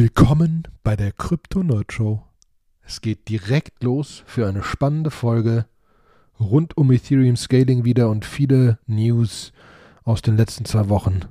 Willkommen 0.00 0.62
bei 0.84 0.94
der 0.94 1.10
Crypto 1.10 1.64
Nerd 1.64 1.92
Show. 1.92 2.22
Es 2.86 3.00
geht 3.00 3.28
direkt 3.28 3.82
los 3.82 4.22
für 4.26 4.46
eine 4.46 4.62
spannende 4.62 5.10
Folge 5.10 5.66
rund 6.38 6.76
um 6.76 6.92
Ethereum 6.92 7.34
Scaling 7.34 7.84
wieder 7.84 8.08
und 8.08 8.24
viele 8.24 8.78
News 8.86 9.52
aus 10.04 10.22
den 10.22 10.36
letzten 10.36 10.66
zwei 10.66 10.88
Wochen. 10.88 11.22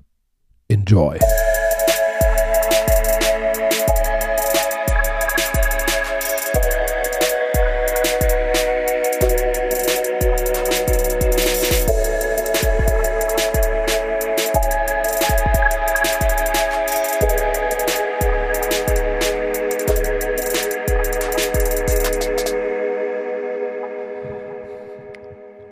Enjoy! 0.67 1.17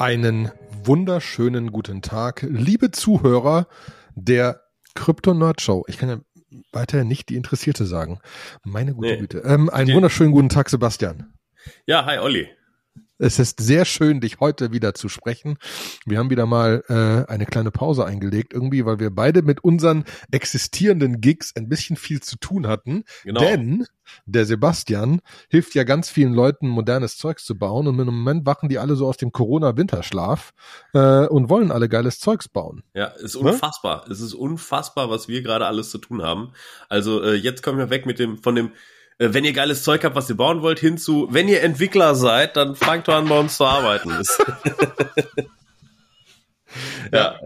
Einen 0.06 0.52
wunderschönen 0.84 1.72
guten 1.72 2.04
Tag, 2.04 2.46
liebe 2.48 2.92
Zuhörer 2.92 3.66
der 4.14 4.62
Crypto 4.94 5.34
Nerd 5.34 5.62
Show. 5.62 5.84
Ich 5.88 5.98
kann 5.98 6.10
ja 6.10 6.20
weiterhin 6.72 7.08
nicht 7.08 7.30
die 7.30 7.36
Interessierte 7.36 7.88
sagen. 7.88 8.20
Meine 8.64 8.94
gute 8.94 9.08
nee. 9.08 9.18
Güte. 9.18 9.40
Ähm, 9.40 9.68
einen 9.68 9.96
wunderschönen 9.96 10.32
guten 10.32 10.50
Tag, 10.50 10.70
Sebastian. 10.70 11.34
Ja, 11.88 12.06
hi 12.06 12.20
Olli. 12.20 12.48
Es 13.18 13.40
ist 13.40 13.62
sehr 13.62 13.86
schön, 13.86 14.20
dich 14.20 14.42
heute 14.42 14.74
wieder 14.74 14.94
zu 14.94 15.08
sprechen. 15.08 15.58
Wir 16.06 16.20
haben 16.20 16.30
wieder 16.30 16.46
mal 16.46 16.84
äh, 16.90 17.32
eine 17.32 17.46
kleine 17.46 17.72
Pause 17.72 18.04
eingelegt, 18.06 18.52
irgendwie, 18.54 18.86
weil 18.86 19.00
wir 19.00 19.10
beide 19.10 19.42
mit 19.42 19.64
unseren 19.64 20.04
existierenden 20.32 21.22
Gigs 21.22 21.56
ein 21.56 21.70
bisschen 21.70 21.96
viel 21.96 22.22
zu 22.22 22.38
tun 22.38 22.68
hatten. 22.68 23.06
Genau. 23.24 23.40
Denn 23.40 23.88
der 24.26 24.46
Sebastian 24.46 25.22
hilft 25.50 25.76
ja 25.76 25.84
ganz 25.86 26.10
vielen 26.10 26.34
Leuten, 26.34 26.68
modernes 26.68 27.18
Zeugs 27.18 27.46
zu 27.46 27.58
bauen. 27.58 27.88
Und 27.88 27.98
im 28.00 28.06
Moment 28.06 28.46
wachen 28.46 28.68
die 28.68 28.80
alle 28.80 28.98
so 28.98 29.08
aus 29.08 29.16
dem 29.16 29.32
Corona-Winterschlaf 29.32 30.54
äh, 30.94 31.26
und 31.28 31.50
wollen 31.50 31.72
alle 31.72 31.88
geiles 31.88 32.20
Zeugs 32.20 32.50
bauen. 32.50 32.84
Ja, 32.94 33.06
ist 33.06 33.42
ne? 33.42 33.52
unfassbar. 33.52 34.04
Ne? 34.08 34.14
Es 34.14 34.20
ist 34.20 34.34
unfassbar, 34.34 35.10
was 35.10 35.30
wir 35.30 35.42
gerade 35.42 35.68
alles 35.68 35.90
zu 35.90 36.00
tun 36.00 36.22
haben. 36.22 36.52
Also 36.90 37.24
äh, 37.24 37.36
jetzt 37.36 37.64
kommen 37.64 37.78
wir 37.78 37.90
weg 37.90 38.06
mit 38.06 38.20
dem 38.20 38.44
von 38.44 38.56
dem 38.56 38.72
wenn 39.18 39.46
ihr 39.46 39.54
geiles 39.54 39.84
Zeug 39.84 40.04
habt, 40.04 40.16
was 40.16 40.30
ihr 40.30 40.38
bauen 40.38 40.62
wollt, 40.62 40.80
hinzu, 40.80 41.28
wenn 41.32 41.48
ihr 41.48 41.64
Entwickler 41.64 42.16
seid, 42.16 42.58
dann 42.58 42.76
fangt 42.76 43.08
an, 43.10 43.28
bei 43.28 43.40
uns 43.40 43.58
zu 43.58 43.66
arbeiten. 43.66 44.12
ja. 47.14 47.40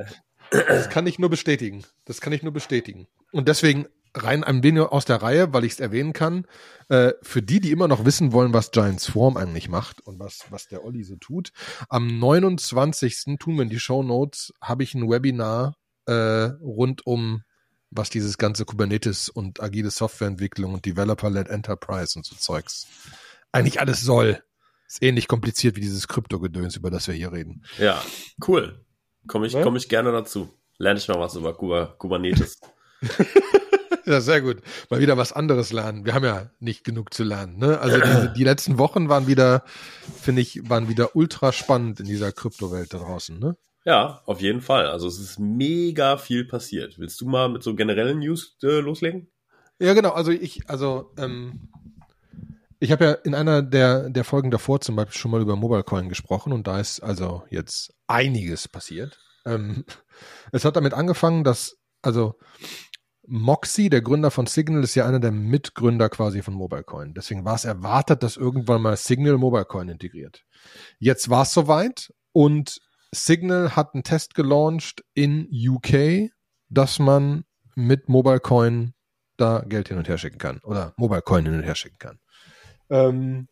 Das 0.52 0.90
kann 0.90 1.06
ich 1.06 1.20
nur 1.20 1.30
bestätigen. 1.30 1.84
Das 2.06 2.22
kann 2.22 2.34
ich 2.34 2.42
nur 2.42 2.54
bestätigen. 2.54 3.08
Und 3.32 3.48
deswegen 3.48 3.86
rein 4.16 4.44
ein 4.44 4.64
wenig 4.64 4.82
aus 4.82 5.06
der 5.06 5.22
Reihe, 5.22 5.54
weil 5.54 5.64
ich 5.64 5.74
es 5.74 5.80
erwähnen 5.80 6.14
kann, 6.14 6.48
äh, 6.90 7.14
für 7.22 7.44
die, 7.44 7.60
die 7.60 7.72
immer 7.72 7.88
noch 7.88 8.06
wissen 8.06 8.32
wollen, 8.34 8.54
was 8.54 8.72
Giant 8.72 9.00
Swarm 9.00 9.38
eigentlich 9.38 9.70
macht 9.70 10.02
und 10.02 10.20
was, 10.20 10.46
was 10.50 10.68
der 10.68 10.84
Olli 10.84 11.04
so 11.04 11.16
tut, 11.18 11.52
am 11.90 12.20
29. 12.20 13.38
tun 13.38 13.56
wir 13.56 13.64
in 13.64 13.70
die 13.70 13.80
Show 13.80 14.02
Notes, 14.02 14.52
habe 14.62 14.82
ich 14.84 14.96
ein 14.96 15.08
Webinar 15.08 15.76
äh, 16.08 16.14
rund 16.62 17.06
um 17.06 17.44
was 17.92 18.10
dieses 18.10 18.38
ganze 18.38 18.66
Kubernetes 18.66 19.30
und 19.30 19.62
agile 19.62 19.92
Softwareentwicklung 19.92 20.74
und 20.74 20.86
Developer-led 20.86 21.48
Enterprise 21.48 22.18
und 22.18 22.26
so 22.26 22.36
Zeugs 22.36 22.88
eigentlich 23.52 23.80
alles 23.80 24.02
soll. 24.02 24.44
Ist 24.88 25.04
ähnlich 25.04 25.28
kompliziert 25.28 25.76
wie 25.76 25.82
dieses 25.82 26.08
Krypto-Gedöns, 26.08 26.76
über 26.76 26.90
das 26.90 27.08
wir 27.08 27.14
hier 27.14 27.32
reden. 27.32 27.64
Ja, 27.78 28.02
cool. 28.48 28.84
Komme 29.28 29.46
ich, 29.46 29.54
ja? 29.54 29.62
komm 29.62 29.76
ich 29.76 29.88
gerne 29.88 30.12
dazu. 30.12 30.50
Lerne 30.78 31.00
ich 31.00 31.08
mal 31.08 31.20
was 31.20 31.36
über 31.36 31.54
Kuba, 31.54 31.94
Kubernetes. 31.98 32.60
ja, 34.06 34.22
sehr 34.22 34.42
gut. 34.42 34.62
Mal 34.90 35.00
wieder 35.00 35.18
was 35.18 35.32
anderes 35.32 35.72
lernen. 35.72 36.06
Wir 36.06 36.14
haben 36.16 36.26
ja 36.26 36.50
nicht 36.60 36.84
genug 36.84 37.14
zu 37.14 37.24
lernen. 37.24 37.58
Ne? 37.58 37.80
Also 37.80 38.00
die, 38.00 38.34
die 38.38 38.44
letzten 38.44 38.80
Wochen 38.80 39.10
waren 39.10 39.28
wieder, 39.28 39.64
finde 40.22 40.42
ich, 40.42 40.68
waren 40.70 40.88
wieder 40.90 41.16
ultra 41.16 41.52
spannend 41.52 42.00
in 42.00 42.08
dieser 42.08 42.32
Kryptowelt 42.32 42.94
da 42.94 42.98
draußen. 42.98 43.38
Ne? 43.38 43.58
Ja, 43.86 44.22
auf 44.26 44.42
jeden 44.42 44.62
Fall. 44.62 44.88
Also 44.88 45.08
es 45.08 45.20
ist 45.20 45.40
mega 45.40 46.18
viel 46.18 46.46
passiert. 46.46 47.00
Willst 47.00 47.20
du 47.22 47.28
mal 47.28 47.50
mit 47.50 47.64
so 47.64 47.76
generellen 47.76 48.20
News 48.20 48.58
äh, 48.64 48.80
loslegen? 48.80 49.32
Ja, 49.80 49.94
genau. 49.94 50.12
Also 50.12 50.32
ich, 50.32 50.70
also 50.70 51.14
ähm, 51.18 51.70
ich 52.80 52.92
habe 52.92 53.06
ja 53.06 53.12
in 53.12 53.36
einer 53.36 53.62
der, 53.62 54.10
der 54.10 54.24
Folgen 54.24 54.52
davor 54.52 54.82
zum 54.82 54.96
Beispiel 54.96 55.18
schon 55.18 55.32
mal 55.32 55.42
über 55.42 55.56
MobileCoin 55.56 56.10
gesprochen 56.10 56.54
und 56.54 56.68
da 56.68 56.80
ist 56.80 57.00
also 57.00 57.44
jetzt 57.50 57.94
einiges 58.08 58.68
passiert. 58.68 59.18
Ähm, 59.46 59.86
es 60.52 60.66
hat 60.66 60.76
damit 60.76 60.94
angefangen, 60.94 61.44
dass, 61.44 61.78
also 62.02 62.36
Moxie, 63.26 63.90
der 63.90 64.02
Gründer 64.02 64.32
von 64.32 64.48
Signal, 64.48 64.84
ist 64.84 64.96
ja 64.96 65.06
einer 65.06 65.20
der 65.20 65.32
Mitgründer 65.32 66.10
quasi 66.10 66.42
von 66.42 66.56
MobileCoin. 66.56 67.14
Deswegen 67.14 67.46
war 67.46 67.56
es 67.56 67.64
erwartet, 67.64 68.24
dass 68.24 68.38
irgendwann 68.38 68.82
mal 68.82 68.98
Signal 68.98 69.38
MobileCoin 69.38 69.90
integriert. 69.90 70.44
Jetzt 70.98 71.30
war 71.30 71.44
es 71.44 71.54
soweit 71.54 72.12
und 72.34 72.82
Signal 73.14 73.76
hat 73.76 73.94
einen 73.94 74.04
Test 74.04 74.36
gelauncht 74.36 75.04
in 75.14 75.48
UK, 75.52 76.32
dass 76.70 77.00
man 77.00 77.46
mit 77.76 78.10
Mobile 78.10 78.40
Coin 78.40 78.94
da 79.38 79.64
Geld 79.68 79.88
hin 79.88 79.98
und 79.98 80.08
her 80.08 80.18
schicken 80.18 80.38
kann 80.38 80.60
oder 80.64 80.94
Mobile 80.98 81.22
Coin 81.22 81.46
hin 81.46 81.56
und 81.56 81.64
her 81.64 81.76
schicken 81.76 81.98
kann. 81.98 82.20
Ähm, 82.90 83.48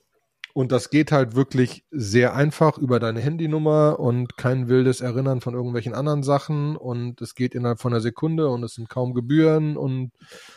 und 0.54 0.72
das 0.72 0.90
geht 0.90 1.12
halt 1.12 1.36
wirklich 1.36 1.86
sehr 1.92 2.34
einfach 2.34 2.80
über 2.80 3.00
deine 3.00 3.20
Handynummer 3.20 4.00
und 4.00 4.38
kein 4.38 4.68
wildes 4.68 5.02
Erinnern 5.02 5.40
von 5.40 5.54
irgendwelchen 5.54 5.94
anderen 5.94 6.24
Sachen 6.24 6.76
und 6.76 7.22
es 7.22 7.36
geht 7.36 7.54
innerhalb 7.54 7.80
von 7.80 7.94
einer 7.94 8.02
Sekunde 8.02 8.50
und 8.50 8.64
es 8.64 8.74
sind 8.74 8.90
kaum 8.90 9.14
Gebühren 9.14 9.78
und, 9.78 10.12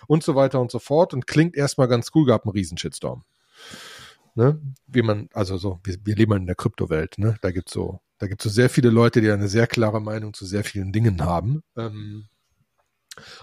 und 0.07 0.23
so 0.23 0.35
weiter 0.35 0.59
und 0.59 0.71
so 0.71 0.79
fort 0.79 1.13
und 1.13 1.27
klingt 1.27 1.55
erstmal 1.55 1.87
ganz 1.87 2.11
cool, 2.15 2.25
gab 2.25 2.45
einen 2.45 2.53
riesen 2.53 2.79
Shitstorm. 2.79 3.25
Ne? 4.35 4.59
Wie 4.87 5.03
man, 5.03 5.29
also 5.35 5.59
so, 5.59 5.81
wir, 5.85 5.97
wir 6.03 6.17
leben 6.17 6.33
in 6.33 6.47
der 6.47 6.57
Kryptowelt, 6.57 7.19
ne? 7.19 7.37
Da 7.43 7.51
gibt's 7.51 7.73
so 7.73 8.01
da 8.21 8.27
gibt 8.27 8.45
es 8.45 8.53
so 8.53 8.55
sehr 8.55 8.69
viele 8.69 8.91
Leute, 8.91 9.23
die 9.23 9.31
eine 9.31 9.49
sehr 9.49 9.67
klare 9.67 10.01
Meinung 10.01 10.35
zu 10.35 10.45
sehr 10.45 10.63
vielen 10.63 10.93
Dingen 10.93 11.25
haben. 11.25 11.63
Ähm, 11.75 12.29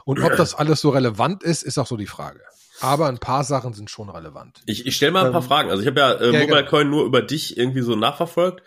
und 0.06 0.22
ob 0.22 0.36
das 0.38 0.54
alles 0.54 0.82
so 0.82 0.92
relevant 0.92 1.44
ist, 1.44 1.64
ist 1.64 1.80
auch 1.80 1.88
so 1.88 1.98
die 1.98 2.06
Frage. 2.06 2.42
Aber 2.80 3.08
ein 3.08 3.18
paar 3.18 3.44
Sachen 3.44 3.74
sind 3.74 3.90
schon 3.90 4.08
relevant. 4.08 4.62
Ich, 4.68 4.86
ich 4.86 4.96
stelle 4.96 5.12
mal 5.12 5.26
ein 5.26 5.32
paar 5.32 5.42
ähm, 5.42 5.48
Fragen. 5.48 5.70
Also 5.72 5.82
ich 5.82 5.88
habe 5.88 6.00
ja, 6.00 6.12
äh, 6.14 6.32
ja 6.32 6.40
Mobile 6.42 6.60
genau. 6.60 6.70
Coin 6.70 6.90
nur 6.92 7.06
über 7.06 7.24
dich 7.24 7.58
irgendwie 7.58 7.82
so 7.82 7.96
nachverfolgt. 7.96 8.62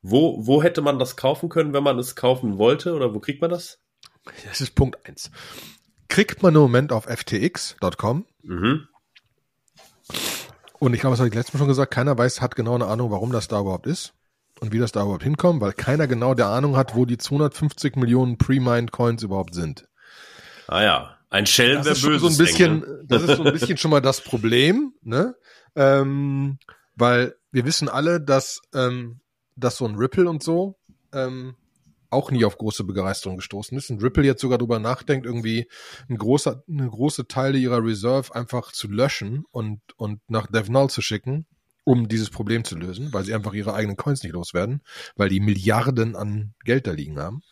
Wo, 0.00 0.46
wo 0.46 0.62
hätte 0.62 0.80
man 0.80 0.98
das 0.98 1.16
kaufen 1.16 1.50
können, 1.50 1.74
wenn 1.74 1.82
man 1.82 1.98
es 1.98 2.16
kaufen 2.16 2.56
wollte? 2.56 2.94
Oder 2.94 3.14
wo 3.14 3.20
kriegt 3.20 3.42
man 3.42 3.50
das? 3.50 3.80
Das 4.48 4.62
ist 4.62 4.74
Punkt 4.74 5.06
eins. 5.06 5.30
Kriegt 6.08 6.42
man 6.42 6.54
im 6.54 6.62
Moment 6.62 6.90
auf 6.90 7.04
ftx.com. 7.04 8.24
Mhm. 8.42 8.88
Und 10.78 10.94
ich 10.94 11.00
glaube, 11.00 11.12
das 11.12 11.20
habe 11.20 11.28
ich 11.28 11.34
letztes 11.34 11.52
Mal 11.52 11.58
schon 11.58 11.68
gesagt, 11.68 11.92
keiner 11.92 12.16
weiß, 12.16 12.40
hat 12.40 12.56
genau 12.56 12.76
eine 12.76 12.86
Ahnung, 12.86 13.10
warum 13.10 13.30
das 13.30 13.46
da 13.46 13.60
überhaupt 13.60 13.86
ist 13.86 14.14
und 14.60 14.72
wie 14.72 14.78
das 14.78 14.92
da 14.92 15.02
überhaupt 15.02 15.22
hinkommt, 15.22 15.60
weil 15.60 15.72
keiner 15.72 16.06
genau 16.06 16.34
der 16.34 16.46
Ahnung 16.46 16.76
hat, 16.76 16.94
wo 16.94 17.06
die 17.06 17.18
250 17.18 17.96
Millionen 17.96 18.38
Pre-Mined 18.38 18.92
Coins 18.92 19.22
überhaupt 19.22 19.54
sind. 19.54 19.88
Ah 20.68 20.82
ja, 20.82 21.16
ein 21.30 21.46
Schelm 21.46 21.82
der 21.82 21.90
böse. 21.90 22.18
So 22.18 22.28
ein 22.28 22.36
bisschen, 22.36 22.80
ne? 22.80 23.04
Das 23.06 23.22
ist 23.22 23.36
so 23.36 23.44
ein 23.44 23.52
bisschen 23.52 23.76
schon 23.76 23.90
mal 23.90 24.00
das 24.00 24.20
Problem, 24.20 24.92
ne? 25.02 25.34
Ähm, 25.74 26.58
weil 26.94 27.34
wir 27.50 27.64
wissen 27.64 27.88
alle, 27.88 28.20
dass, 28.20 28.60
ähm, 28.74 29.20
dass 29.56 29.76
so 29.76 29.86
ein 29.86 29.94
Ripple 29.94 30.28
und 30.28 30.42
so 30.42 30.78
ähm, 31.12 31.56
auch 32.10 32.30
nie 32.30 32.44
auf 32.44 32.58
große 32.58 32.84
Begeisterung 32.84 33.36
gestoßen 33.36 33.76
ist. 33.78 33.90
Und 33.90 34.02
Ripple 34.02 34.24
jetzt 34.24 34.40
sogar 34.40 34.58
darüber 34.58 34.78
nachdenkt, 34.78 35.26
irgendwie 35.26 35.68
ein 36.08 36.18
großer, 36.18 36.62
eine 36.68 36.88
große 36.88 37.28
Teile 37.28 37.58
ihrer 37.58 37.82
Reserve 37.82 38.34
einfach 38.34 38.72
zu 38.72 38.88
löschen 38.88 39.44
und, 39.52 39.80
und 39.96 40.20
nach 40.28 40.48
DevNull 40.48 40.90
zu 40.90 41.02
schicken 41.02 41.46
um 41.84 42.08
dieses 42.08 42.30
Problem 42.30 42.64
zu 42.64 42.76
lösen, 42.76 43.12
weil 43.12 43.24
sie 43.24 43.34
einfach 43.34 43.52
ihre 43.52 43.74
eigenen 43.74 43.96
Coins 43.96 44.22
nicht 44.22 44.32
loswerden, 44.32 44.82
weil 45.16 45.28
die 45.28 45.40
Milliarden 45.40 46.16
an 46.16 46.54
Geld 46.64 46.86
da 46.86 46.92
liegen 46.92 47.18
haben. 47.18 47.42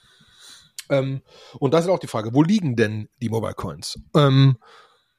Ähm, 0.90 1.22
und 1.58 1.74
da 1.74 1.78
ist 1.78 1.88
auch 1.88 1.98
die 1.98 2.06
Frage, 2.06 2.34
wo 2.34 2.42
liegen 2.42 2.76
denn 2.76 3.08
die 3.20 3.28
Mobile 3.28 3.54
Coins? 3.54 4.00
Ähm, 4.14 4.56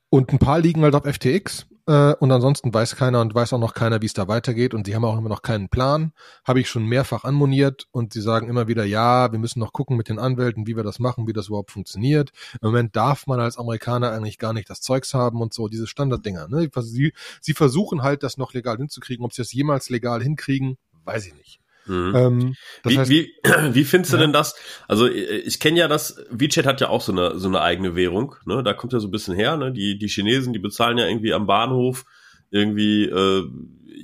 und 0.10 0.32
ein 0.32 0.40
paar 0.40 0.60
liegen 0.60 0.82
halt 0.82 0.96
auf 0.96 1.04
FTX 1.04 1.68
äh, 1.90 2.14
und 2.20 2.32
ansonsten 2.32 2.72
weiß 2.72 2.96
keiner 2.96 3.20
und 3.20 3.34
weiß 3.34 3.52
auch 3.54 3.60
noch 3.60 3.74
keiner, 3.74 4.00
wie 4.04 4.06
es 4.06 4.14
da 4.14 4.28
weitergeht 4.28 4.76
und 4.76 4.86
sie 4.86 4.94
haben 4.94 5.04
auch 5.04 5.18
immer 5.18 5.28
noch 5.28 5.42
keinen 5.42 5.70
Plan. 5.70 6.14
Habe 6.46 6.60
ich 6.60 6.70
schon 6.70 6.86
mehrfach 6.86 7.24
anmoniert 7.24 7.88
und 7.90 8.14
sie 8.14 8.22
sagen 8.22 8.48
immer 8.48 8.68
wieder, 8.68 8.86
ja, 8.86 9.32
wir 9.32 9.40
müssen 9.40 9.60
noch 9.60 9.74
gucken 9.74 9.98
mit 9.98 10.08
den 10.08 10.20
Anwälten, 10.20 10.68
wie 10.68 10.76
wir 10.76 10.84
das 10.84 11.00
machen, 11.00 11.28
wie 11.28 11.34
das 11.34 11.48
überhaupt 11.48 11.72
funktioniert. 11.72 12.32
Im 12.62 12.68
Moment 12.68 12.96
darf 12.96 13.26
man 13.26 13.40
als 13.40 13.58
Amerikaner 13.58 14.12
eigentlich 14.12 14.38
gar 14.38 14.54
nicht 14.54 14.70
das 14.70 14.82
Zeugs 14.82 15.16
haben 15.16 15.42
und 15.42 15.52
so, 15.52 15.68
diese 15.68 15.88
Standarddinger. 15.88 16.48
Ne? 16.48 16.70
Sie, 16.82 17.12
sie 17.42 17.54
versuchen 17.54 18.04
halt, 18.04 18.22
das 18.22 18.38
noch 18.38 18.54
legal 18.54 18.78
hinzukriegen. 18.78 19.26
Ob 19.26 19.34
sie 19.34 19.42
das 19.42 19.52
jemals 19.52 19.90
legal 19.90 20.22
hinkriegen, 20.22 20.78
weiß 21.06 21.26
ich 21.26 21.34
nicht. 21.34 21.60
Mhm. 21.90 22.16
Ähm, 22.16 22.56
wie, 22.84 23.00
heißt, 23.00 23.10
wie, 23.10 23.34
wie 23.74 23.84
findest 23.84 24.14
du 24.14 24.18
ja. 24.18 24.22
denn 24.22 24.34
das? 24.34 24.56
Also 24.88 25.08
ich 25.08 25.60
kenne 25.60 25.80
ja 25.80 25.88
das, 25.88 26.24
WeChat 26.30 26.66
hat 26.66 26.82
ja 26.82 26.90
auch 26.90 27.02
so 27.02 27.12
eine, 27.12 27.40
so 27.40 27.48
eine 27.48 27.62
eigene 27.62 27.96
Währung, 27.96 28.36
ne? 28.46 28.64
Da 28.64 28.74
kommt 28.74 28.94
ja 28.94 29.00
so 29.00 29.08
ein 29.08 29.12
bisschen 29.12 29.36
her, 29.36 29.58
ne? 29.58 29.72
Die, 29.72 29.98
die 29.98 30.08
Chinesen, 30.08 30.54
die 30.54 30.60
bezahlen 30.60 31.00
ja 31.00 31.08
irgendwie 31.08 31.34
am 31.34 31.48
Bahnhof 31.48 32.06
irgendwie 32.52 33.06
äh, 33.06 33.44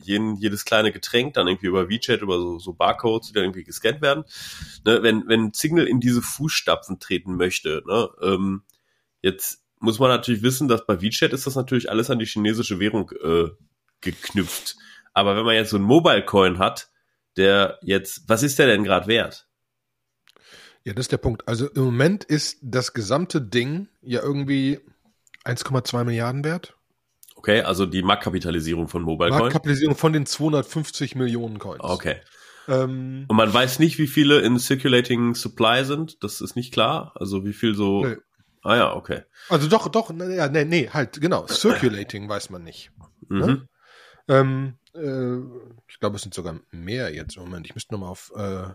jeden, 0.04 0.36
jedes 0.38 0.66
kleine 0.66 0.92
Getränk 0.92 1.34
dann 1.34 1.48
irgendwie 1.48 1.68
über 1.68 1.90
WeChat, 1.90 2.22
über 2.22 2.38
so, 2.40 2.60
so 2.60 2.74
Barcodes, 2.74 3.28
die 3.28 3.34
dann 3.34 3.44
irgendwie 3.44 3.64
gescannt 3.64 4.02
werden. 4.02 4.24
Ne? 4.86 5.02
Wenn, 5.02 5.28
wenn 5.28 5.54
Signal 5.54 5.88
in 5.88 6.00
diese 6.00 6.22
Fußstapfen 6.22 7.00
treten 7.00 7.36
möchte, 7.38 7.84
ne? 7.88 8.10
ähm, 8.22 8.64
jetzt 9.22 9.64
muss 9.80 10.00
man 10.00 10.10
natürlich 10.10 10.44
wissen, 10.44 10.68
dass 10.68 10.86
bei 10.86 11.02
WeChat 11.02 11.34
ist 11.34 11.48
das 11.48 11.56
natürlich 11.56 11.90
alles 11.90 12.10
an 12.10 12.20
die 12.20 12.26
chinesische 12.26 12.80
Währung 12.80 13.12
äh, 13.24 13.50
geknüpft. 14.02 14.76
Aber 15.14 15.36
wenn 15.36 15.46
man 15.46 15.56
jetzt 15.56 15.70
so 15.70 15.78
einen 15.78 15.86
Mobile 15.86 16.24
Coin 16.24 16.60
hat, 16.60 16.90
der 17.38 17.80
jetzt, 17.82 18.28
was 18.28 18.44
ist 18.44 18.60
der 18.60 18.68
denn 18.68 18.84
gerade 18.84 19.08
wert? 19.08 19.48
Ja, 20.84 20.94
das 20.94 21.06
ist 21.06 21.12
der 21.12 21.18
Punkt. 21.18 21.48
Also 21.48 21.68
im 21.70 21.84
Moment 21.84 22.24
ist 22.24 22.58
das 22.62 22.94
gesamte 22.94 23.42
Ding 23.42 23.88
ja 24.02 24.22
irgendwie 24.22 24.80
1,2 25.44 26.04
Milliarden 26.04 26.44
wert. 26.44 26.76
Okay, 27.36 27.62
also 27.62 27.86
die 27.86 28.02
Marktkapitalisierung 28.02 28.88
von 28.88 29.02
Mobile 29.02 29.30
Coin. 29.30 29.40
Marktkapitalisierung 29.42 29.96
von 29.96 30.14
den 30.14 30.26
250 30.26 31.16
Millionen 31.16 31.60
Coins. 31.60 31.84
Okay. 31.84 32.22
Ähm, 32.68 33.26
Und 33.28 33.36
man 33.36 33.54
weiß 33.54 33.80
nicht, 33.80 33.98
wie 34.00 34.08
viele 34.08 34.40
in 34.40 34.58
Circulating 34.58 35.36
Supply 35.36 35.86
sind. 35.86 36.24
Das 36.24 36.42
ist 36.42 36.56
nicht 36.56 36.74
klar. 36.74 37.14
Also 37.16 37.46
wie 37.46 37.54
viel 37.54 37.76
so. 37.76 38.06
Nee. 38.06 38.18
Ah 38.64 38.76
ja, 38.76 38.96
okay. 38.96 39.22
Also 39.50 39.68
doch, 39.68 39.88
doch, 39.90 40.12
nee, 40.12 40.66
nee, 40.66 40.90
halt, 40.92 41.22
genau. 41.22 41.46
Circulating 41.46 42.28
weiß 42.28 42.50
man 42.50 42.64
nicht. 42.64 42.92
Mhm. 43.30 43.40
Ne? 43.40 43.68
Ähm, 44.28 44.74
äh, 44.96 45.40
ich 45.88 46.00
glaube, 46.00 46.16
es 46.16 46.22
sind 46.22 46.34
sogar 46.34 46.60
mehr 46.72 47.14
jetzt 47.14 47.38
im 47.38 47.44
Moment. 47.44 47.66
Ich 47.66 47.76
müsste 47.76 47.94
nochmal 47.94 48.10
auf 48.10 48.32
äh, 48.36 48.70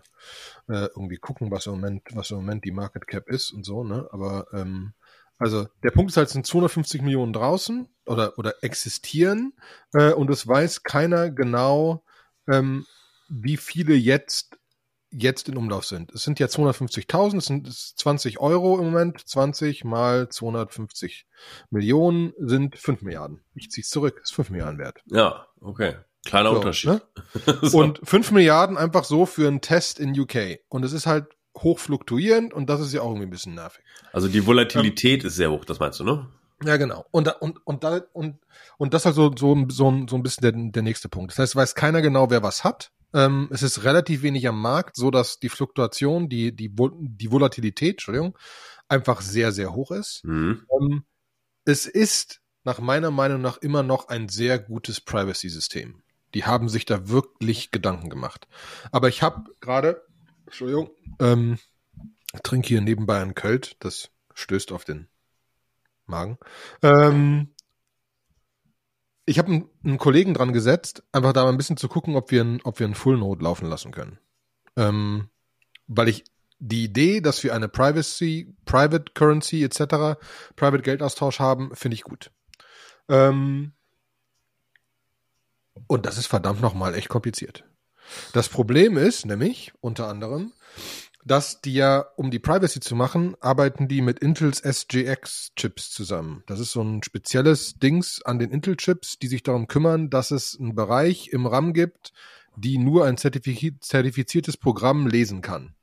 äh, 0.71 0.87
irgendwie 0.95 1.17
gucken, 1.17 1.51
was 1.51 1.65
im 1.65 1.73
Moment, 1.73 2.03
was 2.13 2.31
im 2.31 2.37
Moment 2.37 2.65
die 2.65 2.71
Market 2.71 3.07
Cap 3.07 3.29
ist 3.29 3.51
und 3.51 3.65
so, 3.65 3.83
ne? 3.83 4.07
Aber 4.11 4.47
ähm, 4.53 4.93
also 5.37 5.67
der 5.83 5.91
Punkt 5.91 6.11
ist 6.11 6.17
halt, 6.17 6.27
es 6.27 6.33
sind 6.33 6.45
250 6.45 7.01
Millionen 7.01 7.33
draußen 7.33 7.87
oder, 8.05 8.37
oder 8.37 8.63
existieren 8.63 9.53
äh, 9.93 10.11
und 10.13 10.29
es 10.29 10.47
weiß 10.47 10.83
keiner 10.83 11.31
genau, 11.31 12.03
ähm, 12.47 12.85
wie 13.27 13.57
viele 13.57 13.95
jetzt 13.95 14.57
jetzt 15.11 15.49
in 15.49 15.57
Umlauf 15.57 15.85
sind. 15.85 16.11
Es 16.11 16.23
sind 16.23 16.39
ja 16.39 16.47
250.000, 16.47 17.37
es 17.37 17.45
sind 17.45 17.67
20 17.71 18.39
Euro 18.39 18.79
im 18.79 18.85
Moment, 18.85 19.27
20 19.27 19.83
mal 19.83 20.29
250 20.29 21.27
Millionen 21.69 22.33
sind 22.37 22.77
5 22.77 23.01
Milliarden. 23.01 23.43
Ich 23.53 23.69
ziehe 23.71 23.83
es 23.83 23.89
zurück, 23.89 24.19
ist 24.23 24.33
5 24.33 24.51
Milliarden 24.51 24.79
wert. 24.79 25.01
Ja, 25.07 25.47
okay. 25.59 25.95
Kleiner 26.25 26.51
so, 26.51 26.55
Unterschied. 26.57 26.89
Ne? 26.91 27.01
so. 27.61 27.79
Und 27.79 27.99
5 28.03 28.31
Milliarden 28.31 28.77
einfach 28.77 29.03
so 29.03 29.25
für 29.25 29.47
einen 29.47 29.61
Test 29.61 29.99
in 29.99 30.17
UK. 30.17 30.59
Und 30.69 30.83
es 30.83 30.93
ist 30.93 31.07
halt 31.07 31.25
hoch 31.57 31.79
fluktuierend 31.79 32.53
und 32.53 32.69
das 32.69 32.79
ist 32.79 32.93
ja 32.93 33.01
auch 33.01 33.09
irgendwie 33.09 33.27
ein 33.27 33.31
bisschen 33.31 33.55
nervig. 33.55 33.83
Also 34.13 34.27
die 34.27 34.45
Volatilität 34.45 35.21
ähm, 35.21 35.27
ist 35.27 35.35
sehr 35.35 35.51
hoch, 35.51 35.65
das 35.65 35.79
meinst 35.79 35.99
du, 35.99 36.03
ne? 36.03 36.27
Ja, 36.63 36.77
genau. 36.77 37.05
Und, 37.11 37.27
und, 37.41 37.57
und, 37.65 37.83
da, 37.83 38.01
und, 38.13 38.37
und 38.77 38.93
das 38.93 39.01
ist 39.01 39.05
halt 39.07 39.15
so, 39.15 39.31
so, 39.35 39.65
so, 39.69 40.05
so 40.07 40.15
ein 40.15 40.23
bisschen 40.23 40.41
der, 40.41 40.51
der 40.71 40.83
nächste 40.83 41.09
Punkt. 41.09 41.31
Das 41.31 41.39
heißt, 41.39 41.55
weiß 41.55 41.75
keiner 41.75 42.01
genau, 42.01 42.29
wer 42.29 42.43
was 42.43 42.63
hat. 42.63 42.91
Ähm, 43.13 43.49
es 43.51 43.63
ist 43.63 43.83
relativ 43.83 44.21
wenig 44.21 44.47
am 44.47 44.61
Markt, 44.61 44.95
so 44.95 45.11
dass 45.11 45.39
die 45.39 45.49
Fluktuation, 45.49 46.29
die, 46.29 46.55
die, 46.55 46.71
die 46.73 47.31
Volatilität, 47.31 47.95
Entschuldigung, 47.95 48.37
einfach 48.87 49.21
sehr, 49.21 49.51
sehr 49.51 49.73
hoch 49.73 49.91
ist. 49.91 50.23
Mhm. 50.23 50.65
Ähm, 50.79 51.03
es 51.65 51.87
ist 51.87 52.41
nach 52.63 52.79
meiner 52.79 53.11
Meinung 53.11 53.41
nach 53.41 53.57
immer 53.57 53.83
noch 53.83 54.07
ein 54.07 54.29
sehr 54.29 54.59
gutes 54.59 55.01
Privacy-System. 55.01 56.01
Die 56.33 56.45
haben 56.45 56.69
sich 56.69 56.85
da 56.85 57.09
wirklich 57.09 57.71
Gedanken 57.71 58.09
gemacht. 58.09 58.47
Aber 58.91 59.09
ich 59.09 59.21
habe 59.21 59.51
gerade, 59.59 60.05
Entschuldigung, 60.45 60.89
ähm, 61.19 61.57
trinke 62.43 62.69
hier 62.69 62.81
nebenbei 62.81 63.21
ein 63.21 63.35
Költ, 63.35 63.75
das 63.79 64.09
stößt 64.33 64.71
auf 64.71 64.85
den 64.85 65.07
Magen. 66.05 66.37
Ähm, 66.81 67.53
ich 69.25 69.39
habe 69.39 69.49
einen, 69.49 69.69
einen, 69.83 69.97
Kollegen 69.97 70.33
dran 70.33 70.53
gesetzt, 70.53 71.03
einfach 71.11 71.33
da 71.33 71.43
mal 71.43 71.49
ein 71.49 71.57
bisschen 71.57 71.77
zu 71.77 71.87
gucken, 71.87 72.15
ob 72.15 72.31
wir, 72.31 72.59
ob 72.63 72.79
wir 72.79 72.85
einen 72.85 72.95
Full 72.95 73.17
Node 73.17 73.43
laufen 73.43 73.67
lassen 73.67 73.91
können. 73.91 74.19
Ähm, 74.75 75.29
weil 75.87 76.09
ich 76.09 76.23
die 76.59 76.83
Idee, 76.83 77.21
dass 77.21 77.43
wir 77.43 77.53
eine 77.53 77.67
Privacy, 77.67 78.55
Private 78.65 79.11
Currency 79.13 79.63
etc., 79.63 80.19
Private 80.55 80.83
Geldaustausch 80.83 81.39
haben, 81.39 81.75
finde 81.75 81.95
ich 81.95 82.03
gut. 82.03 82.31
Ähm, 83.09 83.73
und 85.87 86.05
das 86.05 86.17
ist 86.17 86.27
verdammt 86.27 86.61
nochmal 86.61 86.95
echt 86.95 87.09
kompliziert. 87.09 87.65
Das 88.33 88.49
Problem 88.49 88.97
ist 88.97 89.25
nämlich 89.25 89.73
unter 89.79 90.07
anderem, 90.07 90.53
dass 91.23 91.61
die 91.61 91.73
ja, 91.73 92.05
um 92.15 92.31
die 92.31 92.39
Privacy 92.39 92.79
zu 92.79 92.95
machen, 92.95 93.35
arbeiten 93.39 93.87
die 93.87 94.01
mit 94.01 94.19
Intels 94.19 94.59
SGX-Chips 94.59 95.91
zusammen. 95.91 96.43
Das 96.47 96.59
ist 96.59 96.71
so 96.71 96.81
ein 96.81 97.03
spezielles 97.03 97.75
Dings 97.75 98.21
an 98.23 98.39
den 98.39 98.51
Intel-Chips, 98.51 99.19
die 99.19 99.27
sich 99.27 99.43
darum 99.43 99.67
kümmern, 99.67 100.09
dass 100.09 100.31
es 100.31 100.57
einen 100.59 100.73
Bereich 100.73 101.29
im 101.29 101.45
RAM 101.45 101.73
gibt, 101.73 102.11
die 102.55 102.77
nur 102.77 103.05
ein 103.05 103.17
zertifiziertes 103.17 104.57
Programm 104.57 105.07
lesen 105.07 105.41
kann. 105.41 105.75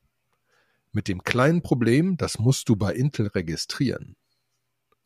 Mit 0.93 1.09
dem 1.09 1.23
kleinen 1.23 1.63
Problem, 1.63 2.17
das 2.17 2.39
musst 2.39 2.69
du 2.69 2.77
bei 2.77 2.93
Intel 2.95 3.29
registrieren. 3.29 4.17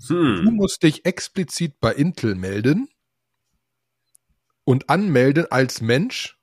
Hm. 0.06 0.42
Du 0.44 0.50
musst 0.50 0.82
dich 0.82 1.04
explizit 1.04 1.78
bei 1.80 1.92
Intel 1.92 2.34
melden 2.34 2.88
und 4.64 4.88
anmelden 4.90 5.50
als 5.50 5.80
Mensch 5.80 6.38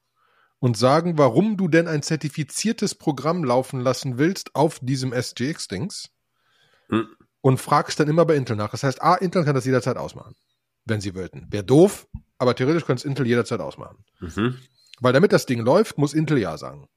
und 0.60 0.78
sagen, 0.78 1.18
warum 1.18 1.58
du 1.58 1.68
denn 1.68 1.88
ein 1.88 2.04
zertifiziertes 2.04 2.96
Programm 2.96 3.44
laufen 3.44 3.80
lassen 3.80 4.18
willst 4.18 4.56
auf 4.56 4.80
diesem 4.82 5.14
SGX-Dings 5.14 6.10
hm. 6.90 7.08
und 7.42 7.58
fragst 7.60 8.00
dann 8.00 8.10
immer 8.10 8.26
bei 8.26 8.36
Intel 8.36 8.56
nach. 8.56 8.72
Das 8.72 8.84
heißt, 8.84 9.02
A, 9.02 9.16
Intel 9.16 9.46
kann 9.46 9.56
das 9.56 9.66
jederzeit 9.66 9.98
ausmachen, 9.98 10.36
wenn 10.86 11.02
sie 11.02 11.16
wollten. 11.16 11.48
Wäre 11.50 11.64
doof, 11.64 12.08
aber 12.38 12.56
theoretisch 12.56 12.86
könnte 12.86 13.02
es 13.02 13.06
Intel 13.06 13.26
jederzeit 13.26 13.62
ausmachen. 13.62 14.04
Mhm. 14.20 14.58
Weil 15.00 15.14
damit 15.14 15.32
das 15.32 15.46
Ding 15.46 15.62
läuft, 15.62 15.98
muss 15.98 16.14
Intel 16.14 16.38
ja 16.38 16.58
sagen. 16.58 16.90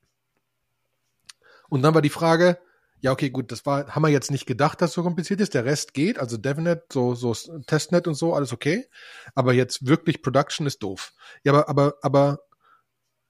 Und 1.69 1.83
dann 1.83 1.95
war 1.95 2.03
die 2.03 2.11
Frage, 2.11 2.59
ja, 3.03 3.11
okay, 3.11 3.31
gut, 3.31 3.51
das 3.51 3.67
war, 3.67 3.89
haben 3.89 4.03
wir 4.03 4.11
jetzt 4.11 4.31
nicht 4.31 4.47
gedacht, 4.47 4.81
dass 4.81 4.93
so 4.93 5.03
kompliziert 5.03 5.41
ist. 5.41 5.55
Der 5.55 5.65
Rest 5.65 5.93
geht, 5.93 6.19
also 6.19 6.37
DevNet, 6.37 6.85
so, 6.93 7.17
so 7.17 7.35
Testnet 7.67 8.07
und 8.07 8.15
so, 8.15 8.33
alles 8.33 8.53
okay. 8.53 8.87
Aber 9.35 9.53
jetzt 9.53 9.89
wirklich 9.89 10.23
Production 10.23 10.69
ist 10.69 10.85
doof. 10.85 11.13
Ja, 11.43 11.53
aber, 11.53 11.69
aber, 11.69 11.95
aber 12.03 12.39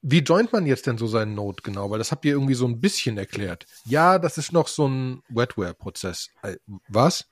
wie 0.02 0.19
joint 0.19 0.52
man 0.52 0.66
jetzt 0.66 0.86
denn 0.86 0.98
so 0.98 1.06
seinen 1.06 1.34
Node 1.34 1.62
genau? 1.62 1.90
Weil 1.90 1.98
das 1.98 2.12
habt 2.12 2.26
ihr 2.26 2.32
irgendwie 2.32 2.52
so 2.52 2.66
ein 2.66 2.82
bisschen 2.82 3.16
erklärt. 3.16 3.64
Ja, 3.86 4.19
das 4.19 4.36
ist 4.36 4.52
noch 4.52 4.69
so 4.69 4.86
ein 4.86 5.22
Wetware-Prozess. 5.30 6.28
Was? 6.88 7.25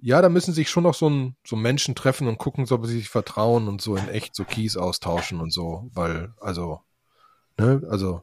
Ja, 0.00 0.20
da 0.20 0.28
müssen 0.28 0.52
sich 0.52 0.68
schon 0.68 0.82
noch 0.82 0.94
so, 0.94 1.08
ein, 1.08 1.34
so 1.46 1.56
Menschen 1.56 1.94
treffen 1.94 2.28
und 2.28 2.36
gucken, 2.36 2.66
ob 2.70 2.84
sie 2.84 2.98
sich 2.98 3.08
vertrauen 3.08 3.68
und 3.68 3.80
so 3.80 3.96
in 3.96 4.06
echt 4.10 4.34
so 4.34 4.44
Keys 4.44 4.76
austauschen 4.76 5.40
und 5.40 5.50
so, 5.50 5.88
weil, 5.94 6.34
also, 6.40 6.82
ne, 7.56 7.80
also, 7.88 8.22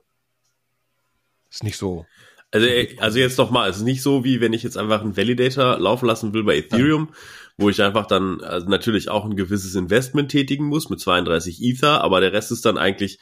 ist 1.50 1.64
nicht 1.64 1.78
so. 1.78 2.06
Also, 2.52 2.68
äh, 2.68 2.96
also 3.00 3.20
jetzt 3.20 3.38
nochmal, 3.38 3.70
es 3.70 3.78
ist 3.78 3.84
nicht 3.84 4.02
so, 4.02 4.24
wie 4.24 4.42
wenn 4.42 4.54
ich 4.54 4.64
jetzt 4.64 4.78
einfach 4.78 5.02
einen 5.02 5.18
Validator 5.18 5.80
laufen 5.80 6.06
lassen 6.06 6.34
will 6.34 6.44
bei 6.44 6.58
Ethereum, 6.58 7.10
ja. 7.10 7.18
wo 7.58 7.70
ich 7.70 7.82
einfach 7.82 8.06
dann 8.06 8.42
also 8.42 8.68
natürlich 8.68 9.10
auch 9.10 9.26
ein 9.26 9.36
gewisses 9.36 9.76
Investment 9.76 10.30
tätigen 10.30 10.66
muss 10.66 10.90
mit 10.90 11.00
32 11.00 11.62
Ether, 11.62 12.02
aber 12.02 12.22
der 12.22 12.34
Rest 12.34 12.52
ist 12.52 12.66
dann 12.66 12.78
eigentlich 12.78 13.20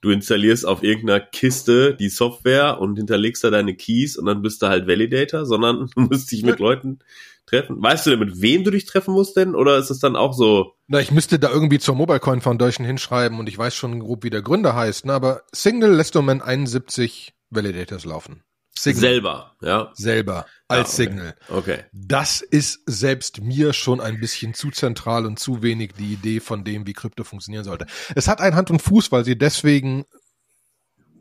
du 0.00 0.10
installierst 0.10 0.66
auf 0.66 0.82
irgendeiner 0.82 1.20
Kiste 1.20 1.94
die 1.94 2.08
Software 2.08 2.80
und 2.80 2.96
hinterlegst 2.96 3.42
da 3.42 3.50
deine 3.50 3.74
Keys 3.74 4.16
und 4.16 4.26
dann 4.26 4.42
bist 4.42 4.62
du 4.62 4.68
halt 4.68 4.86
Validator, 4.86 5.44
sondern 5.46 5.90
du 5.96 6.02
musst 6.02 6.30
dich 6.30 6.42
mit 6.42 6.58
Leuten 6.58 7.00
treffen. 7.46 7.82
Weißt 7.82 8.06
du 8.06 8.10
denn, 8.10 8.20
mit 8.20 8.40
wem 8.40 8.64
du 8.64 8.70
dich 8.70 8.84
treffen 8.84 9.14
musst 9.14 9.36
denn? 9.36 9.54
Oder 9.54 9.78
ist 9.78 9.90
es 9.90 9.98
dann 9.98 10.16
auch 10.16 10.34
so? 10.34 10.74
Na, 10.86 11.00
ich 11.00 11.10
müsste 11.10 11.38
da 11.38 11.50
irgendwie 11.50 11.78
zur 11.78 11.94
Mobile 11.94 12.20
Coin 12.20 12.40
Foundation 12.40 12.86
hinschreiben 12.86 13.38
und 13.38 13.48
ich 13.48 13.58
weiß 13.58 13.74
schon 13.74 13.98
grob, 14.00 14.22
wie 14.22 14.30
der 14.30 14.42
Gründer 14.42 14.74
heißt, 14.74 15.06
ne? 15.06 15.14
aber 15.14 15.42
Signal 15.52 15.92
lässt 15.92 16.14
im 16.14 16.22
Moment 16.22 16.42
71 16.42 17.32
Validators 17.50 18.04
laufen. 18.04 18.42
Signal. 18.82 19.00
Selber, 19.00 19.56
ja. 19.60 19.90
Selber, 19.94 20.46
als 20.68 20.96
ja, 20.96 21.04
okay. 21.04 21.10
Signal. 21.12 21.36
Okay. 21.48 21.84
Das 21.92 22.40
ist 22.40 22.80
selbst 22.86 23.40
mir 23.40 23.72
schon 23.72 24.00
ein 24.00 24.20
bisschen 24.20 24.54
zu 24.54 24.70
zentral 24.70 25.26
und 25.26 25.38
zu 25.38 25.62
wenig 25.62 25.92
die 25.98 26.12
Idee 26.12 26.40
von 26.40 26.64
dem, 26.64 26.86
wie 26.86 26.92
Krypto 26.92 27.24
funktionieren 27.24 27.64
sollte. 27.64 27.86
Es 28.14 28.28
hat 28.28 28.40
ein 28.40 28.54
Hand 28.54 28.70
und 28.70 28.80
Fuß, 28.80 29.10
weil 29.12 29.24
sie 29.24 29.36
deswegen 29.36 30.04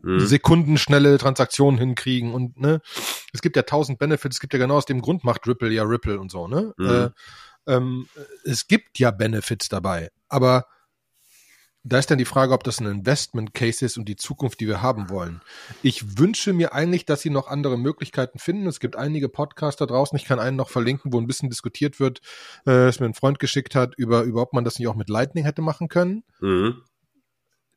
mhm. 0.02 0.20
sekundenschnelle 0.20 1.18
Transaktionen 1.18 1.80
hinkriegen 1.80 2.34
und 2.34 2.60
ne, 2.60 2.82
es 3.34 3.42
gibt 3.42 3.56
ja 3.56 3.64
tausend 3.64 4.00
Benefits, 4.00 4.38
es 4.38 4.40
gibt 4.40 4.54
ja 4.54 4.60
genau 4.60 4.78
aus 4.78 4.86
dem 4.86 5.02
Grund 5.02 5.24
macht 5.24 5.48
Ripple 5.48 5.72
ja 5.72 5.84
Ripple 5.84 6.20
und 6.20 6.32
so, 6.32 6.48
ne? 6.48 6.74
Mhm. 6.78 6.88
Äh, 6.88 7.10
ähm, 7.68 8.08
es 8.46 8.68
gibt 8.68 9.00
ja 9.00 9.12
Benefits 9.12 9.68
dabei, 9.68 10.10
aber 10.30 10.66
da 11.90 12.00
ist 12.00 12.12
dann 12.12 12.18
die 12.18 12.26
Frage, 12.26 12.54
ob 12.54 12.64
das 12.64 12.80
ein 12.80 12.86
Investment 12.86 13.54
Case 13.54 13.86
ist 13.86 13.98
und 13.98 14.10
die 14.10 14.16
Zukunft, 14.16 14.60
die 14.60 14.68
wir 14.68 14.82
haben 14.82 15.10
wollen. 15.10 15.42
Ich 15.82 16.18
wünsche 16.18 16.52
mir 16.54 16.74
eigentlich, 16.74 17.06
dass 17.06 17.22
sie 17.22 17.30
noch 17.30 17.48
andere 17.48 17.78
Möglichkeiten 17.78 18.40
finden. 18.40 18.68
Es 18.68 18.80
gibt 18.80 18.96
einige 18.96 19.30
Podcasts 19.30 19.80
da 19.80 19.86
draußen. 19.86 20.18
Ich 20.18 20.26
kann 20.26 20.40
einen 20.40 20.58
noch 20.58 20.70
verlinken, 20.70 21.14
wo 21.14 21.20
ein 21.20 21.28
bisschen 21.28 21.50
diskutiert 21.50 22.00
wird, 22.00 22.22
äh, 22.66 22.88
es 22.88 23.00
mir 23.00 23.06
ein 23.06 23.14
Freund 23.14 23.40
geschickt 23.40 23.76
hat, 23.76 23.94
über, 23.96 24.24
über 24.24 24.42
ob 24.42 24.54
man 24.54 24.66
das 24.66 24.78
nicht 24.78 24.88
auch 24.88 24.96
mit 24.96 25.10
Lightning 25.10 25.46
hätte 25.46 25.62
machen 25.62 25.88
können. 25.88 26.24
Mhm. 26.42 26.82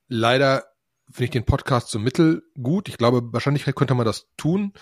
Leider 0.09 0.65
finde 1.11 1.25
ich 1.25 1.31
den 1.31 1.45
Podcast 1.45 1.91
so 1.91 1.99
mittel 1.99 2.43
gut. 2.61 2.89
Ich 2.89 2.99
glaube, 2.99 3.33
wahrscheinlich 3.33 3.65
könnte 3.65 3.95
man 3.95 4.07
das 4.07 4.27
tun. 4.37 4.73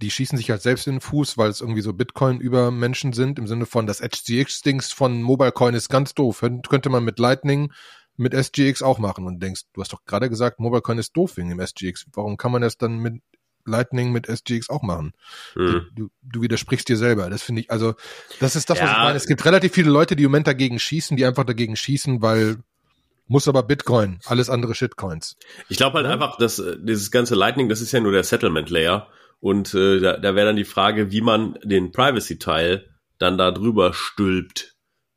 Die 0.00 0.10
schießen 0.10 0.36
sich 0.36 0.50
halt 0.50 0.62
selbst 0.62 0.86
in 0.86 0.94
den 0.94 1.00
Fuß, 1.00 1.38
weil 1.38 1.50
es 1.50 1.60
irgendwie 1.60 1.82
so 1.82 1.92
Bitcoin 1.92 2.40
über 2.40 2.70
Menschen 2.70 3.12
sind, 3.12 3.38
im 3.38 3.46
Sinne 3.46 3.66
von 3.66 3.86
das 3.86 4.00
HGX-Dings 4.00 4.92
von 4.92 5.22
Mobile 5.22 5.52
Coin 5.52 5.74
ist 5.74 5.88
ganz 5.88 6.14
doof. 6.14 6.44
Könnte 6.68 6.90
man 6.90 7.04
mit 7.04 7.18
Lightning 7.18 7.72
mit 8.16 8.34
SGX 8.34 8.82
auch 8.82 8.98
machen 8.98 9.26
und 9.26 9.42
denkst, 9.42 9.62
du 9.72 9.80
hast 9.80 9.92
doch 9.92 10.04
gerade 10.04 10.28
gesagt, 10.28 10.60
MobileCoin 10.60 10.98
ist 10.98 11.16
doof 11.16 11.36
wegen 11.36 11.48
dem 11.48 11.60
SGX. 11.60 12.06
Warum 12.12 12.36
kann 12.36 12.52
man 12.52 12.62
das 12.62 12.76
dann 12.76 12.98
mit 12.98 13.22
Lightning 13.64 14.12
mit 14.12 14.28
SGX 14.28 14.70
auch 14.70 14.82
machen. 14.82 15.12
Mhm. 15.54 15.86
Du, 15.94 16.08
du, 16.22 16.42
widersprichst 16.42 16.88
dir 16.88 16.96
selber. 16.96 17.30
Das 17.30 17.42
finde 17.42 17.62
ich, 17.62 17.70
also, 17.70 17.94
das 18.40 18.56
ist 18.56 18.68
das, 18.70 18.78
ja. 18.78 18.84
was 18.84 18.90
ich 18.90 18.98
meine. 18.98 19.16
Es 19.16 19.26
gibt 19.26 19.44
relativ 19.44 19.72
viele 19.72 19.90
Leute, 19.90 20.16
die 20.16 20.24
im 20.24 20.30
Moment 20.30 20.46
dagegen 20.46 20.78
schießen, 20.78 21.16
die 21.16 21.24
einfach 21.24 21.44
dagegen 21.44 21.76
schießen, 21.76 22.22
weil 22.22 22.58
muss 23.28 23.48
aber 23.48 23.62
Bitcoin, 23.62 24.18
alles 24.26 24.50
andere 24.50 24.74
Shitcoins. 24.74 25.36
Ich 25.68 25.76
glaube 25.76 25.96
halt 25.96 26.06
ja? 26.06 26.12
einfach, 26.12 26.36
dass 26.38 26.58
äh, 26.58 26.76
dieses 26.80 27.10
ganze 27.10 27.34
Lightning, 27.34 27.68
das 27.68 27.80
ist 27.80 27.92
ja 27.92 28.00
nur 28.00 28.12
der 28.12 28.24
Settlement 28.24 28.68
Layer. 28.68 29.08
Und 29.40 29.74
äh, 29.74 30.00
da, 30.00 30.18
da 30.18 30.34
wäre 30.34 30.46
dann 30.46 30.56
die 30.56 30.64
Frage, 30.64 31.10
wie 31.10 31.20
man 31.20 31.58
den 31.62 31.92
Privacy-Teil 31.92 32.88
dann 33.18 33.38
da 33.38 33.50
drüber 33.50 33.92
stülpt. 33.94 34.71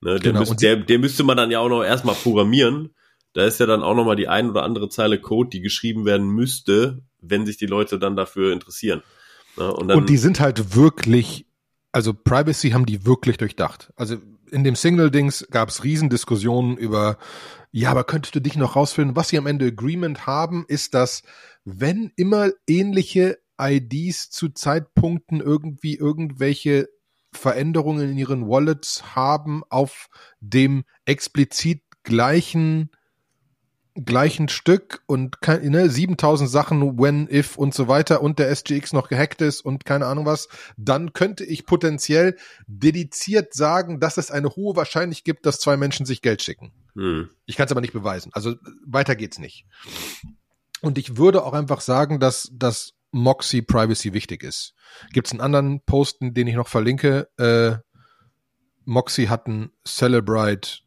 Ne, 0.06 0.20
der, 0.20 0.34
genau. 0.34 0.42
müsste, 0.42 0.56
der, 0.58 0.76
der 0.76 1.00
müsste 1.00 1.24
man 1.24 1.36
dann 1.36 1.50
ja 1.50 1.60
auch 1.60 1.68
noch 1.68 1.84
erstmal 1.84 2.14
programmieren. 2.14 2.94
Da 3.34 3.44
ist 3.48 3.60
ja 3.60 3.66
dann 3.66 3.82
auch 3.82 3.96
noch 3.96 4.06
mal 4.06 4.16
die 4.16 4.28
ein 4.28 4.52
oder 4.52 4.62
andere 4.62 4.88
Zeile 4.88 5.20
Code, 5.20 5.50
die 5.50 5.62
geschrieben 5.62 6.06
werden 6.06 6.28
müsste, 6.28 7.02
wenn 7.22 7.48
sich 7.48 7.58
die 7.58 7.66
Leute 7.66 7.98
dann 7.98 8.16
dafür 8.16 8.54
interessieren. 8.54 9.02
Ne, 9.58 9.74
und, 9.74 9.88
dann, 9.88 9.98
und 9.98 10.08
die 10.08 10.18
sind 10.18 10.40
halt 10.40 10.76
wirklich, 10.76 11.48
also 11.92 12.14
Privacy 12.14 12.70
haben 12.70 12.86
die 12.86 13.04
wirklich 13.08 13.38
durchdacht. 13.38 13.92
Also 13.96 14.18
in 14.52 14.64
dem 14.64 14.76
Signal-Dings 14.76 15.48
gab 15.50 15.70
es 15.70 15.84
Riesendiskussionen 15.84 16.78
über, 16.78 17.18
ja, 17.72 17.90
aber 17.90 18.04
könntest 18.04 18.36
du 18.36 18.42
dich 18.42 18.58
noch 18.58 18.76
rausfinden, 18.76 19.16
was 19.16 19.30
sie 19.30 19.40
am 19.40 19.48
Ende 19.48 19.66
Agreement 19.66 20.28
haben, 20.28 20.66
ist, 20.68 20.94
dass 20.94 21.24
wenn 21.64 22.12
immer 22.16 22.52
ähnliche 22.68 23.40
IDs 23.60 24.30
zu 24.30 24.50
Zeitpunkten 24.50 25.42
irgendwie 25.42 25.96
irgendwelche 25.96 26.90
Veränderungen 27.36 28.12
in 28.12 28.18
ihren 28.18 28.48
Wallets 28.48 29.16
haben 29.16 29.64
auf 29.70 30.08
dem 30.40 30.84
explizit 31.06 31.82
gleichen 32.04 32.90
gleichen 33.96 34.50
Stück 34.50 35.04
und 35.06 35.38
ne, 35.48 35.90
7000 35.90 36.50
Sachen, 36.50 37.00
when, 37.00 37.30
if 37.32 37.58
und 37.58 37.74
so 37.74 37.88
weiter 37.88 38.22
und 38.22 38.40
der 38.40 38.50
SGX 38.50 38.92
noch 38.92 39.08
gehackt 39.08 39.42
ist 39.42 39.62
und 39.62 39.86
keine 39.86 40.06
Ahnung 40.06 40.26
was, 40.26 40.50
dann 40.76 41.14
könnte 41.14 41.46
ich 41.46 41.66
potenziell 41.66 42.36
dediziert 42.68 43.54
sagen, 43.54 44.02
dass 44.02 44.18
es 44.18 44.32
eine 44.32 44.50
hohe 44.50 44.76
Wahrscheinlichkeit 44.76 45.26
gibt, 45.26 45.46
dass 45.46 45.60
zwei 45.60 45.78
Menschen 45.78 46.06
sich 46.06 46.22
Geld 46.22 46.42
schicken. 46.42 46.74
Hm. 46.96 47.30
Ich 47.46 47.56
kann 47.56 47.68
es 47.68 47.72
aber 47.72 47.82
nicht 47.82 47.94
beweisen. 47.94 48.32
Also 48.34 48.56
weiter 48.86 49.16
geht's 49.16 49.40
nicht. 49.40 49.66
Und 50.82 50.98
ich 50.98 51.16
würde 51.16 51.44
auch 51.44 51.54
einfach 51.54 51.80
sagen, 51.80 52.20
dass, 52.20 52.52
dass 52.54 52.95
Moxie 53.16 53.62
Privacy 53.62 54.12
wichtig 54.12 54.44
ist. 54.44 54.74
Gibt 55.14 55.28
es 55.28 55.32
einen 55.32 55.40
anderen 55.40 55.82
Posten, 55.86 56.34
den 56.34 56.48
ich 56.48 56.56
noch 56.56 56.68
verlinke? 56.68 57.30
Äh, 57.38 57.78
Moxie 58.84 59.30
hat 59.30 59.48
ein 59.48 59.72
Celebrite 59.88 60.80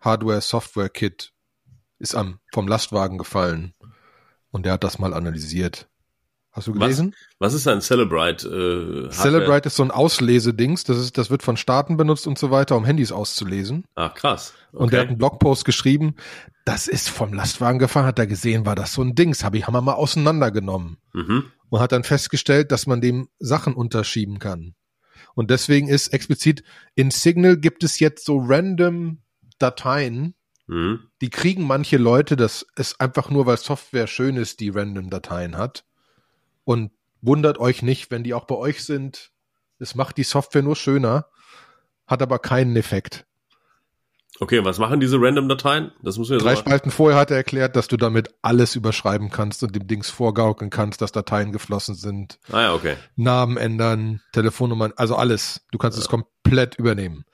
Hardware 0.00 0.40
Software 0.40 0.88
Kit, 0.88 1.32
ist 1.98 2.14
am 2.14 2.38
vom 2.52 2.68
Lastwagen 2.68 3.18
gefallen 3.18 3.74
und 4.52 4.66
der 4.66 4.74
hat 4.74 4.84
das 4.84 5.00
mal 5.00 5.12
analysiert. 5.12 5.90
Hast 6.50 6.66
du 6.66 6.72
gelesen? 6.72 7.14
Was, 7.38 7.52
was 7.52 7.60
ist 7.60 7.68
ein 7.68 7.80
Celebrite? 7.80 9.08
Äh, 9.08 9.10
Celebrite 9.10 9.68
ist 9.68 9.76
so 9.76 9.82
ein 9.82 9.90
Auslesedings. 9.90 10.84
Das 10.84 10.98
ist, 10.98 11.18
das 11.18 11.30
wird 11.30 11.42
von 11.42 11.56
Staaten 11.56 11.96
benutzt 11.96 12.26
und 12.26 12.38
so 12.38 12.50
weiter, 12.50 12.76
um 12.76 12.84
Handys 12.84 13.12
auszulesen. 13.12 13.84
Ah, 13.94 14.08
krass. 14.08 14.54
Okay. 14.72 14.82
Und 14.82 14.92
der 14.92 15.00
hat 15.00 15.08
einen 15.08 15.18
Blogpost 15.18 15.64
geschrieben. 15.64 16.16
Das 16.64 16.88
ist 16.88 17.08
vom 17.08 17.32
Lastwagen 17.32 17.78
gefahren, 17.78 18.06
hat 18.06 18.18
er 18.18 18.26
gesehen, 18.26 18.66
war 18.66 18.74
das 18.74 18.92
so 18.92 19.02
ein 19.02 19.14
Dings. 19.14 19.44
Habe 19.44 19.58
ich, 19.58 19.66
haben 19.66 19.74
wir 19.74 19.82
mal 19.82 19.94
auseinandergenommen. 19.94 20.98
Mhm. 21.12 21.44
Und 21.70 21.80
hat 21.80 21.92
dann 21.92 22.04
festgestellt, 22.04 22.72
dass 22.72 22.86
man 22.86 23.00
dem 23.00 23.28
Sachen 23.38 23.74
unterschieben 23.74 24.38
kann. 24.38 24.74
Und 25.34 25.50
deswegen 25.50 25.88
ist 25.88 26.08
explizit 26.08 26.64
in 26.94 27.10
Signal 27.10 27.56
gibt 27.58 27.84
es 27.84 28.00
jetzt 28.00 28.24
so 28.24 28.38
random 28.38 29.18
Dateien, 29.58 30.34
mhm. 30.66 31.00
die 31.20 31.30
kriegen 31.30 31.64
manche 31.64 31.96
Leute, 31.96 32.36
das 32.36 32.66
ist 32.76 33.00
einfach 33.00 33.30
nur, 33.30 33.46
weil 33.46 33.56
Software 33.56 34.06
schön 34.06 34.36
ist, 34.36 34.60
die 34.60 34.70
random 34.70 35.10
Dateien 35.10 35.56
hat. 35.56 35.84
Und 36.68 36.90
wundert 37.22 37.56
euch 37.56 37.80
nicht, 37.80 38.10
wenn 38.10 38.24
die 38.24 38.34
auch 38.34 38.44
bei 38.44 38.54
euch 38.54 38.84
sind. 38.84 39.30
Es 39.78 39.94
macht 39.94 40.18
die 40.18 40.22
Software 40.22 40.60
nur 40.60 40.76
schöner, 40.76 41.24
hat 42.06 42.20
aber 42.20 42.38
keinen 42.38 42.76
Effekt. 42.76 43.24
Okay, 44.38 44.62
was 44.62 44.78
machen 44.78 45.00
diese 45.00 45.16
Random-Dateien? 45.18 45.92
Das 46.02 46.18
muss 46.18 46.28
wir 46.28 46.36
Drei 46.36 46.56
Spalten 46.56 46.90
vorher 46.90 47.18
hat 47.18 47.30
er 47.30 47.38
erklärt, 47.38 47.74
dass 47.74 47.88
du 47.88 47.96
damit 47.96 48.34
alles 48.42 48.76
überschreiben 48.76 49.30
kannst 49.30 49.62
und 49.62 49.74
dem 49.74 49.86
Dings 49.86 50.10
vorgaukeln 50.10 50.68
kannst, 50.68 51.00
dass 51.00 51.10
Dateien 51.10 51.52
geflossen 51.52 51.94
sind. 51.94 52.38
Ah 52.52 52.60
ja, 52.60 52.74
okay. 52.74 52.96
Namen 53.16 53.56
ändern, 53.56 54.20
Telefonnummern, 54.32 54.92
also 54.94 55.16
alles. 55.16 55.62
Du 55.72 55.78
kannst 55.78 55.96
ja. 55.96 56.02
es 56.02 56.08
komplett 56.10 56.74
übernehmen. 56.74 57.24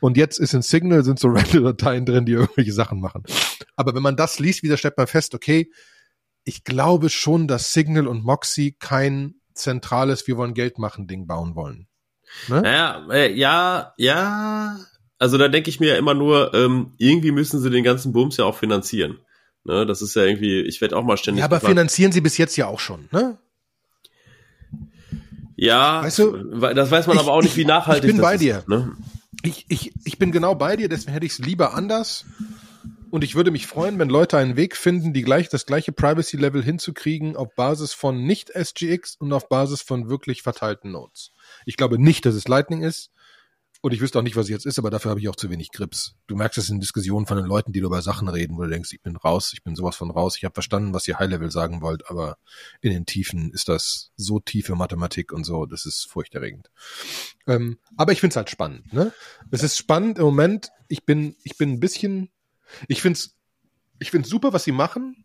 Und 0.00 0.16
jetzt 0.16 0.40
ist 0.40 0.52
in 0.52 0.62
Signal 0.62 1.04
sind 1.04 1.20
so 1.20 1.28
Random-Dateien 1.32 2.06
drin, 2.06 2.26
die 2.26 2.32
irgendwelche 2.32 2.72
Sachen 2.72 3.00
machen. 3.00 3.22
Aber 3.76 3.94
wenn 3.94 4.02
man 4.02 4.16
das 4.16 4.40
liest, 4.40 4.64
wieder 4.64 4.76
stellt 4.76 4.96
man 4.96 5.06
fest, 5.06 5.36
okay, 5.36 5.70
ich 6.44 6.64
glaube 6.64 7.10
schon, 7.10 7.48
dass 7.48 7.72
Signal 7.72 8.06
und 8.06 8.24
Moxie 8.24 8.76
kein 8.78 9.34
zentrales 9.54 10.26
Wir 10.26 10.36
wollen 10.36 10.54
Geld 10.54 10.78
machen 10.78 11.06
Ding 11.06 11.26
bauen 11.26 11.54
wollen. 11.54 11.86
Ne? 12.48 12.62
Naja, 12.62 13.06
äh, 13.10 13.32
ja, 13.32 13.94
ja. 13.96 14.78
Also 15.18 15.36
da 15.36 15.48
denke 15.48 15.68
ich 15.68 15.80
mir 15.80 15.90
ja 15.90 15.96
immer 15.96 16.14
nur, 16.14 16.54
ähm, 16.54 16.94
irgendwie 16.98 17.32
müssen 17.32 17.60
sie 17.60 17.70
den 17.70 17.84
ganzen 17.84 18.12
Bums 18.12 18.36
ja 18.36 18.44
auch 18.44 18.56
finanzieren. 18.56 19.18
Ne, 19.64 19.84
das 19.84 20.00
ist 20.00 20.16
ja 20.16 20.22
irgendwie, 20.22 20.62
ich 20.62 20.80
werde 20.80 20.96
auch 20.96 21.04
mal 21.04 21.18
ständig. 21.18 21.40
Ja, 21.40 21.44
aber 21.44 21.56
gefragt. 21.56 21.72
finanzieren 21.72 22.12
sie 22.12 22.22
bis 22.22 22.38
jetzt 22.38 22.56
ja 22.56 22.66
auch 22.66 22.80
schon, 22.80 23.08
ne? 23.12 23.36
Ja, 25.56 26.02
weißt 26.02 26.18
du, 26.20 26.72
das 26.72 26.90
weiß 26.90 27.06
man 27.06 27.16
ich, 27.16 27.22
aber 27.22 27.32
auch 27.32 27.42
nicht, 27.42 27.58
wie 27.58 27.64
nachhaltig 27.66 28.08
ich 28.08 28.16
bin 28.16 28.22
bei 28.22 28.38
dir. 28.38 28.60
Ist, 28.60 28.68
ne? 28.68 28.96
ich, 29.42 29.66
ich, 29.68 29.92
ich 30.04 30.18
bin 30.18 30.32
genau 30.32 30.54
bei 30.54 30.76
dir, 30.76 30.88
deswegen 30.88 31.12
hätte 31.12 31.26
ich 31.26 31.32
es 31.32 31.38
lieber 31.38 31.74
anders. 31.74 32.24
Und 33.10 33.24
ich 33.24 33.34
würde 33.34 33.50
mich 33.50 33.66
freuen, 33.66 33.98
wenn 33.98 34.08
Leute 34.08 34.38
einen 34.38 34.56
Weg 34.56 34.76
finden, 34.76 35.12
die 35.12 35.22
gleich 35.22 35.48
das 35.48 35.66
gleiche 35.66 35.92
Privacy-Level 35.92 36.62
hinzukriegen 36.62 37.36
auf 37.36 37.54
Basis 37.56 37.92
von 37.92 38.24
nicht 38.24 38.50
SGX 38.50 39.16
und 39.16 39.32
auf 39.32 39.48
Basis 39.48 39.82
von 39.82 40.08
wirklich 40.08 40.42
verteilten 40.42 40.92
Nodes. 40.92 41.32
Ich 41.66 41.76
glaube 41.76 41.98
nicht, 41.98 42.24
dass 42.24 42.34
es 42.34 42.48
Lightning 42.48 42.82
ist. 42.82 43.10
Und 43.82 43.94
ich 43.94 44.02
wüsste 44.02 44.18
auch 44.18 44.22
nicht, 44.22 44.36
was 44.36 44.50
jetzt 44.50 44.66
ist, 44.66 44.78
aber 44.78 44.90
dafür 44.90 45.10
habe 45.10 45.20
ich 45.20 45.28
auch 45.30 45.36
zu 45.36 45.48
wenig 45.48 45.70
Grips. 45.72 46.14
Du 46.26 46.36
merkst 46.36 46.58
es 46.58 46.68
in 46.68 46.80
Diskussionen 46.80 47.24
von 47.24 47.38
den 47.38 47.46
Leuten, 47.46 47.72
die 47.72 47.78
über 47.78 48.02
Sachen 48.02 48.28
reden, 48.28 48.58
wo 48.58 48.62
du 48.62 48.68
denkst, 48.68 48.92
ich 48.92 49.00
bin 49.00 49.16
raus, 49.16 49.52
ich 49.54 49.62
bin 49.62 49.74
sowas 49.74 49.96
von 49.96 50.10
raus. 50.10 50.36
Ich 50.36 50.44
habe 50.44 50.52
verstanden, 50.52 50.92
was 50.92 51.08
ihr 51.08 51.18
High-Level 51.18 51.50
sagen 51.50 51.80
wollt, 51.80 52.10
aber 52.10 52.36
in 52.82 52.92
den 52.92 53.06
Tiefen 53.06 53.50
ist 53.52 53.70
das 53.70 54.12
so 54.16 54.38
tiefe 54.38 54.74
Mathematik 54.74 55.32
und 55.32 55.44
so, 55.44 55.64
das 55.64 55.86
ist 55.86 56.04
furchterregend. 56.10 56.70
Ähm, 57.46 57.78
aber 57.96 58.12
ich 58.12 58.20
finde 58.20 58.32
es 58.32 58.36
halt 58.36 58.50
spannend. 58.50 58.92
Ne? 58.92 59.14
Es 59.50 59.62
ist 59.62 59.78
spannend 59.78 60.18
im 60.18 60.24
Moment. 60.24 60.68
Ich 60.88 61.06
bin, 61.06 61.36
ich 61.42 61.56
bin 61.56 61.72
ein 61.72 61.80
bisschen 61.80 62.30
ich 62.88 63.02
find's, 63.02 63.36
ich 63.98 64.10
find's 64.10 64.28
super, 64.28 64.52
was 64.52 64.64
sie 64.64 64.72
machen. 64.72 65.24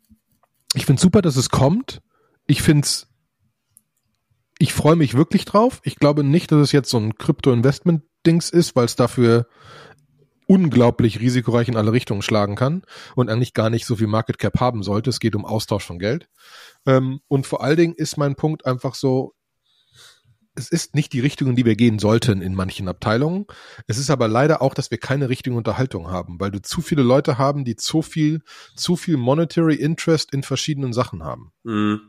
Ich 0.74 0.86
find's 0.86 1.02
super, 1.02 1.22
dass 1.22 1.36
es 1.36 1.50
kommt. 1.50 2.02
Ich 2.48 2.62
find's, 2.62 3.08
ich 4.60 4.74
freue 4.74 4.96
mich 4.96 5.16
wirklich 5.16 5.46
drauf. 5.46 5.82
Ich 5.84 5.96
glaube 5.98 6.24
nicht, 6.24 6.52
dass 6.52 6.60
es 6.60 6.72
jetzt 6.72 6.90
so 6.90 6.98
ein 6.98 7.18
Krypto-Investment-Dings 7.18 8.50
ist, 8.50 8.75
weil 8.75 8.86
es 8.86 8.96
dafür 8.96 9.48
unglaublich 10.48 11.20
risikoreich 11.20 11.68
in 11.68 11.75
alle 11.78 11.92
Richtungen 11.92 12.22
schlagen 12.22 12.56
kann 12.56 12.84
und 13.16 13.30
eigentlich 13.30 13.54
gar 13.54 13.70
nicht 13.70 13.86
so 13.86 13.96
viel 13.96 14.08
Market 14.08 14.38
Cap 14.38 14.60
haben 14.60 14.84
sollte. 14.84 15.10
Es 15.10 15.20
geht 15.20 15.36
um 15.36 15.46
Austausch 15.46 15.86
von 15.86 16.00
Geld. 16.00 16.30
Ähm, 16.86 17.20
und 17.28 17.48
vor 17.48 17.64
allen 17.64 17.78
Dingen 17.78 17.96
ist 17.96 18.18
mein 18.18 18.36
Punkt 18.36 18.66
einfach 18.66 18.96
so, 18.96 19.34
es 20.56 20.70
ist 20.70 20.96
nicht 20.96 21.14
die 21.14 21.20
Richtung, 21.20 21.50
in 21.50 21.56
die 21.56 21.66
wir 21.66 21.76
gehen 21.76 22.00
sollten 22.00 22.42
in 22.42 22.56
manchen 22.56 22.88
Abteilungen. 22.88 23.46
Es 23.88 23.98
ist 23.98 24.10
aber 24.10 24.28
leider 24.28 24.62
auch, 24.62 24.74
dass 24.74 24.92
wir 24.92 24.98
keine 24.98 25.30
richtige 25.30 25.56
Unterhaltung 25.56 26.10
haben, 26.10 26.40
weil 26.40 26.52
du 26.52 26.62
zu 26.62 26.82
viele 26.82 27.04
Leute 27.04 27.38
haben, 27.38 27.66
die 27.66 27.76
zu 27.76 28.02
viel, 28.02 28.42
zu 28.76 28.96
viel 28.96 29.18
Monetary 29.18 29.76
Interest 29.76 30.34
in 30.34 30.44
verschiedenen 30.44 30.94
Sachen 30.94 31.24
haben. 31.24 31.52
Mhm. 31.64 32.02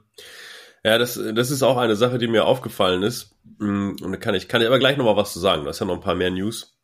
Ja, 0.84 0.98
das, 0.98 1.20
das 1.34 1.50
ist 1.50 1.64
auch 1.64 1.78
eine 1.78 1.96
Sache, 1.96 2.18
die 2.18 2.28
mir 2.28 2.44
aufgefallen 2.44 3.02
ist. 3.02 3.34
Mhm. 3.58 3.96
Und 4.02 4.12
da 4.12 4.16
kann 4.16 4.34
ich, 4.34 4.48
kann 4.48 4.60
ich 4.60 4.68
aber 4.68 4.78
gleich 4.78 4.96
noch 4.96 5.04
mal 5.04 5.16
was 5.16 5.32
zu 5.32 5.40
sagen. 5.40 5.64
Da 5.64 5.70
ist 5.70 5.80
ja 5.80 5.86
noch 5.86 5.94
ein 5.94 6.00
paar 6.00 6.14
mehr 6.14 6.30
News. 6.30 6.76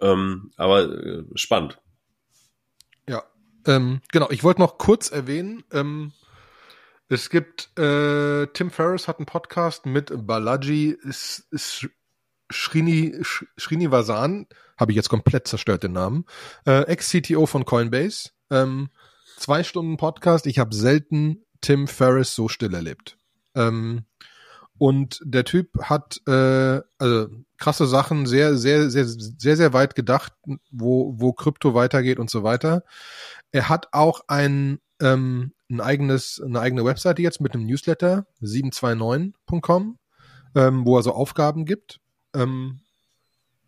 Ähm, 0.00 0.50
aber 0.56 0.90
äh, 0.90 1.24
spannend. 1.34 1.78
Ja, 3.08 3.22
ähm, 3.66 4.00
genau. 4.10 4.30
Ich 4.30 4.42
wollte 4.44 4.60
noch 4.60 4.78
kurz 4.78 5.10
erwähnen, 5.10 5.64
ähm, 5.72 6.12
es 7.08 7.30
gibt, 7.30 7.70
äh, 7.78 8.46
Tim 8.48 8.70
Ferriss 8.70 9.06
hat 9.06 9.18
einen 9.18 9.26
Podcast 9.26 9.86
mit 9.86 10.12
Balaji 10.26 10.96
Srini, 12.52 13.14
Srinivasan, 13.58 14.46
habe 14.76 14.92
ich 14.92 14.96
jetzt 14.96 15.08
komplett 15.08 15.46
zerstört 15.46 15.82
den 15.82 15.92
Namen, 15.92 16.24
äh, 16.66 16.82
Ex-CTO 16.82 17.46
von 17.46 17.64
Coinbase. 17.64 18.30
Ähm, 18.50 18.90
zwei 19.36 19.62
Stunden 19.62 19.96
Podcast. 19.96 20.46
Ich 20.46 20.58
habe 20.58 20.74
selten 20.74 21.44
Tim 21.60 21.88
Ferriss 21.88 22.34
so 22.34 22.48
still 22.48 22.74
erlebt. 22.74 23.18
Ähm, 23.54 24.04
und 24.78 25.20
der 25.24 25.44
Typ 25.44 25.70
hat 25.82 26.20
äh, 26.26 26.80
also 26.98 27.28
krasse 27.56 27.86
Sachen, 27.86 28.26
sehr, 28.26 28.56
sehr, 28.56 28.90
sehr, 28.90 29.06
sehr, 29.06 29.56
sehr 29.56 29.72
weit 29.72 29.94
gedacht, 29.94 30.34
wo, 30.70 31.14
wo 31.16 31.32
Krypto 31.32 31.74
weitergeht 31.74 32.18
und 32.18 32.30
so 32.30 32.42
weiter. 32.42 32.84
Er 33.52 33.68
hat 33.68 33.88
auch 33.92 34.20
ein 34.28 34.78
ähm, 35.00 35.52
ein 35.70 35.80
eigenes, 35.80 36.40
eine 36.44 36.60
eigene 36.60 36.84
Webseite 36.84 37.22
jetzt 37.22 37.40
mit 37.40 37.54
einem 37.54 37.66
Newsletter, 37.66 38.26
729.com, 38.40 39.98
ähm, 40.54 40.86
wo 40.86 40.96
er 40.96 41.02
so 41.02 41.12
Aufgaben 41.12 41.64
gibt, 41.64 42.00
ähm, 42.34 42.80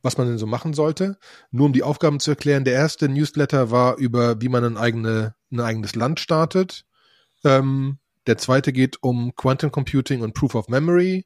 was 0.02 0.16
man 0.16 0.28
denn 0.28 0.38
so 0.38 0.46
machen 0.46 0.74
sollte. 0.74 1.18
Nur 1.50 1.66
um 1.66 1.72
die 1.72 1.82
Aufgaben 1.82 2.20
zu 2.20 2.30
erklären, 2.30 2.64
der 2.64 2.74
erste 2.74 3.08
Newsletter 3.08 3.70
war 3.70 3.96
über, 3.96 4.40
wie 4.40 4.48
man 4.48 4.64
ein, 4.64 4.76
eigene, 4.76 5.34
ein 5.50 5.60
eigenes 5.60 5.94
Land 5.96 6.20
startet. 6.20 6.84
Ähm, 7.44 7.98
Der 8.26 8.36
zweite 8.36 8.72
geht 8.74 9.02
um 9.02 9.34
Quantum 9.36 9.72
Computing 9.72 10.20
und 10.20 10.34
Proof 10.34 10.54
of 10.54 10.68
Memory. 10.68 11.24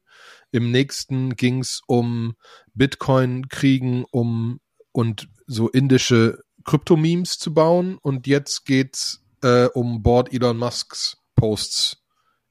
Im 0.51 0.71
nächsten 0.71 1.35
ging 1.35 1.59
es 1.59 1.81
um 1.85 2.35
Bitcoin-Kriegen 2.75 4.05
um 4.09 4.59
und 4.93 5.27
so 5.45 5.69
indische 5.69 6.39
Krypto-Memes 6.63 7.39
zu 7.39 7.53
bauen. 7.53 7.97
Und 8.01 8.25
jetzt 8.25 8.65
geht's 8.65 9.22
äh, 9.43 9.65
um 9.73 10.01
Board 10.01 10.33
Elon 10.33 10.57
Musks 10.57 11.17
Posts 11.35 11.97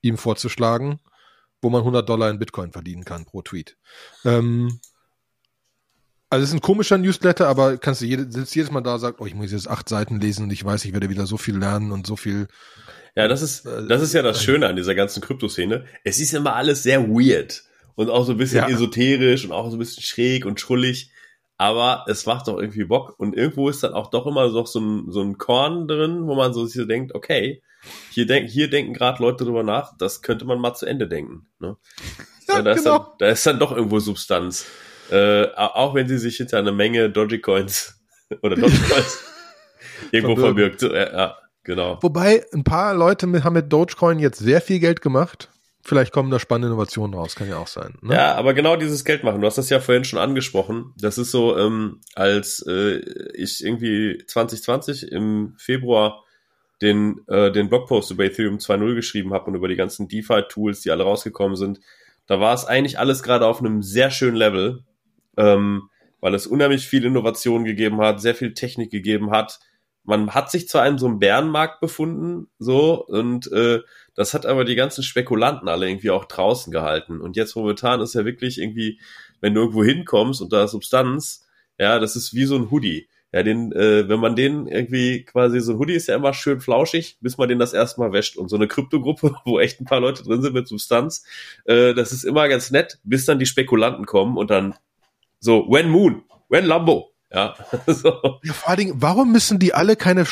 ihm 0.02 0.18
vorzuschlagen, 0.18 1.00
wo 1.61 1.70
man 1.70 1.80
100 1.80 2.08
Dollar 2.08 2.30
in 2.30 2.38
Bitcoin 2.38 2.72
verdienen 2.72 3.04
kann 3.04 3.25
pro 3.25 3.42
Tweet. 3.42 3.76
Ähm, 4.25 4.80
also 6.32 6.44
es 6.44 6.49
ist 6.49 6.54
ein 6.54 6.61
komischer 6.62 6.99
Newsletter, 6.99 7.46
aber 7.46 7.76
kannst 7.76 8.00
du 8.00 8.06
jede, 8.06 8.30
sitzt 8.30 8.54
jedes 8.54 8.70
Mal 8.70 8.80
da 8.80 8.99
sagt, 8.99 9.20
oh, 9.20 9.26
ich 9.26 9.34
muss 9.34 9.52
jetzt 9.52 9.68
acht 9.68 9.88
Seiten 9.88 10.18
lesen 10.18 10.44
und 10.44 10.50
ich 10.50 10.64
weiß, 10.64 10.84
ich 10.87 10.94
werde 10.94 11.11
wieder 11.11 11.26
so 11.26 11.37
viel 11.37 11.58
lernen 11.58 11.92
und 11.92 12.06
so 12.06 12.16
viel. 12.16 12.49
Ja, 13.14 13.28
das 13.28 13.42
ist, 13.42 13.66
das 13.66 14.00
ist 14.00 14.14
ja 14.14 14.22
das 14.22 14.38
äh, 14.38 14.44
Schöne 14.44 14.66
an 14.66 14.76
dieser 14.76 14.94
ganzen 14.94 15.20
Kryptoszene. 15.20 15.84
Es 16.04 16.18
ist 16.18 16.32
immer 16.32 16.54
alles 16.54 16.82
sehr 16.82 17.06
weird 17.08 17.64
und 17.96 18.08
auch 18.08 18.25
so 18.25 18.32
ein 18.32 18.38
bisschen 18.38 18.61
ja. 18.61 18.68
esoterisch 18.68 19.44
und 19.44 19.52
auch 19.52 19.68
so 19.68 19.76
ein 19.76 19.78
bisschen 19.78 20.02
schräg 20.02 20.46
und 20.46 20.58
schrullig. 20.58 21.11
Aber 21.62 22.04
es 22.09 22.26
macht 22.26 22.49
doch 22.49 22.59
irgendwie 22.59 22.83
Bock 22.83 23.14
und 23.19 23.37
irgendwo 23.37 23.69
ist 23.69 23.85
dann 23.85 23.95
auch 23.95 24.11
doch 24.11 24.26
immer 24.26 24.50
so 24.50 24.64
ein, 24.81 25.12
so 25.12 25.21
ein 25.21 25.38
Korn 25.38 25.87
drin, 25.87 26.26
wo 26.26 26.35
man 26.35 26.52
so 26.52 26.66
sich 26.66 26.75
so 26.75 26.87
denkt, 26.87 27.14
okay, 27.14 27.62
hier, 28.11 28.26
denk, 28.26 28.50
hier 28.50 28.69
denken 28.69 28.95
gerade 28.95 29.23
Leute 29.23 29.45
drüber 29.45 29.62
nach, 29.62 29.97
das 29.97 30.23
könnte 30.23 30.45
man 30.45 30.59
mal 30.59 30.75
zu 30.75 30.87
Ende 30.87 31.07
denken. 31.07 31.47
Ne? 31.61 31.76
Ja, 32.49 32.61
da, 32.61 32.75
genau. 32.75 32.75
ist 32.75 32.85
dann, 32.85 33.07
da 33.21 33.28
ist 33.28 33.47
dann 33.47 33.59
doch 33.61 33.71
irgendwo 33.71 34.00
Substanz. 34.00 34.66
Äh, 35.09 35.47
auch 35.54 35.95
wenn 35.95 36.09
sie 36.09 36.19
sich 36.19 36.37
hinter 36.37 36.59
eine 36.59 36.73
Menge 36.73 37.09
Dogecoins 37.09 38.02
oder 38.42 38.57
Dogecoins 38.57 39.23
irgendwo 40.11 40.35
verbirgt. 40.35 40.83
Ja, 40.83 41.12
ja, 41.12 41.37
genau. 41.62 41.99
Wobei 42.02 42.45
ein 42.52 42.64
paar 42.64 42.95
Leute 42.95 43.28
mit, 43.28 43.45
haben 43.45 43.52
mit 43.52 43.73
Dogecoin 43.73 44.19
jetzt 44.19 44.40
sehr 44.40 44.61
viel 44.61 44.81
Geld 44.81 45.00
gemacht. 45.00 45.51
Vielleicht 45.84 46.12
kommen 46.12 46.30
da 46.30 46.38
spannende 46.38 46.68
Innovationen 46.68 47.14
raus, 47.14 47.34
kann 47.34 47.48
ja 47.48 47.58
auch 47.58 47.66
sein. 47.66 47.94
Ne? 48.02 48.14
Ja, 48.14 48.34
aber 48.36 48.54
genau 48.54 48.76
dieses 48.76 49.04
Geld 49.04 49.24
machen. 49.24 49.40
Du 49.40 49.46
hast 49.46 49.58
das 49.58 49.68
ja 49.68 49.80
vorhin 49.80 50.04
schon 50.04 50.18
angesprochen. 50.18 50.94
Das 50.96 51.18
ist 51.18 51.30
so, 51.32 51.58
ähm, 51.58 52.00
als 52.14 52.64
äh, 52.66 52.98
ich 53.34 53.64
irgendwie 53.64 54.22
2020 54.26 55.10
im 55.10 55.54
Februar 55.58 56.24
den, 56.80 57.20
äh, 57.26 57.50
den 57.50 57.68
Blogpost 57.68 58.10
über 58.12 58.24
Ethereum 58.24 58.58
2.0 58.58 58.94
geschrieben 58.94 59.32
habe 59.32 59.46
und 59.46 59.56
über 59.56 59.68
die 59.68 59.76
ganzen 59.76 60.08
DeFi-Tools, 60.08 60.82
die 60.82 60.90
alle 60.90 61.04
rausgekommen 61.04 61.56
sind, 61.56 61.80
da 62.26 62.38
war 62.38 62.54
es 62.54 62.64
eigentlich 62.64 62.98
alles 62.98 63.22
gerade 63.22 63.46
auf 63.46 63.58
einem 63.58 63.82
sehr 63.82 64.10
schönen 64.10 64.36
Level 64.36 64.84
ähm, 65.36 65.88
weil 66.20 66.34
es 66.34 66.46
unheimlich 66.46 66.86
viel 66.86 67.04
Innovation 67.04 67.64
gegeben 67.64 67.98
hat, 67.98 68.20
sehr 68.20 68.34
viel 68.34 68.54
Technik 68.54 68.90
gegeben 68.90 69.30
hat. 69.30 69.58
Man 70.04 70.34
hat 70.34 70.50
sich 70.50 70.68
zwar 70.68 70.86
in 70.86 70.98
so 70.98 71.06
einem 71.06 71.18
Bärenmarkt 71.18 71.80
befunden, 71.80 72.48
so, 72.58 73.04
und 73.04 73.50
äh, 73.52 73.80
das 74.14 74.35
hat 74.35 74.47
aber 74.47 74.64
die 74.64 74.75
ganzen 74.75 75.02
Spekulanten 75.02 75.69
alle 75.69 75.88
irgendwie 75.88 76.11
auch 76.11 76.26
draußen 76.26 76.73
gehalten. 76.73 77.21
Und 77.21 77.37
jetzt 77.37 77.57
momentan 77.57 78.00
ist 78.00 78.14
ja 78.14 78.25
wirklich 78.25 78.59
irgendwie, 78.61 79.00
wenn 79.40 79.54
du 79.54 79.62
irgendwo 79.62 79.85
hinkommst 79.85 80.40
und 80.42 80.52
da 80.52 80.69
Substanz, 80.69 81.47
ja, 81.78 81.99
das 81.99 82.16
ist 82.16 82.35
wie 82.35 82.45
so 82.45 82.57
ein 82.57 82.71
Hoodie. 82.71 83.09
Ja, 83.35 83.42
den, 83.42 83.73
äh, 83.73 84.07
wenn 84.11 84.21
man 84.21 84.37
den 84.37 84.66
irgendwie 84.66 85.25
quasi, 85.25 85.61
so 85.61 85.73
ein 85.73 85.78
Hoodie 85.78 85.95
ist 85.95 86.09
ja 86.09 86.16
immer 86.16 86.35
schön 86.35 86.61
flauschig, 86.61 87.16
bis 87.23 87.38
man 87.38 87.49
den 87.49 87.59
das 87.59 87.73
erstmal 87.73 88.12
wäscht. 88.12 88.37
Und 88.37 88.49
so 88.49 88.57
eine 88.57 88.69
Kryptogruppe, 88.69 89.35
wo 89.47 89.59
echt 89.59 89.81
ein 89.81 89.87
paar 89.87 90.00
Leute 90.00 90.23
drin 90.23 90.42
sind 90.42 90.52
mit 90.52 90.69
Substanz, 90.69 91.25
äh, 91.64 91.95
das 91.95 92.12
ist 92.12 92.25
immer 92.25 92.49
ganz 92.49 92.71
nett, 92.71 92.99
bis 93.04 93.25
dann 93.25 93.38
die 93.38 93.47
Spekulanten 93.47 94.04
kommen 94.04 94.37
und 94.37 94.50
dann 94.50 94.75
so, 95.40 95.66
when 95.69 95.88
Moon, 95.88 96.23
when 96.50 96.66
Lambo. 96.66 97.12
Ja, 97.33 97.54
so. 97.87 98.40
ja, 98.42 98.52
vor 98.52 98.69
allen 98.69 98.78
Dingen, 98.78 98.95
warum 98.97 99.33
müssen 99.33 99.59
die 99.59 99.73
alle 99.73 99.97
keine 99.97 100.26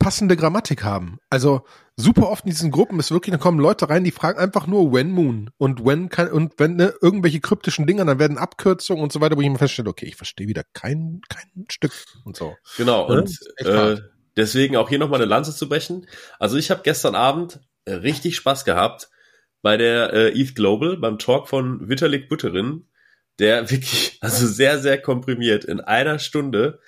passende 0.00 0.36
Grammatik 0.36 0.82
haben? 0.82 1.18
Also 1.30 1.62
super 1.96 2.28
oft 2.28 2.44
in 2.44 2.50
diesen 2.50 2.72
Gruppen 2.72 2.98
ist 2.98 3.12
wirklich, 3.12 3.32
da 3.32 3.38
kommen 3.38 3.60
Leute 3.60 3.88
rein, 3.88 4.02
die 4.02 4.10
fragen 4.10 4.40
einfach 4.40 4.66
nur 4.66 4.92
when 4.92 5.12
Moon 5.12 5.50
und 5.58 5.84
when 5.84 6.08
kann 6.08 6.28
und 6.32 6.54
wenn 6.58 6.74
ne, 6.74 6.92
irgendwelche 7.00 7.40
kryptischen 7.40 7.86
Dinger, 7.86 8.04
dann 8.04 8.18
werden 8.18 8.38
Abkürzungen 8.38 9.04
und 9.04 9.12
so 9.12 9.20
weiter, 9.20 9.36
wo 9.36 9.40
ich 9.40 9.46
immer 9.46 9.58
feststelle, 9.58 9.88
okay, 9.88 10.06
ich 10.06 10.16
verstehe 10.16 10.48
wieder 10.48 10.64
kein 10.72 11.20
kein 11.28 11.66
Stück 11.68 11.92
und 12.24 12.36
so. 12.36 12.56
Genau 12.76 13.08
ja, 13.08 13.18
und 13.18 13.38
äh, 13.58 13.96
deswegen 14.36 14.76
auch 14.76 14.88
hier 14.88 14.98
nochmal 14.98 15.20
eine 15.20 15.28
Lanze 15.28 15.54
zu 15.54 15.68
brechen. 15.68 16.08
Also 16.40 16.56
ich 16.56 16.72
habe 16.72 16.80
gestern 16.82 17.14
Abend 17.14 17.60
äh, 17.84 17.92
richtig 17.92 18.34
Spaß 18.34 18.64
gehabt 18.64 19.10
bei 19.62 19.76
der 19.76 20.12
äh, 20.12 20.40
ETH 20.40 20.56
Global 20.56 20.96
beim 20.96 21.18
Talk 21.18 21.48
von 21.48 21.88
Vitalik 21.88 22.28
Butterin 22.28 22.86
der 23.40 23.70
wirklich, 23.70 24.18
also 24.20 24.46
sehr, 24.46 24.78
sehr 24.78 25.00
komprimiert 25.00 25.64
in 25.64 25.80
einer 25.80 26.18
Stunde 26.18 26.78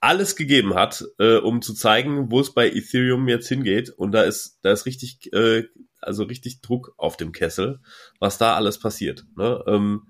alles 0.00 0.34
gegeben 0.34 0.74
hat, 0.74 1.04
äh, 1.18 1.36
um 1.36 1.62
zu 1.62 1.74
zeigen, 1.74 2.30
wo 2.30 2.40
es 2.40 2.52
bei 2.54 2.68
Ethereum 2.70 3.28
jetzt 3.28 3.48
hingeht. 3.48 3.90
Und 3.90 4.12
da 4.12 4.22
ist, 4.22 4.58
da 4.62 4.72
ist 4.72 4.86
richtig, 4.86 5.32
äh, 5.32 5.64
also 6.00 6.24
richtig 6.24 6.62
Druck 6.62 6.94
auf 6.96 7.16
dem 7.16 7.32
Kessel, 7.32 7.80
was 8.18 8.38
da 8.38 8.56
alles 8.56 8.78
passiert. 8.78 9.24
Ne? 9.36 9.62
Ähm, 9.66 10.06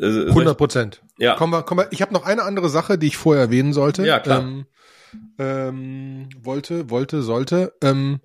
100 0.00 0.54
äh, 0.54 0.54
Prozent. 0.54 1.02
Ja. 1.18 1.34
Kommen 1.34 1.52
wir, 1.52 1.62
kommen 1.62 1.80
wir. 1.80 1.92
Ich 1.92 2.00
habe 2.00 2.14
noch 2.14 2.24
eine 2.24 2.44
andere 2.44 2.68
Sache, 2.68 2.96
die 2.96 3.08
ich 3.08 3.16
vorher 3.16 3.44
erwähnen 3.44 3.72
sollte. 3.72 4.06
Ja, 4.06 4.20
klar. 4.20 4.40
Ähm, 4.40 4.66
ähm, 5.38 6.28
wollte, 6.40 6.88
wollte, 6.90 7.22
sollte. 7.22 7.74
Ähm, 7.82 8.20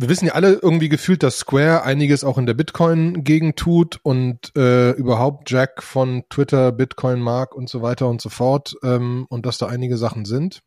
wir 0.00 0.08
wissen 0.08 0.26
ja 0.26 0.32
alle 0.32 0.54
irgendwie 0.54 0.88
gefühlt, 0.88 1.22
dass 1.22 1.40
Square 1.40 1.82
einiges 1.82 2.24
auch 2.24 2.38
in 2.38 2.46
der 2.46 2.54
Bitcoin-Gegend 2.54 3.58
tut 3.58 4.00
und 4.02 4.50
äh, 4.56 4.92
überhaupt 4.92 5.50
Jack 5.50 5.82
von 5.82 6.24
Twitter, 6.30 6.72
Bitcoin 6.72 7.20
Mark 7.20 7.54
und 7.54 7.68
so 7.68 7.82
weiter 7.82 8.08
und 8.08 8.22
so 8.22 8.30
fort 8.30 8.74
ähm, 8.82 9.26
und 9.28 9.44
dass 9.44 9.58
da 9.58 9.66
einige 9.66 9.98
Sachen 9.98 10.24
sind. 10.24 10.62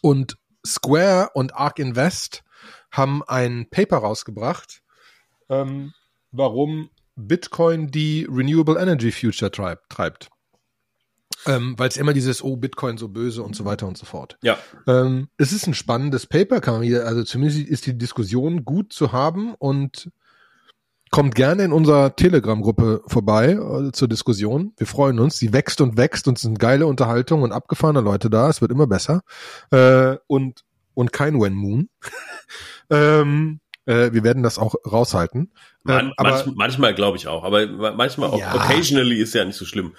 Und 0.00 0.38
Square 0.66 1.30
und 1.34 1.54
Ark 1.54 1.78
Invest 1.78 2.42
haben 2.90 3.22
ein 3.22 3.68
Paper 3.70 3.98
rausgebracht, 3.98 4.82
ähm, 5.48 5.92
warum 6.32 6.90
Bitcoin 7.14 7.92
die 7.92 8.26
Renewable 8.28 8.80
Energy 8.80 9.12
Future 9.12 9.52
treibt. 9.52 10.30
Ähm, 11.46 11.74
Weil 11.76 11.88
es 11.88 11.96
immer 11.96 12.12
dieses, 12.12 12.42
oh, 12.42 12.56
Bitcoin 12.56 12.98
so 12.98 13.08
böse 13.08 13.42
und 13.42 13.56
so 13.56 13.64
weiter 13.64 13.86
und 13.86 13.98
so 13.98 14.06
fort. 14.06 14.38
Ja. 14.42 14.58
Ähm, 14.86 15.28
es 15.38 15.52
ist 15.52 15.66
ein 15.66 15.74
spannendes 15.74 16.26
Paper, 16.26 16.60
kann 16.60 16.74
man 16.74 16.82
wieder, 16.82 17.06
also 17.06 17.24
zumindest 17.24 17.60
ist 17.68 17.86
die 17.86 17.98
Diskussion 17.98 18.64
gut 18.64 18.92
zu 18.92 19.12
haben 19.12 19.54
und 19.54 20.10
kommt 21.12 21.34
gerne 21.34 21.64
in 21.64 21.72
unserer 21.72 22.16
Telegram-Gruppe 22.16 23.02
vorbei 23.06 23.52
äh, 23.52 23.92
zur 23.92 24.08
Diskussion. 24.08 24.72
Wir 24.78 24.86
freuen 24.86 25.20
uns. 25.20 25.36
Sie 25.36 25.52
wächst 25.52 25.80
und 25.80 25.96
wächst 25.96 26.26
und 26.26 26.38
es 26.38 26.42
sind 26.42 26.58
geile 26.58 26.86
Unterhaltung 26.86 27.42
und 27.42 27.52
abgefahrene 27.52 28.00
Leute 28.00 28.30
da. 28.30 28.48
Es 28.48 28.60
wird 28.62 28.72
immer 28.72 28.86
besser. 28.86 29.22
Äh, 29.70 30.16
und, 30.26 30.64
und 30.94 31.12
kein 31.12 31.38
When 31.40 31.54
Moon. 31.54 31.90
ähm, 32.90 33.60
äh, 33.84 34.12
wir 34.12 34.24
werden 34.24 34.42
das 34.42 34.58
auch 34.58 34.74
raushalten. 34.90 35.52
Man, 35.82 36.06
ähm, 36.06 36.12
aber, 36.16 36.30
manch, 36.30 36.46
manchmal 36.54 36.94
glaube 36.94 37.18
ich 37.18 37.28
auch, 37.28 37.44
aber 37.44 37.66
manchmal 37.92 38.30
auch 38.30 38.38
ja. 38.38 38.54
occasionally 38.54 39.16
ist 39.16 39.34
ja 39.34 39.44
nicht 39.44 39.56
so 39.56 39.64
schlimm. 39.64 39.94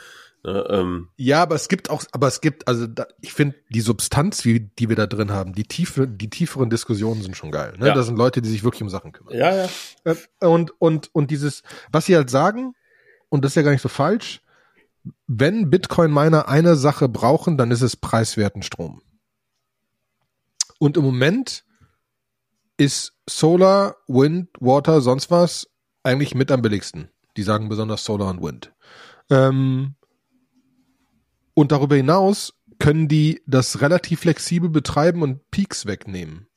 Ne, 0.46 0.66
ähm. 0.70 1.10
Ja, 1.16 1.42
aber 1.42 1.56
es 1.56 1.70
gibt 1.70 1.90
auch, 1.90 2.04
aber 2.12 2.28
es 2.28 2.42
gibt, 2.42 2.68
also 2.68 2.86
da, 2.86 3.08
ich 3.22 3.34
finde 3.34 3.56
die 3.70 3.80
Substanz, 3.80 4.44
wie, 4.44 4.60
die 4.60 4.90
wir 4.90 4.98
da 4.98 5.08
drin 5.08 5.32
haben, 5.32 5.54
die 5.54 5.64
tiefe, 5.64 6.06
die 6.06 6.30
tieferen 6.30 6.70
Diskussionen 6.70 7.22
sind 7.22 7.38
schon 7.38 7.52
geil. 7.52 7.76
Ne? 7.78 7.88
Ja. 7.88 7.94
Das 7.94 8.08
sind 8.08 8.18
Leute, 8.18 8.42
die 8.42 8.50
sich 8.50 8.64
wirklich 8.64 8.82
um 8.82 8.90
Sachen 8.90 9.14
kümmern. 9.14 9.36
Ja, 9.36 9.56
ja. 9.56 9.70
Äh, 10.04 10.16
und 10.46 10.74
und 10.80 11.10
und 11.14 11.32
dieses, 11.32 11.64
was 11.92 12.06
sie 12.06 12.16
halt 12.16 12.30
sagen, 12.30 12.76
und 13.30 13.46
das 13.46 13.54
ist 13.54 13.56
ja 13.56 13.62
gar 13.62 13.72
nicht 13.72 13.82
so 13.82 13.90
falsch, 13.90 14.42
wenn 15.28 15.70
Bitcoin-Miner 15.70 16.48
eine 16.48 16.76
Sache 16.76 17.08
brauchen, 17.08 17.58
dann 17.58 17.72
ist 17.72 17.82
es 17.82 17.96
preiswerten 17.96 18.64
Strom. 18.64 19.02
Und 20.78 20.98
im 20.98 21.04
Moment 21.04 21.64
ist 22.76 23.14
Solar, 23.30 23.96
Wind, 24.08 24.50
Water, 24.60 25.00
sonst 25.00 25.32
was 25.32 25.70
eigentlich 26.04 26.36
mit 26.36 26.52
am 26.52 26.62
billigsten. 26.62 27.10
Die 27.38 27.44
sagen 27.44 27.70
besonders 27.70 28.04
Solar 28.04 28.30
und 28.30 28.42
Wind. 28.42 28.74
Ähm, 29.30 29.96
und 31.54 31.72
darüber 31.72 31.96
hinaus 31.96 32.54
können 32.80 33.08
die 33.08 33.42
das 33.46 33.82
relativ 33.82 34.22
flexibel 34.22 34.70
betreiben 34.70 35.22
und 35.22 35.50
Peaks 35.52 35.86
wegnehmen. 35.86 36.48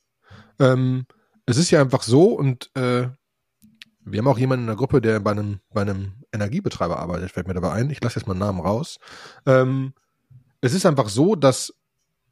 Ähm, 0.58 1.06
es 1.46 1.56
ist 1.56 1.70
ja 1.70 1.80
einfach 1.80 2.02
so 2.02 2.32
und 2.32 2.70
äh, 2.74 3.08
wir 4.06 4.18
haben 4.18 4.28
auch 4.28 4.38
jemanden 4.38 4.64
in 4.64 4.68
der 4.68 4.76
Gruppe, 4.76 5.00
der 5.00 5.20
bei 5.20 5.32
einem, 5.32 5.60
bei 5.72 5.82
einem 5.82 6.12
Energiebetreiber 6.32 6.98
arbeitet, 6.98 7.32
fällt 7.32 7.48
mir 7.48 7.54
dabei 7.54 7.72
ein. 7.72 7.90
Ich 7.90 8.02
lasse 8.02 8.18
jetzt 8.18 8.26
mal 8.26 8.34
einen 8.34 8.40
Namen 8.40 8.60
raus. 8.60 8.98
Ähm, 9.46 9.94
es 10.60 10.74
ist 10.74 10.86
einfach 10.86 11.08
so, 11.08 11.34
dass 11.34 11.74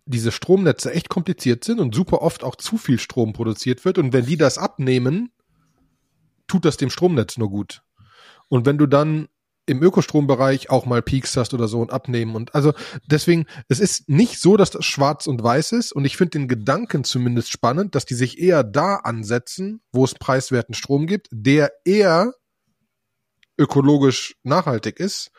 diese 0.07 0.33
Stromnetze 0.33 0.92
echt 0.92 1.09
kompliziert 1.09 1.64
sind 1.64 1.81
und 1.81 1.94
super 1.94 2.22
oft 2.22 2.44
auch 2.44 2.57
zu 2.57 2.79
viel 2.79 2.98
Strom 2.98 3.33
produziert 3.33 3.85
wird. 3.85 3.98
Und 3.98 4.12
wenn 4.12 4.27
die 4.27 4.37
das 4.37 4.59
abnehmen, 4.59 5.31
tut 6.46 6.64
das 6.64 6.77
dem 6.77 6.90
Stromnetz 6.90 7.38
nur 7.38 7.50
gut. 7.50 7.83
Und 8.48 8.66
wenn 8.66 8.79
du 8.79 8.87
dann 8.87 9.29
im 9.66 9.83
Ökostrombereich 9.83 10.70
auch 10.70 10.87
mal 10.87 11.03
Peaks 11.03 11.37
hast 11.37 11.55
oder 11.55 11.68
so 11.68 11.81
und 11.81 11.92
abnehmen 11.92 12.35
und 12.35 12.55
also 12.55 12.72
deswegen, 13.07 13.46
es 13.68 13.81
ist 13.81 14.09
nicht 14.09 14.40
so, 14.40 14.57
dass 14.57 14.70
das 14.70 14.85
schwarz 14.85 15.27
und 15.27 15.42
weiß 15.42 15.72
ist 15.72 15.92
und 15.92 16.05
ich 16.05 16.16
finde 16.16 16.38
den 16.38 16.48
Gedanken 16.48 17.05
zumindest 17.05 17.50
spannend, 17.50 17.94
dass 17.94 18.05
die 18.05 18.14
sich 18.14 18.38
eher 18.38 18.62
da 18.62 18.96
ansetzen, 18.96 19.81
wo 19.92 20.05
es 20.05 20.14
preiswerten 20.14 20.74
Strom 20.74 21.07
gibt, 21.07 21.29
der 21.31 21.72
eher 21.85 22.35
ökologisch 23.59 24.37
nachhaltig 24.42 25.00
ist 25.00 25.31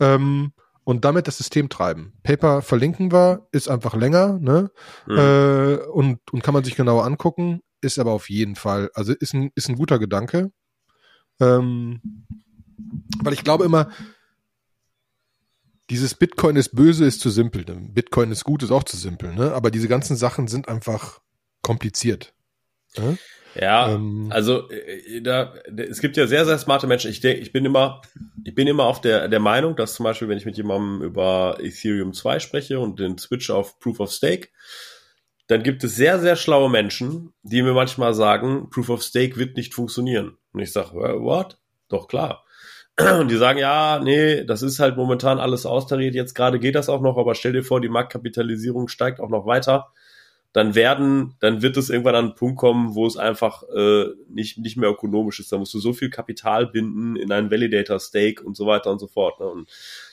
ähm, 0.00 0.52
und 0.84 1.04
damit 1.04 1.26
das 1.28 1.38
System 1.38 1.68
treiben. 1.68 2.14
Paper 2.22 2.62
verlinken 2.62 3.12
wir, 3.12 3.46
ist 3.52 3.68
einfach 3.68 3.94
länger 3.94 4.38
ne? 4.40 4.70
Mhm. 5.06 5.16
Äh, 5.16 5.74
und, 5.86 6.20
und 6.32 6.42
kann 6.42 6.54
man 6.54 6.64
sich 6.64 6.76
genauer 6.76 7.04
angucken. 7.04 7.60
ist 7.80 7.98
aber 7.98 8.12
auf 8.12 8.28
jeden 8.28 8.56
Fall, 8.56 8.90
also 8.94 9.12
ist 9.12 9.34
ein, 9.34 9.50
ist 9.54 9.68
ein 9.68 9.76
guter 9.76 9.98
Gedanke. 9.98 10.50
Ähm, 11.40 12.00
weil 13.22 13.32
ich 13.32 13.44
glaube 13.44 13.64
immer, 13.64 13.90
dieses 15.90 16.14
Bitcoin 16.14 16.56
ist 16.56 16.74
böse, 16.74 17.04
ist 17.04 17.20
zu 17.20 17.30
simpel. 17.30 17.64
Bitcoin 17.64 18.30
ist 18.30 18.44
gut, 18.44 18.62
ist 18.62 18.70
auch 18.70 18.84
zu 18.84 18.96
simpel, 18.96 19.34
ne? 19.34 19.52
Aber 19.52 19.70
diese 19.70 19.88
ganzen 19.88 20.16
Sachen 20.16 20.46
sind 20.46 20.68
einfach 20.68 21.20
kompliziert. 21.62 22.32
Ne? 22.96 23.18
Ja, 23.54 23.92
ähm, 23.92 24.28
also 24.30 24.70
äh, 24.70 25.20
da, 25.20 25.54
es 25.76 26.00
gibt 26.00 26.16
ja 26.16 26.26
sehr, 26.26 26.44
sehr 26.44 26.58
smarte 26.58 26.86
Menschen. 26.86 27.10
Ich 27.10 27.20
denke, 27.20 27.42
ich 27.42 27.52
bin 27.52 27.64
immer, 27.64 28.02
ich 28.44 28.54
bin 28.54 28.68
immer 28.68 28.84
auf 28.84 29.00
der, 29.00 29.28
der 29.28 29.40
Meinung, 29.40 29.74
dass 29.74 29.94
zum 29.94 30.04
Beispiel, 30.04 30.28
wenn 30.28 30.38
ich 30.38 30.46
mit 30.46 30.56
jemandem 30.56 31.02
über 31.02 31.58
Ethereum 31.60 32.12
2 32.12 32.38
spreche 32.38 32.78
und 32.78 33.00
den 33.00 33.18
Switch 33.18 33.50
auf 33.50 33.78
Proof 33.80 34.00
of 34.00 34.12
Stake, 34.12 34.48
dann 35.48 35.64
gibt 35.64 35.82
es 35.82 35.96
sehr, 35.96 36.20
sehr 36.20 36.36
schlaue 36.36 36.70
Menschen, 36.70 37.32
die 37.42 37.62
mir 37.62 37.72
manchmal 37.72 38.14
sagen, 38.14 38.70
Proof 38.70 38.88
of 38.88 39.02
Stake 39.02 39.36
wird 39.36 39.56
nicht 39.56 39.74
funktionieren. 39.74 40.36
Und 40.52 40.60
ich 40.60 40.72
sage, 40.72 40.92
what? 40.92 41.58
Doch 41.88 42.06
klar. 42.06 42.44
Und 43.20 43.30
die 43.30 43.36
sagen, 43.36 43.58
ja, 43.58 44.00
nee, 44.02 44.44
das 44.44 44.62
ist 44.62 44.80
halt 44.80 44.96
momentan 44.96 45.38
alles 45.38 45.66
austariert. 45.66 46.14
Jetzt 46.14 46.34
gerade 46.34 46.58
geht 46.58 46.74
das 46.74 46.88
auch 46.88 47.00
noch, 47.00 47.18
aber 47.18 47.34
stell 47.34 47.52
dir 47.52 47.62
vor, 47.62 47.80
die 47.80 47.88
Marktkapitalisierung 47.88 48.88
steigt 48.88 49.20
auch 49.20 49.28
noch 49.28 49.46
weiter 49.46 49.92
dann 50.52 50.74
werden, 50.74 51.36
dann 51.38 51.62
wird 51.62 51.76
es 51.76 51.90
irgendwann 51.90 52.16
an 52.16 52.24
einen 52.26 52.34
Punkt 52.34 52.58
kommen, 52.58 52.94
wo 52.96 53.06
es 53.06 53.16
einfach 53.16 53.62
äh, 53.74 54.06
nicht, 54.28 54.58
nicht 54.58 54.76
mehr 54.76 54.90
ökonomisch 54.90 55.38
ist. 55.38 55.52
Da 55.52 55.58
musst 55.58 55.72
du 55.74 55.78
so 55.78 55.92
viel 55.92 56.10
Kapital 56.10 56.66
binden 56.66 57.14
in 57.14 57.30
einen 57.30 57.52
Validator 57.52 58.00
Stake 58.00 58.42
und 58.42 58.56
so 58.56 58.66
weiter 58.66 58.90
und 58.90 58.98
so 58.98 59.06
fort. 59.06 59.38
Ne? 59.38 59.46
Und 59.46 59.68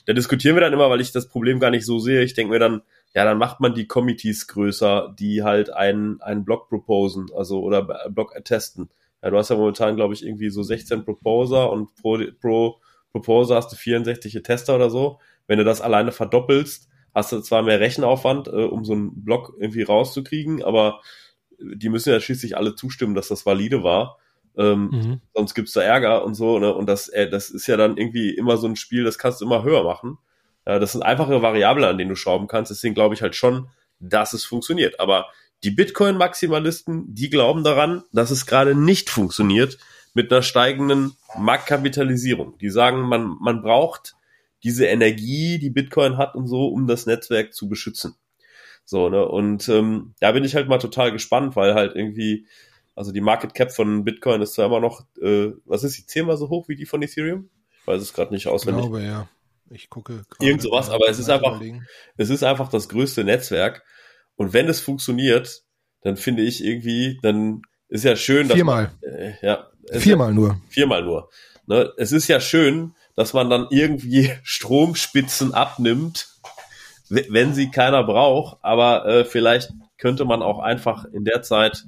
da 0.06 0.13
diskutieren 0.13 0.56
wir 0.56 0.62
dann 0.62 0.73
immer, 0.73 0.91
weil 0.91 1.02
ich 1.02 1.12
das 1.12 1.28
Problem 1.28 1.60
gar 1.60 1.71
nicht 1.71 1.86
so 1.86 1.97
sehe. 1.97 2.21
Ich 2.21 2.36
denke 2.36 2.54
mir 2.54 2.60
dann, 2.60 2.84
ja, 3.15 3.26
dann 3.26 3.39
macht 3.39 3.62
man 3.62 3.73
die 3.73 3.88
Committees 3.88 4.47
größer, 4.47 5.15
die 5.17 5.41
halt 5.41 5.73
einen, 5.73 6.21
einen 6.21 6.45
Block 6.45 6.69
proposen, 6.69 7.32
also 7.36 7.62
oder 7.62 8.10
Block 8.10 8.36
attesten. 8.36 8.89
Du 9.29 9.37
hast 9.37 9.49
ja 9.49 9.55
momentan, 9.55 9.95
glaube 9.95 10.13
ich, 10.13 10.25
irgendwie 10.25 10.49
so 10.49 10.63
16 10.63 11.05
Proposer 11.05 11.71
und 11.71 11.95
pro, 11.95 12.19
pro 12.39 12.79
Proposer 13.11 13.55
hast 13.55 13.71
du 13.71 13.75
64 13.75 14.41
Tester 14.43 14.75
oder 14.75 14.89
so. 14.89 15.19
Wenn 15.47 15.57
du 15.57 15.63
das 15.63 15.81
alleine 15.81 16.11
verdoppelst, 16.11 16.89
hast 17.13 17.31
du 17.31 17.39
zwar 17.39 17.63
mehr 17.63 17.79
Rechenaufwand, 17.79 18.47
äh, 18.47 18.51
um 18.51 18.85
so 18.85 18.93
einen 18.93 19.23
Block 19.23 19.55
irgendwie 19.59 19.81
rauszukriegen, 19.81 20.63
aber 20.63 21.01
die 21.59 21.89
müssen 21.89 22.11
ja 22.11 22.19
schließlich 22.19 22.57
alle 22.57 22.75
zustimmen, 22.75 23.15
dass 23.15 23.29
das 23.29 23.45
valide 23.45 23.83
war. 23.83 24.17
Ähm, 24.57 24.89
mhm. 24.91 25.21
Sonst 25.33 25.53
gibt's 25.53 25.73
da 25.73 25.81
Ärger 25.81 26.23
und 26.23 26.35
so. 26.35 26.59
Ne? 26.59 26.73
Und 26.73 26.87
das, 26.87 27.09
äh, 27.09 27.29
das 27.29 27.49
ist 27.49 27.67
ja 27.67 27.77
dann 27.77 27.97
irgendwie 27.97 28.29
immer 28.29 28.57
so 28.57 28.67
ein 28.67 28.75
Spiel, 28.75 29.03
das 29.03 29.17
kannst 29.17 29.41
du 29.41 29.45
immer 29.45 29.63
höher 29.63 29.83
machen. 29.83 30.17
Ja, 30.65 30.79
das 30.79 30.91
sind 30.91 31.03
einfache 31.03 31.41
Variablen, 31.41 31.85
an 31.85 31.97
denen 31.97 32.09
du 32.09 32.15
schrauben 32.15 32.47
kannst. 32.47 32.71
Deswegen 32.71 32.93
glaube 32.93 33.15
ich 33.15 33.21
halt 33.21 33.35
schon, 33.35 33.69
dass 33.99 34.33
es 34.33 34.45
funktioniert. 34.45 34.99
Aber 34.99 35.27
die 35.63 35.71
Bitcoin-Maximalisten, 35.71 37.13
die 37.13 37.29
glauben 37.29 37.63
daran, 37.63 38.03
dass 38.11 38.31
es 38.31 38.45
gerade 38.45 38.75
nicht 38.75 39.09
funktioniert 39.09 39.77
mit 40.13 40.31
einer 40.31 40.41
steigenden 40.41 41.15
Marktkapitalisierung. 41.37 42.57
Die 42.59 42.69
sagen, 42.69 43.01
man, 43.01 43.37
man 43.39 43.61
braucht 43.61 44.15
diese 44.63 44.85
Energie, 44.85 45.59
die 45.59 45.69
Bitcoin 45.69 46.17
hat 46.17 46.35
und 46.35 46.47
so, 46.47 46.67
um 46.67 46.87
das 46.87 47.05
Netzwerk 47.05 47.53
zu 47.53 47.69
beschützen. 47.69 48.15
So, 48.85 49.09
ne? 49.09 49.27
Und 49.27 49.67
ähm, 49.69 50.13
da 50.19 50.31
bin 50.31 50.43
ich 50.43 50.55
halt 50.55 50.69
mal 50.69 50.77
total 50.77 51.11
gespannt, 51.11 51.55
weil 51.55 51.73
halt 51.73 51.95
irgendwie, 51.95 52.47
also 52.95 53.11
die 53.11 53.21
Market 53.21 53.53
Cap 53.53 53.71
von 53.71 54.03
Bitcoin 54.03 54.41
ist 54.41 54.53
zwar 54.53 54.67
immer 54.67 54.79
noch, 54.79 55.05
äh, 55.21 55.51
was 55.65 55.83
ist 55.83 55.97
die 55.97 56.05
zehnmal 56.05 56.37
so 56.37 56.49
hoch 56.49 56.67
wie 56.67 56.75
die 56.75 56.85
von 56.85 57.01
Ethereum? 57.01 57.49
Ich 57.81 57.87
weiß 57.87 58.01
es 58.01 58.13
gerade 58.13 58.33
nicht 58.33 58.47
auswendig. 58.47 58.85
Ich 58.85 58.89
glaube, 58.89 59.05
ja. 59.05 59.27
Ich 59.69 59.89
gucke. 59.89 60.23
Irgend 60.39 60.61
sowas, 60.61 60.89
aber 60.89 61.09
es 61.09 61.19
ist 61.19 61.29
einfach, 61.29 61.61
es 62.15 62.29
ist 62.29 62.43
einfach 62.43 62.69
das 62.69 62.87
größte 62.87 63.23
Netzwerk. 63.23 63.83
Und 64.38 64.54
wenn 64.54 64.69
es 64.69 64.80
funktioniert, 64.80 65.63
dann 66.02 66.15
finde 66.15 66.43
ich 66.43 66.63
irgendwie, 66.63 67.19
dann 67.21 67.63
ist 67.89 68.06
ja 68.06 68.15
schön, 68.15 68.47
dass 68.47 68.56
viermal. 68.56 68.91
Man, 69.02 69.13
äh, 69.13 69.34
ja, 69.41 69.67
viermal 69.91 70.30
ja, 70.30 70.34
nur. 70.34 70.62
Viermal 70.69 71.04
nur. 71.04 71.30
Ne? 71.65 71.91
Es 71.97 72.12
ist 72.12 72.28
ja 72.28 72.39
schön, 72.39 72.93
dass 73.15 73.34
man 73.34 73.50
dann 73.50 73.67
irgendwie 73.71 74.32
Stromspitzen 74.43 75.54
abnimmt, 75.54 76.30
wenn 77.10 77.54
sie 77.54 77.71
keiner 77.71 78.04
braucht. 78.04 78.58
Aber 78.62 79.06
äh, 79.06 79.26
vielleicht 79.26 79.73
könnte 79.97 80.26
man 80.26 80.41
auch 80.41 80.60
einfach 80.60 81.06
in 81.06 81.26
der 81.26 81.41
Zeit 81.41 81.86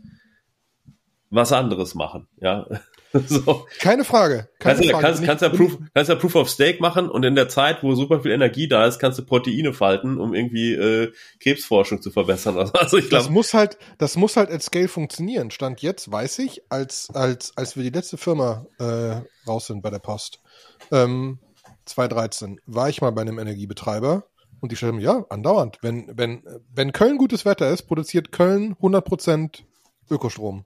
was 1.30 1.52
anderes 1.54 1.96
machen. 1.96 2.28
Ja. 2.42 2.66
so. 3.28 3.66
Keine 3.80 4.04
Frage. 4.04 4.50
Keine 4.60 4.76
kannst, 4.76 4.92
Frage. 4.92 5.04
Kannst, 5.04 5.24
kannst, 5.24 5.42
ja 5.42 5.50
Proof, 5.50 5.78
kannst 5.94 6.10
ja 6.10 6.16
Proof 6.16 6.36
of 6.36 6.50
Stake 6.50 6.80
machen 6.82 7.10
und 7.10 7.24
in 7.24 7.36
der 7.36 7.50
Zeit, 7.50 7.82
wo 7.84 7.96
super 7.96 8.22
viel 8.22 8.32
Energie 8.32 8.68
da 8.68 8.86
ist, 8.86 9.00
kannst 9.00 9.18
du 9.20 9.26
Proteine 9.26 9.74
falten, 9.74 10.20
um 10.20 10.34
irgendwie 10.34 10.74
äh, 10.74 11.12
Krebsforschung 11.42 12.02
zu 12.02 12.12
verbessern. 12.12 12.58
Also 12.74 12.98
ich 12.98 13.10
glaube, 13.10 13.24
das 13.24 13.32
muss 13.32 13.54
halt, 13.54 13.78
das 13.98 14.16
muss 14.16 14.38
halt 14.38 14.52
at 14.52 14.62
Scale 14.62 14.88
funktionieren. 14.88 15.52
Stand 15.52 15.82
jetzt 15.82 16.12
weiß 16.12 16.40
ich, 16.40 16.62
als 16.70 17.10
als 17.14 17.56
als 17.58 17.76
wir 17.76 17.84
die 17.84 17.90
letzte 17.90 18.18
Firma 18.18 18.66
äh, 18.80 19.22
raus 19.48 19.68
sind 19.68 19.82
bei 19.82 19.90
der 19.90 20.00
Post, 20.00 20.40
ähm, 20.92 21.40
2013 21.86 22.60
war 22.66 22.90
ich 22.90 23.02
mal 23.02 23.12
bei 23.12 23.22
einem 23.22 23.40
Energiebetreiber 23.40 24.24
und 24.62 24.72
die 24.72 24.76
schreiben, 24.76 25.00
ja, 25.00 25.26
andauernd. 25.30 25.78
Wenn, 25.82 26.12
wenn, 26.16 26.44
wenn 26.74 26.94
Köln 26.94 27.18
gutes 27.18 27.46
Wetter 27.46 27.70
ist, 27.70 27.84
produziert 27.84 28.32
Köln 28.32 28.76
100% 28.76 29.64
Ökostrom. 30.10 30.66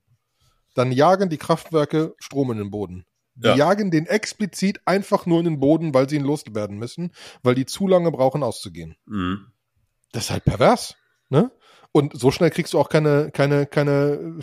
Dann 0.74 0.92
jagen 0.92 1.30
die 1.30 1.38
Kraftwerke 1.38 2.16
Strom 2.20 2.52
in 2.52 2.58
den 2.58 2.72
Boden. 2.72 3.06
Die 3.36 3.48
ja. 3.48 3.56
jagen 3.56 3.90
den 3.90 4.06
explizit 4.06 4.80
einfach 4.86 5.26
nur 5.26 5.40
in 5.40 5.46
den 5.46 5.60
Boden, 5.60 5.94
weil 5.94 6.08
sie 6.08 6.18
ihn 6.18 6.24
loswerden 6.24 6.78
müssen, 6.78 7.12
weil 7.42 7.56
die 7.56 7.66
zu 7.66 7.88
lange 7.88 8.12
brauchen 8.12 8.44
auszugehen. 8.44 8.96
Mhm. 9.06 9.48
Das 10.12 10.26
ist 10.26 10.32
halt 10.32 10.46
pervers, 10.46 10.96
ne? 11.30 11.52
Und 11.92 12.18
so 12.20 12.32
schnell 12.32 12.50
kriegst 12.50 12.74
du 12.74 12.80
auch 12.80 12.90
keine, 12.90 13.32
keine, 13.32 13.66
keine 13.68 14.40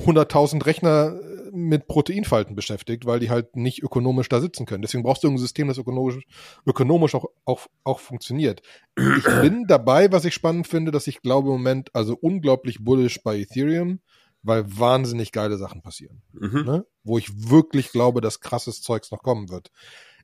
100.000 0.00 0.66
Rechner 0.66 1.20
mit 1.52 1.86
Proteinfalten 1.86 2.56
beschäftigt, 2.56 3.06
weil 3.06 3.20
die 3.20 3.30
halt 3.30 3.56
nicht 3.56 3.82
ökonomisch 3.82 4.28
da 4.28 4.40
sitzen 4.40 4.66
können. 4.66 4.82
Deswegen 4.82 5.02
brauchst 5.02 5.22
du 5.22 5.28
ein 5.28 5.38
System, 5.38 5.68
das 5.68 5.78
ökonomisch, 5.78 6.24
ökonomisch 6.66 7.14
auch, 7.14 7.26
auch, 7.44 7.66
auch 7.84 8.00
funktioniert. 8.00 8.62
Ich 8.96 9.24
bin 9.40 9.66
dabei, 9.66 10.10
was 10.10 10.24
ich 10.24 10.34
spannend 10.34 10.66
finde, 10.66 10.90
dass 10.90 11.06
ich 11.06 11.22
glaube 11.22 11.48
im 11.48 11.54
Moment, 11.54 11.90
also 11.94 12.16
unglaublich 12.20 12.84
bullish 12.84 13.22
bei 13.22 13.38
Ethereum, 13.38 14.00
weil 14.42 14.78
wahnsinnig 14.78 15.32
geile 15.32 15.58
Sachen 15.58 15.82
passieren. 15.82 16.22
Mhm. 16.32 16.64
Ne? 16.64 16.86
Wo 17.02 17.18
ich 17.18 17.50
wirklich 17.50 17.90
glaube, 17.90 18.20
dass 18.20 18.40
krasses 18.40 18.82
Zeugs 18.82 19.10
noch 19.10 19.22
kommen 19.22 19.50
wird. 19.50 19.70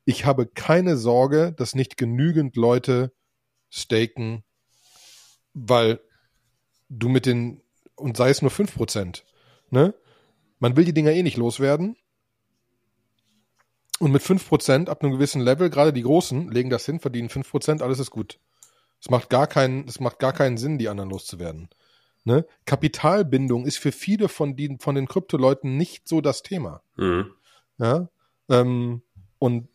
Ich 0.04 0.24
habe 0.24 0.46
keine 0.46 0.96
Sorge, 0.96 1.52
dass 1.56 1.74
nicht 1.74 1.96
genügend 1.96 2.56
Leute 2.56 3.12
staken, 3.70 4.44
weil 5.54 6.00
du 6.88 7.08
mit 7.08 7.26
den, 7.26 7.62
und 7.96 8.16
sei 8.16 8.30
es 8.30 8.42
nur 8.42 8.50
fünf 8.50 8.74
Prozent, 8.74 9.24
ne? 9.70 9.94
Man 10.58 10.76
will 10.76 10.84
die 10.84 10.94
Dinger 10.94 11.12
eh 11.12 11.22
nicht 11.22 11.36
loswerden. 11.36 11.96
Und 13.98 14.12
mit 14.12 14.22
5% 14.22 14.88
ab 14.88 15.02
einem 15.02 15.12
gewissen 15.12 15.40
Level, 15.40 15.70
gerade 15.70 15.92
die 15.92 16.02
Großen, 16.02 16.50
legen 16.50 16.70
das 16.70 16.86
hin, 16.86 17.00
verdienen 17.00 17.28
5%, 17.28 17.82
alles 17.82 17.98
ist 17.98 18.10
gut. 18.10 18.40
Es 19.00 19.10
macht 19.10 19.30
gar 19.30 19.46
keinen, 19.46 19.86
es 19.86 20.00
macht 20.00 20.18
gar 20.18 20.32
keinen 20.32 20.56
Sinn, 20.56 20.78
die 20.78 20.88
anderen 20.88 21.10
loszuwerden. 21.10 21.68
Ne? 22.24 22.46
Kapitalbindung 22.64 23.66
ist 23.66 23.78
für 23.78 23.92
viele 23.92 24.28
von, 24.28 24.56
die, 24.56 24.76
von 24.80 24.94
den 24.94 25.06
Krypto-Leuten 25.06 25.76
nicht 25.76 26.08
so 26.08 26.22
das 26.22 26.42
Thema. 26.42 26.82
Mhm. 26.96 27.26
Ja? 27.78 28.08
Ähm, 28.48 29.02
und 29.38 29.68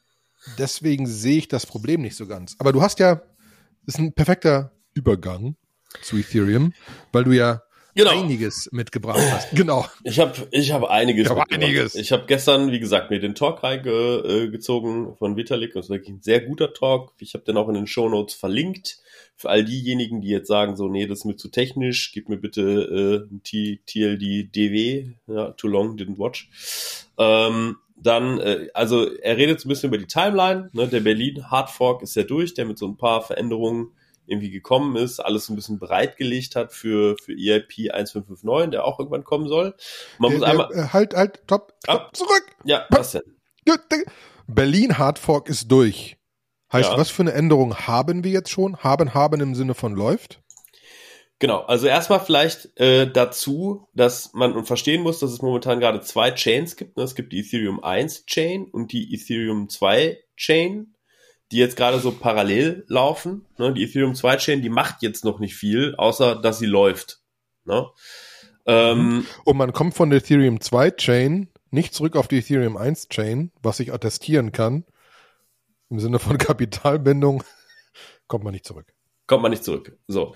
deswegen 0.58 1.06
sehe 1.06 1.38
ich 1.38 1.48
das 1.48 1.68
Problem 1.68 2.02
nicht 2.02 2.16
so 2.16 2.26
ganz. 2.26 2.56
Aber 2.58 2.74
du 2.74 2.82
hast 2.82 3.00
ja, 3.00 3.22
ist 3.86 4.00
ein 4.00 4.14
perfekter 4.14 4.72
Übergang 4.96 5.56
zu 6.02 6.18
Ethereum, 6.18 6.74
weil 7.12 7.24
du 7.24 7.32
ja 7.32 7.62
genau. 7.94 8.12
einiges 8.12 8.70
mitgebracht 8.72 9.22
hast. 9.32 9.50
Genau. 9.56 9.86
Ich 10.04 10.20
habe 10.20 10.48
ich 10.52 10.72
hab 10.72 10.84
einiges 10.86 11.26
ich 11.26 11.30
hab 11.30 11.52
einiges. 11.52 11.96
Ich 11.96 12.12
habe 12.12 12.26
gestern, 12.28 12.72
wie 12.72 12.80
gesagt, 12.80 13.12
mir 13.12 13.20
den 13.20 13.36
Talk 13.36 13.64
reingezogen 13.64 15.16
von 15.18 15.36
Vitalik. 15.36 15.74
Das 15.74 15.86
ist 15.86 15.90
wirklich 15.90 16.16
ein 16.16 16.22
sehr 16.22 16.42
guter 16.42 16.74
Talk. 16.74 17.14
Ich 17.20 17.34
habe 17.34 17.44
den 17.44 17.58
auch 17.58 17.68
in 17.68 17.76
den 17.76 17.88
Show 17.88 18.10
Notes 18.10 18.36
verlinkt. 18.36 19.00
Für 19.39 19.49
all 19.49 19.63
diejenigen, 19.63 20.19
die 20.19 20.28
jetzt 20.28 20.49
sagen, 20.49 20.75
so, 20.75 20.89
nee, 20.89 21.08
das 21.08 21.19
ist 21.19 21.25
mir 21.25 21.38
zu 21.38 21.47
technisch, 21.47 22.12
gib 22.12 22.28
mir 22.28 22.36
bitte 22.36 22.62
äh, 22.62 23.34
ein 23.34 23.41
TLD 23.41 24.54
DW, 24.54 25.13
ja, 25.28 25.52
too 25.52 25.69
long, 25.69 25.95
didn't 25.95 26.19
watch. 26.19 26.49
Ähm, 27.17 27.78
dann, 27.95 28.39
äh, 28.39 28.67
also 28.73 29.10
er 29.10 29.38
redet 29.38 29.62
so 29.62 29.67
ein 29.67 29.69
bisschen 29.69 29.88
über 29.88 29.97
die 29.97 30.08
Timeline. 30.08 30.69
Ne? 30.73 30.89
Der 30.89 30.99
Berlin 30.99 31.49
Hardfork 31.49 32.02
ist 32.02 32.17
ja 32.17 32.23
durch, 32.23 32.54
der 32.54 32.65
mit 32.65 32.78
so 32.78 32.86
ein 32.86 32.97
paar 32.97 33.21
Veränderungen 33.21 33.93
irgendwie 34.25 34.52
gekommen 34.52 34.97
ist, 34.97 35.21
alles 35.21 35.47
ein 35.47 35.56
bisschen 35.56 35.80
bereitgelegt 35.80 36.58
hat 36.58 36.73
für, 36.73 37.15
für 37.23 37.32
EIP 37.32 37.93
1559, 37.93 38.71
der 38.71 38.84
auch 38.84 38.99
irgendwann 38.99 39.23
kommen 39.23 39.47
soll. 39.47 39.73
Man 40.17 40.32
der, 40.32 40.39
muss 40.39 40.49
einmal. 40.49 40.67
Der, 40.67 40.84
äh, 40.84 40.88
halt, 40.89 41.13
halt, 41.13 41.39
stopp, 41.45 41.73
stopp, 41.82 42.02
ah, 42.02 42.10
zurück! 42.12 42.45
Ja, 42.65 42.86
was 42.89 43.13
denn? 43.13 43.23
Berlin 44.47 44.97
Hardfork 44.97 45.47
ist 45.47 45.71
durch. 45.71 46.18
Heißt, 46.71 46.91
ja. 46.91 46.97
was 46.97 47.10
für 47.10 47.23
eine 47.23 47.34
Änderung 47.34 47.75
haben 47.75 48.23
wir 48.23 48.32
jetzt 48.32 48.49
schon? 48.49 48.77
Haben, 48.77 49.13
haben 49.13 49.41
im 49.41 49.55
Sinne 49.55 49.73
von 49.73 49.95
läuft? 49.95 50.41
Genau, 51.39 51.62
also 51.62 51.88
erstmal 51.88 52.19
vielleicht 52.19 52.77
äh, 52.77 53.10
dazu, 53.10 53.88
dass 53.93 54.34
man 54.34 54.65
verstehen 54.65 55.01
muss, 55.01 55.19
dass 55.19 55.32
es 55.32 55.41
momentan 55.41 55.79
gerade 55.79 56.01
zwei 56.01 56.32
Chains 56.32 56.75
gibt. 56.75 56.97
Ne? 56.97 57.03
Es 57.03 57.15
gibt 57.15 57.32
die 57.32 57.39
Ethereum 57.39 57.82
1 57.82 58.25
Chain 58.25 58.65
und 58.65 58.91
die 58.91 59.13
Ethereum 59.13 59.69
2 59.69 60.19
Chain 60.36 60.93
die 61.51 61.58
jetzt 61.58 61.75
gerade 61.75 61.99
so 61.99 62.12
parallel 62.12 62.86
laufen. 62.88 63.45
Ne? 63.58 63.73
Die 63.73 63.84
Ethereum 63.84 64.15
2 64.15 64.38
Chain, 64.38 64.62
die 64.62 64.69
macht 64.69 65.01
jetzt 65.01 65.25
noch 65.25 65.39
nicht 65.39 65.55
viel, 65.55 65.95
außer 65.95 66.36
dass 66.36 66.60
sie 66.60 66.67
läuft. 66.67 67.21
Ne? 67.65 67.88
Ähm, 68.65 69.25
Und 69.45 69.58
man 69.58 69.73
kommt 69.73 69.95
von 69.95 70.10
der 70.10 70.19
Ethereum 70.19 70.62
2 70.62 70.91
Chain 70.91 71.49
nicht 71.71 71.93
zurück 71.93 72.15
auf 72.15 72.27
die 72.27 72.39
Ethereum 72.39 72.77
1 72.77 73.10
Chain, 73.10 73.51
was 73.62 73.79
ich 73.79 73.93
attestieren 73.93 74.51
kann. 74.51 74.86
Im 75.89 75.99
Sinne 75.99 76.19
von 76.19 76.38
Kapitalbindung 76.38 77.43
kommt 78.28 78.43
man 78.43 78.54
nicht 78.54 78.65
zurück. 78.65 78.93
Kommt 79.28 79.43
man 79.43 79.52
nicht 79.52 79.63
zurück. 79.63 79.97
So. 80.08 80.34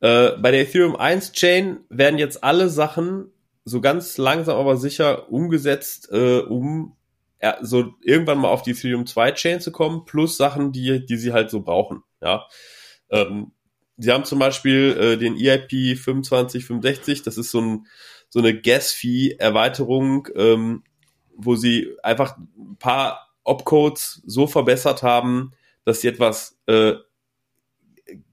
Äh, 0.00 0.36
bei 0.38 0.50
der 0.50 0.62
Ethereum 0.62 0.96
1 0.96 1.32
Chain 1.32 1.80
werden 1.88 2.18
jetzt 2.18 2.42
alle 2.42 2.68
Sachen 2.68 3.32
so 3.64 3.80
ganz 3.80 4.16
langsam 4.18 4.56
aber 4.56 4.76
sicher 4.76 5.30
umgesetzt, 5.30 6.08
äh, 6.10 6.38
um 6.40 6.96
ja, 7.42 7.58
so 7.62 7.94
irgendwann 8.02 8.38
mal 8.38 8.48
auf 8.48 8.62
die 8.62 8.72
Ethereum 8.72 9.06
2 9.06 9.32
Chain 9.32 9.60
zu 9.60 9.72
kommen, 9.72 10.04
plus 10.04 10.36
Sachen, 10.36 10.72
die, 10.72 11.04
die 11.04 11.16
sie 11.16 11.32
halt 11.32 11.50
so 11.50 11.60
brauchen. 11.60 12.02
Ja. 12.22 12.46
Ähm, 13.10 13.52
sie 13.96 14.10
haben 14.12 14.24
zum 14.24 14.38
Beispiel 14.38 14.96
äh, 14.98 15.16
den 15.16 15.36
EIP 15.36 15.96
2565, 15.98 17.22
das 17.22 17.38
ist 17.38 17.50
so, 17.50 17.60
ein, 17.60 17.86
so 18.28 18.38
eine 18.38 18.58
Gas-Fee-Erweiterung, 18.58 20.28
ähm, 20.34 20.84
wo 21.34 21.56
sie 21.56 21.96
einfach 22.02 22.36
ein 22.36 22.76
paar 22.78 23.29
Opcodes 23.44 24.22
so 24.26 24.46
verbessert 24.46 25.02
haben, 25.02 25.52
dass 25.84 26.00
sie 26.00 26.08
etwas 26.08 26.58
äh, 26.66 26.94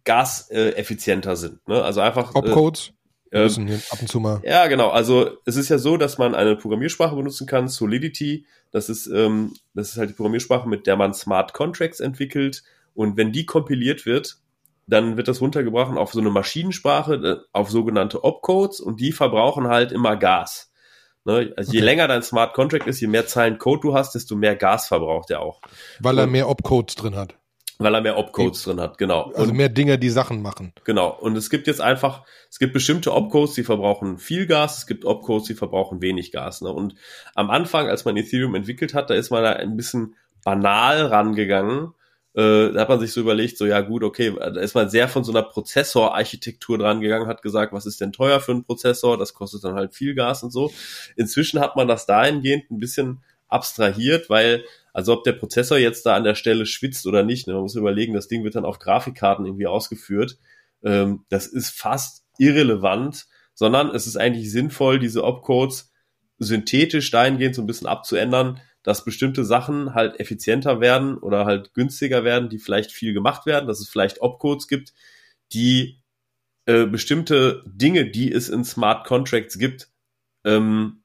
gaseffizienter 0.03 1.35
sind. 1.35 1.67
Ne? 1.67 1.83
Also 1.83 2.01
einfach. 2.01 2.35
Opcodes? 2.35 2.91
Äh, 3.31 3.43
müssen 3.43 3.67
hier 3.67 3.81
ab 3.89 3.99
und 4.01 4.07
zu 4.07 4.19
mal. 4.19 4.41
Ja, 4.43 4.67
genau. 4.67 4.89
Also 4.89 5.37
es 5.45 5.57
ist 5.57 5.69
ja 5.69 5.77
so, 5.77 5.97
dass 5.97 6.17
man 6.17 6.33
eine 6.33 6.55
Programmiersprache 6.55 7.15
benutzen 7.15 7.45
kann, 7.45 7.67
Solidity. 7.67 8.45
Das 8.71 8.89
ist, 8.89 9.07
ähm, 9.07 9.53
das 9.73 9.89
ist 9.89 9.97
halt 9.97 10.09
die 10.09 10.13
Programmiersprache, 10.13 10.67
mit 10.67 10.87
der 10.87 10.95
man 10.95 11.13
Smart 11.13 11.53
Contracts 11.53 11.99
entwickelt. 11.99 12.63
Und 12.93 13.17
wenn 13.17 13.31
die 13.31 13.45
kompiliert 13.45 14.05
wird, 14.05 14.39
dann 14.87 15.17
wird 15.17 15.27
das 15.27 15.41
runtergebrochen 15.41 15.97
auf 15.97 16.13
so 16.13 16.19
eine 16.21 16.29
Maschinensprache, 16.29 17.15
äh, 17.15 17.37
auf 17.51 17.69
sogenannte 17.69 18.23
Opcodes 18.23 18.79
und 18.79 19.01
die 19.01 19.11
verbrauchen 19.11 19.67
halt 19.67 19.91
immer 19.91 20.15
Gas. 20.15 20.66
Ne? 21.27 21.53
Also 21.57 21.69
okay. 21.69 21.79
je 21.79 21.83
länger 21.83 22.07
dein 22.07 22.23
Smart 22.23 22.53
Contract 22.53 22.87
ist, 22.87 23.01
je 23.01 23.07
mehr 23.07 23.27
Zeilen 23.27 23.57
Code 23.57 23.81
du 23.81 23.93
hast, 23.93 24.15
desto 24.15 24.35
mehr 24.35 24.55
Gas 24.55 24.87
verbraucht 24.87 25.29
er 25.29 25.41
auch. 25.41 25.61
Weil 25.99 26.13
und, 26.13 26.19
er 26.19 26.27
mehr 26.27 26.49
Opcodes 26.49 26.95
drin 26.95 27.15
hat. 27.15 27.35
Weil 27.79 27.93
er 27.93 28.01
mehr 28.01 28.17
Opcodes 28.17 28.63
drin 28.63 28.79
hat, 28.79 28.97
genau. 28.97 29.31
Also 29.35 29.51
und, 29.51 29.57
mehr 29.57 29.69
Dinge, 29.69 29.99
die 29.99 30.09
Sachen 30.09 30.41
machen. 30.41 30.73
Genau. 30.85 31.09
Und 31.09 31.35
es 31.37 31.49
gibt 31.49 31.67
jetzt 31.67 31.81
einfach, 31.81 32.23
es 32.49 32.57
gibt 32.57 32.71
bestimmte 32.71 33.13
Opcodes, 33.13 33.53
die 33.53 33.63
verbrauchen 33.63 34.17
viel 34.17 34.47
Gas, 34.47 34.79
es 34.79 34.87
gibt 34.87 35.03
Opcodes, 35.03 35.47
die 35.47 35.53
verbrauchen 35.53 36.01
wenig 36.01 36.31
Gas. 36.31 36.61
Ne? 36.61 36.71
Und 36.71 36.95
am 37.35 37.49
Anfang, 37.49 37.87
als 37.87 38.05
man 38.05 38.15
Ethereum 38.15 38.55
entwickelt 38.55 38.93
hat, 38.93 39.09
da 39.09 39.13
ist 39.13 39.29
man 39.29 39.43
da 39.43 39.51
ein 39.51 39.75
bisschen 39.75 40.15
banal 40.45 41.05
rangegangen 41.07 41.93
äh, 42.37 42.71
da 42.71 42.81
hat 42.81 42.89
man 42.89 42.99
sich 42.99 43.13
so 43.13 43.19
überlegt, 43.19 43.57
so 43.57 43.65
ja 43.65 43.81
gut, 43.81 44.03
okay, 44.03 44.31
da 44.37 44.61
ist 44.61 44.75
man 44.75 44.91
sehr 44.91 45.09
von 45.09 45.23
so 45.23 45.31
einer 45.31 45.41
Prozessorarchitektur 45.41 46.77
dran 46.77 47.01
gegangen, 47.01 47.25
hat 47.25 47.41
gesagt, 47.41 47.73
was 47.73 47.87
ist 47.87 47.99
denn 47.99 48.13
teuer 48.13 48.39
für 48.39 48.51
einen 48.51 48.63
Prozessor, 48.63 49.17
das 49.17 49.33
kostet 49.33 49.63
dann 49.63 49.73
halt 49.73 49.95
viel 49.95 50.13
Gas 50.13 50.43
und 50.43 50.51
so. 50.51 50.71
Inzwischen 51.15 51.59
hat 51.59 51.75
man 51.75 51.87
das 51.87 52.05
dahingehend 52.05 52.69
ein 52.69 52.77
bisschen 52.77 53.23
abstrahiert, 53.47 54.29
weil, 54.29 54.63
also 54.93 55.13
ob 55.13 55.23
der 55.23 55.33
Prozessor 55.33 55.79
jetzt 55.79 56.05
da 56.05 56.15
an 56.15 56.25
der 56.25 56.35
Stelle 56.35 56.67
schwitzt 56.67 57.07
oder 57.07 57.23
nicht, 57.23 57.47
ne, 57.47 57.53
man 57.53 57.63
muss 57.63 57.73
überlegen, 57.73 58.13
das 58.13 58.27
Ding 58.27 58.43
wird 58.43 58.53
dann 58.53 58.65
auf 58.65 58.77
Grafikkarten 58.77 59.47
irgendwie 59.47 59.65
ausgeführt. 59.65 60.37
Ähm, 60.83 61.25
das 61.29 61.47
ist 61.47 61.71
fast 61.71 62.23
irrelevant, 62.37 63.25
sondern 63.55 63.89
es 63.89 64.05
ist 64.05 64.15
eigentlich 64.15 64.51
sinnvoll, 64.51 64.99
diese 64.99 65.23
Opcodes 65.23 65.91
synthetisch 66.37 67.09
dahingehend 67.09 67.55
so 67.55 67.63
ein 67.63 67.67
bisschen 67.67 67.87
abzuändern, 67.87 68.61
dass 68.87 69.03
bestimmte 69.03 69.43
Sachen 69.43 69.95
halt 69.95 70.17
effizienter 70.17 70.79
werden 70.79 71.17
oder 71.17 71.43
halt 71.43 71.73
günstiger 71.73 72.23
werden, 72.23 72.47
die 72.47 72.57
vielleicht 72.57 72.93
viel 72.93 73.13
gemacht 73.13 73.45
werden, 73.45 73.67
dass 73.67 73.81
es 73.81 73.89
vielleicht 73.89 74.21
Opcodes 74.21 74.69
gibt, 74.69 74.93
die 75.51 75.99
äh, 76.67 76.85
bestimmte 76.85 77.65
Dinge, 77.65 78.09
die 78.09 78.31
es 78.31 78.47
in 78.47 78.63
Smart 78.63 79.05
Contracts 79.05 79.59
gibt, 79.59 79.89
ähm, 80.45 81.03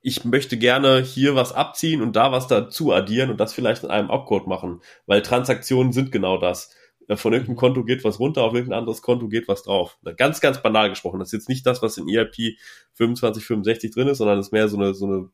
ich 0.00 0.24
möchte 0.24 0.56
gerne 0.58 1.00
hier 1.00 1.34
was 1.34 1.52
abziehen 1.52 2.02
und 2.02 2.14
da 2.14 2.30
was 2.30 2.46
dazu 2.46 2.92
addieren 2.92 3.30
und 3.30 3.40
das 3.40 3.52
vielleicht 3.52 3.82
in 3.82 3.90
einem 3.90 4.08
Opcode 4.08 4.46
machen, 4.46 4.80
weil 5.06 5.22
Transaktionen 5.22 5.92
sind 5.92 6.12
genau 6.12 6.38
das. 6.38 6.72
Äh, 7.08 7.16
von 7.16 7.32
irgendeinem 7.32 7.56
Konto 7.56 7.82
geht 7.82 8.04
was 8.04 8.20
runter, 8.20 8.44
auf 8.44 8.54
irgendein 8.54 8.78
anderes 8.78 9.02
Konto 9.02 9.26
geht 9.26 9.48
was 9.48 9.64
drauf. 9.64 9.98
Ganz, 10.16 10.40
ganz 10.40 10.62
banal 10.62 10.88
gesprochen. 10.90 11.18
Das 11.18 11.30
ist 11.30 11.32
jetzt 11.32 11.48
nicht 11.48 11.66
das, 11.66 11.82
was 11.82 11.98
in 11.98 12.08
EIP 12.08 12.58
2565 12.94 13.90
drin 13.90 14.06
ist, 14.06 14.18
sondern 14.18 14.36
das 14.36 14.46
ist 14.46 14.52
mehr 14.52 14.68
so 14.68 14.76
eine, 14.76 14.94
so 14.94 15.06
eine 15.06 15.30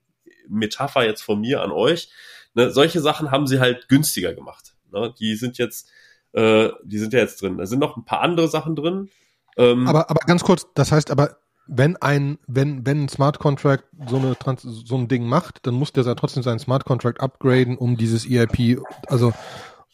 Metapher 0.48 1.04
jetzt 1.04 1.22
von 1.22 1.40
mir 1.40 1.62
an 1.62 1.70
euch. 1.70 2.10
Ne, 2.54 2.70
solche 2.70 3.00
Sachen 3.00 3.30
haben 3.30 3.46
sie 3.46 3.60
halt 3.60 3.88
günstiger 3.88 4.34
gemacht. 4.34 4.74
Ne, 4.90 5.14
die 5.18 5.36
sind 5.36 5.58
jetzt, 5.58 5.90
äh, 6.32 6.68
die 6.84 6.98
sind 6.98 7.12
ja 7.12 7.20
jetzt 7.20 7.40
drin. 7.42 7.58
Da 7.58 7.66
sind 7.66 7.78
noch 7.78 7.96
ein 7.96 8.04
paar 8.04 8.20
andere 8.20 8.48
Sachen 8.48 8.76
drin. 8.76 9.08
Ähm, 9.56 9.86
aber, 9.86 10.10
aber 10.10 10.20
ganz 10.26 10.44
kurz, 10.44 10.66
das 10.74 10.92
heißt 10.92 11.10
aber, 11.10 11.36
wenn 11.66 11.96
ein, 11.96 12.38
wenn, 12.46 12.84
wenn 12.84 13.04
ein 13.04 13.08
Smart 13.08 13.38
Contract 13.38 13.84
so 14.08 14.16
eine 14.16 14.36
Trans 14.36 14.62
so 14.62 14.96
ein 14.96 15.08
Ding 15.08 15.26
macht, 15.26 15.66
dann 15.66 15.74
muss 15.74 15.92
der 15.92 16.04
trotzdem 16.16 16.42
seinen 16.42 16.58
Smart 16.58 16.84
Contract 16.84 17.20
upgraden, 17.20 17.76
um 17.78 17.96
dieses 17.96 18.28
EIP, 18.28 18.80
also 19.06 19.32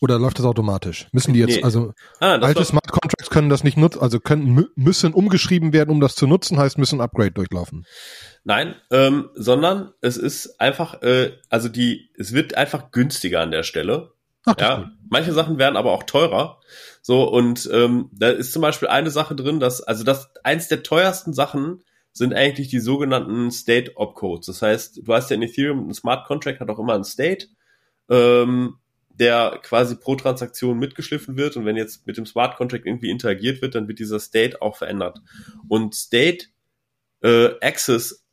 oder 0.00 0.18
läuft 0.18 0.38
das 0.38 0.46
automatisch? 0.46 1.08
Müssen 1.12 1.34
die 1.34 1.40
jetzt, 1.40 1.56
nee. 1.56 1.62
also 1.62 1.92
ah, 2.20 2.36
alte 2.36 2.64
Smart 2.64 2.90
Contracts 2.90 3.30
können 3.30 3.48
das 3.48 3.64
nicht 3.64 3.76
nutzen, 3.76 4.00
also 4.00 4.20
können 4.20 4.68
müssen 4.76 5.12
umgeschrieben 5.12 5.72
werden, 5.72 5.90
um 5.90 6.00
das 6.00 6.14
zu 6.14 6.26
nutzen, 6.26 6.58
heißt 6.58 6.78
müssen 6.78 7.00
Upgrade 7.00 7.32
durchlaufen. 7.32 7.86
Nein, 8.44 8.74
ähm, 8.90 9.30
sondern 9.34 9.92
es 10.00 10.16
ist 10.16 10.60
einfach, 10.60 11.02
äh, 11.02 11.32
also 11.48 11.68
die, 11.68 12.10
es 12.16 12.32
wird 12.32 12.56
einfach 12.56 12.90
günstiger 12.90 13.40
an 13.40 13.50
der 13.50 13.62
Stelle. 13.62 14.12
Ach, 14.44 14.54
ja, 14.58 14.90
manche 15.10 15.32
Sachen 15.32 15.58
werden 15.58 15.76
aber 15.76 15.92
auch 15.92 16.04
teurer. 16.04 16.60
So, 17.02 17.28
und 17.28 17.68
ähm, 17.72 18.10
da 18.12 18.30
ist 18.30 18.52
zum 18.52 18.62
Beispiel 18.62 18.88
eine 18.88 19.10
Sache 19.10 19.34
drin, 19.34 19.60
dass, 19.60 19.82
also 19.82 20.04
das 20.04 20.30
eins 20.44 20.68
der 20.68 20.82
teuersten 20.82 21.32
Sachen 21.32 21.82
sind 22.12 22.34
eigentlich 22.34 22.68
die 22.68 22.80
sogenannten 22.80 23.50
State 23.50 23.92
Opcodes. 23.96 24.46
Das 24.46 24.62
heißt, 24.62 25.00
du 25.04 25.14
hast 25.14 25.30
ja 25.30 25.36
in 25.36 25.42
Ethereum 25.42 25.88
ein 25.88 25.94
Smart 25.94 26.26
Contract 26.26 26.60
hat 26.60 26.68
auch 26.68 26.78
immer 26.78 26.94
ein 26.94 27.04
State. 27.04 27.46
Ähm, 28.10 28.76
der 29.18 29.60
quasi 29.62 29.96
pro 29.96 30.14
Transaktion 30.14 30.78
mitgeschliffen 30.78 31.36
wird 31.36 31.56
und 31.56 31.64
wenn 31.64 31.76
jetzt 31.76 32.06
mit 32.06 32.16
dem 32.16 32.26
Smart 32.26 32.56
Contract 32.56 32.86
irgendwie 32.86 33.10
interagiert 33.10 33.60
wird, 33.62 33.74
dann 33.74 33.88
wird 33.88 33.98
dieser 33.98 34.20
State 34.20 34.62
auch 34.62 34.76
verändert. 34.76 35.18
Und 35.68 35.94
State 35.94 36.46
äh, 37.22 37.50
Access 37.60 38.24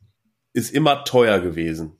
ist 0.52 0.72
immer 0.72 1.04
teuer 1.04 1.40
gewesen. 1.40 1.98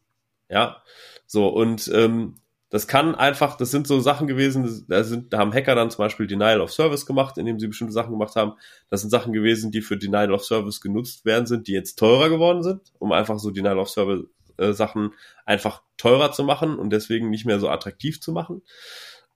Ja, 0.49 0.83
so 1.27 1.49
und 1.49 1.91
ähm, 1.93 2.37
das 2.69 2.89
kann 2.89 3.15
einfach, 3.15 3.57
das 3.57 3.71
sind 3.71 3.87
so 3.87 4.01
Sachen 4.01 4.27
gewesen, 4.27 4.85
da, 4.89 5.05
sind, 5.05 5.33
da 5.33 5.39
haben 5.39 5.53
Hacker 5.53 5.75
dann 5.75 5.91
zum 5.91 5.99
Beispiel 6.05 6.27
Denial 6.27 6.61
of 6.61 6.73
Service 6.73 7.07
gemacht, 7.07 7.39
indem 7.39 7.61
sie 7.61 7.69
bestimmte 7.69 7.93
Sachen 7.93 8.11
gemacht 8.11 8.35
haben. 8.35 8.55
Das 8.91 9.01
sind 9.03 9.11
Sachen 9.11 9.33
gewesen, 9.33 9.71
die 9.71 9.83
für 9.83 9.97
Denial 9.97 10.33
of 10.33 10.45
Service 10.45 10.81
genutzt 10.81 11.25
werden 11.25 11.47
sind, 11.47 11.69
die 11.69 11.73
jetzt 11.73 11.97
teurer 11.97 12.29
geworden 12.29 12.63
sind, 12.63 12.81
um 12.99 13.13
einfach 13.13 13.39
so 13.39 13.51
Denial 13.51 13.79
of 13.79 13.89
Service 13.89 14.25
äh, 14.59 14.73
Sachen 14.73 15.13
einfach 15.45 15.83
teurer 15.97 16.33
zu 16.33 16.45
machen 16.45 16.79
und 16.79 16.91
deswegen 16.91 17.31
nicht 17.31 17.47
mehr 17.47 17.61
so 17.61 17.69
attraktiv 17.69 18.21
zu 18.21 18.33
machen. 18.33 18.63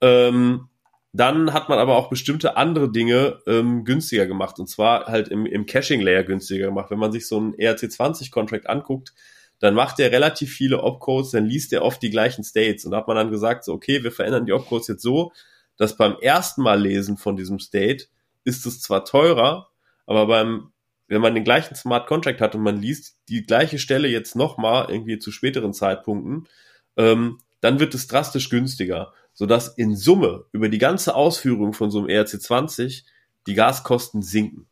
Ähm, 0.01 0.69
dann 1.13 1.53
hat 1.53 1.67
man 1.67 1.79
aber 1.79 1.97
auch 1.97 2.09
bestimmte 2.09 2.55
andere 2.55 2.91
Dinge 2.91 3.39
ähm, 3.45 3.83
günstiger 3.83 4.27
gemacht 4.27 4.59
und 4.59 4.67
zwar 4.67 5.07
halt 5.07 5.27
im, 5.27 5.45
im 5.45 5.65
Caching-Layer 5.65 6.23
günstiger 6.23 6.67
gemacht. 6.67 6.89
Wenn 6.89 6.99
man 6.99 7.11
sich 7.11 7.27
so 7.27 7.37
einen 7.37 7.53
ERC20-Contract 7.53 8.69
anguckt, 8.69 9.13
dann 9.59 9.75
macht 9.75 9.99
er 9.99 10.11
relativ 10.11 10.53
viele 10.53 10.81
Opcodes, 10.81 11.31
dann 11.31 11.45
liest 11.45 11.73
er 11.73 11.83
oft 11.83 12.01
die 12.01 12.09
gleichen 12.09 12.43
States 12.43 12.85
und 12.85 12.91
da 12.91 12.97
hat 12.97 13.07
man 13.07 13.17
dann 13.17 13.29
gesagt, 13.29 13.65
so 13.65 13.73
okay, 13.73 14.03
wir 14.03 14.11
verändern 14.11 14.45
die 14.45 14.53
Opcodes 14.53 14.87
jetzt 14.87 15.03
so, 15.03 15.33
dass 15.77 15.97
beim 15.97 16.15
ersten 16.21 16.61
Mal 16.61 16.81
lesen 16.81 17.17
von 17.17 17.35
diesem 17.35 17.59
State 17.59 18.05
ist 18.43 18.65
es 18.65 18.81
zwar 18.81 19.03
teurer, 19.03 19.69
aber 20.05 20.27
beim 20.27 20.71
wenn 21.11 21.21
man 21.21 21.35
den 21.35 21.43
gleichen 21.43 21.75
Smart 21.75 22.07
Contract 22.07 22.39
hat 22.39 22.55
und 22.55 22.61
man 22.61 22.77
liest 22.77 23.17
die 23.27 23.45
gleiche 23.45 23.79
Stelle 23.79 24.07
jetzt 24.07 24.33
nochmal 24.37 24.85
irgendwie 24.89 25.19
zu 25.19 25.33
späteren 25.33 25.73
Zeitpunkten, 25.73 26.47
ähm, 26.95 27.39
dann 27.59 27.81
wird 27.81 27.93
es 27.93 28.07
drastisch 28.07 28.49
günstiger, 28.49 29.11
sodass 29.33 29.67
in 29.67 29.97
Summe 29.97 30.45
über 30.53 30.69
die 30.69 30.77
ganze 30.77 31.13
Ausführung 31.13 31.73
von 31.73 31.91
so 31.91 31.99
einem 31.99 32.07
ERC20 32.07 33.03
die 33.45 33.53
Gaskosten 33.55 34.21
sinken. 34.21 34.67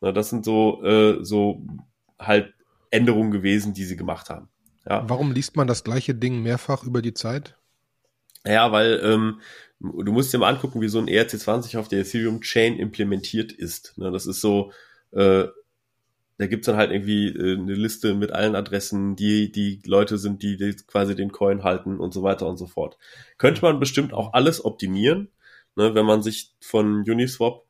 Na, 0.00 0.10
das 0.10 0.30
sind 0.30 0.46
so, 0.46 0.82
äh, 0.84 1.22
so 1.22 1.62
halt 2.18 2.54
Änderungen 2.90 3.30
gewesen, 3.30 3.74
die 3.74 3.84
sie 3.84 3.96
gemacht 3.98 4.30
haben. 4.30 4.48
Ja. 4.88 5.04
Warum 5.06 5.32
liest 5.32 5.54
man 5.54 5.66
das 5.66 5.84
gleiche 5.84 6.14
Ding 6.14 6.42
mehrfach 6.42 6.82
über 6.82 7.02
die 7.02 7.12
Zeit? 7.12 7.58
Ja, 8.46 8.72
weil 8.72 9.02
ähm, 9.04 9.40
du 9.80 10.12
musst 10.12 10.32
dir 10.32 10.38
mal 10.38 10.48
angucken, 10.48 10.80
wie 10.80 10.88
so 10.88 10.98
ein 10.98 11.08
ERC20 11.08 11.78
auf 11.78 11.88
der 11.88 12.00
Ethereum 12.00 12.40
Chain 12.40 12.78
implementiert 12.78 13.52
ist. 13.52 13.98
Ne, 13.98 14.10
das 14.10 14.24
ist 14.24 14.40
so, 14.40 14.72
äh, 15.12 15.48
da 16.38 16.46
gibt's 16.46 16.66
dann 16.66 16.76
halt 16.76 16.90
irgendwie 16.90 17.28
äh, 17.28 17.56
eine 17.56 17.74
Liste 17.74 18.14
mit 18.14 18.32
allen 18.32 18.56
Adressen, 18.56 19.14
die 19.16 19.52
die 19.52 19.80
Leute 19.86 20.18
sind, 20.18 20.42
die, 20.42 20.56
die 20.56 20.74
quasi 20.86 21.14
den 21.14 21.30
Coin 21.30 21.62
halten 21.62 22.00
und 22.00 22.12
so 22.12 22.22
weiter 22.22 22.48
und 22.48 22.56
so 22.56 22.66
fort. 22.66 22.98
Könnte 23.38 23.62
man 23.62 23.78
bestimmt 23.78 24.12
auch 24.12 24.32
alles 24.32 24.64
optimieren, 24.64 25.30
ne, 25.76 25.94
wenn 25.94 26.06
man 26.06 26.22
sich 26.22 26.54
von 26.60 27.04
Uniswap 27.08 27.64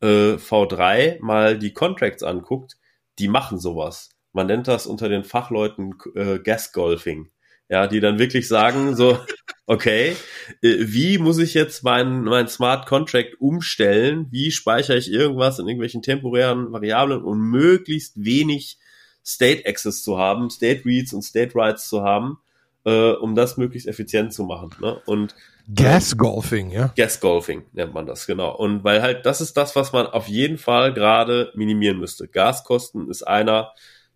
äh, 0.00 0.34
V3 0.34 1.18
mal 1.20 1.58
die 1.58 1.72
Contracts 1.72 2.22
anguckt, 2.22 2.76
die 3.18 3.28
machen 3.28 3.58
sowas. 3.58 4.10
Man 4.32 4.46
nennt 4.46 4.68
das 4.68 4.86
unter 4.86 5.08
den 5.08 5.24
Fachleuten 5.24 5.94
äh, 6.14 6.38
Gas 6.38 6.72
Golfing. 6.72 7.30
Ja, 7.68 7.86
die 7.86 8.00
dann 8.00 8.18
wirklich 8.18 8.48
sagen, 8.48 8.96
so, 8.96 9.18
okay, 9.66 10.16
äh, 10.62 10.76
wie 10.80 11.18
muss 11.18 11.38
ich 11.38 11.54
jetzt 11.54 11.84
meinen 11.84 12.24
mein 12.24 12.48
Smart 12.48 12.86
Contract 12.86 13.40
umstellen? 13.40 14.26
Wie 14.30 14.50
speichere 14.50 14.96
ich 14.96 15.12
irgendwas 15.12 15.58
in 15.58 15.66
irgendwelchen 15.66 16.02
temporären 16.02 16.72
Variablen 16.72 17.22
und 17.22 17.40
möglichst 17.40 18.24
wenig 18.24 18.78
State 19.24 19.68
Access 19.68 20.02
zu 20.02 20.18
haben, 20.18 20.48
State 20.48 20.84
Reads 20.86 21.12
und 21.12 21.22
State 21.22 21.54
Writes 21.54 21.88
zu 21.88 22.02
haben, 22.02 22.38
äh, 22.84 23.12
um 23.12 23.34
das 23.34 23.58
möglichst 23.58 23.86
effizient 23.86 24.32
zu 24.32 24.44
machen. 24.44 24.70
Ne? 24.80 25.00
Und 25.04 25.34
Gas 25.74 26.16
Golfing, 26.16 26.70
ja. 26.70 26.94
Gas 26.96 27.20
Golfing 27.20 27.64
nennt 27.74 27.92
man 27.92 28.06
das, 28.06 28.26
genau. 28.26 28.56
Und 28.56 28.84
weil 28.84 29.02
halt, 29.02 29.26
das 29.26 29.42
ist 29.42 29.58
das, 29.58 29.76
was 29.76 29.92
man 29.92 30.06
auf 30.06 30.26
jeden 30.26 30.56
Fall 30.56 30.94
gerade 30.94 31.52
minimieren 31.54 31.98
müsste. 31.98 32.26
Gaskosten 32.26 33.10
ist 33.10 33.22
einer 33.22 33.72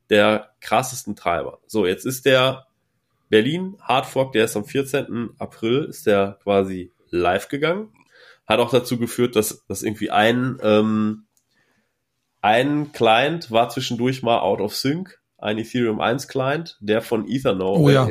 der 0.08 0.54
krassesten 0.62 1.14
Treiber. 1.14 1.58
So, 1.66 1.86
jetzt 1.86 2.06
ist 2.06 2.24
der 2.24 2.66
Berlin 3.32 3.78
Hardfork, 3.80 4.32
der 4.32 4.44
ist 4.44 4.58
am 4.58 4.66
14. 4.66 5.30
April, 5.38 5.84
ist 5.84 6.06
der 6.06 6.38
quasi 6.42 6.92
live 7.08 7.48
gegangen. 7.48 7.88
Hat 8.46 8.60
auch 8.60 8.70
dazu 8.70 8.98
geführt, 8.98 9.36
dass, 9.36 9.64
dass 9.68 9.82
irgendwie 9.82 10.10
ein, 10.10 10.58
ähm, 10.62 11.24
ein 12.42 12.92
Client 12.92 13.50
war 13.50 13.70
zwischendurch 13.70 14.22
mal 14.22 14.40
out 14.40 14.60
of 14.60 14.76
sync, 14.76 15.18
ein 15.38 15.56
Ethereum 15.56 15.98
1 15.98 16.28
Client, 16.28 16.76
der 16.82 17.00
von 17.00 17.26
Ethernow. 17.26 17.78
Oh 17.78 17.88
ja. 17.88 18.06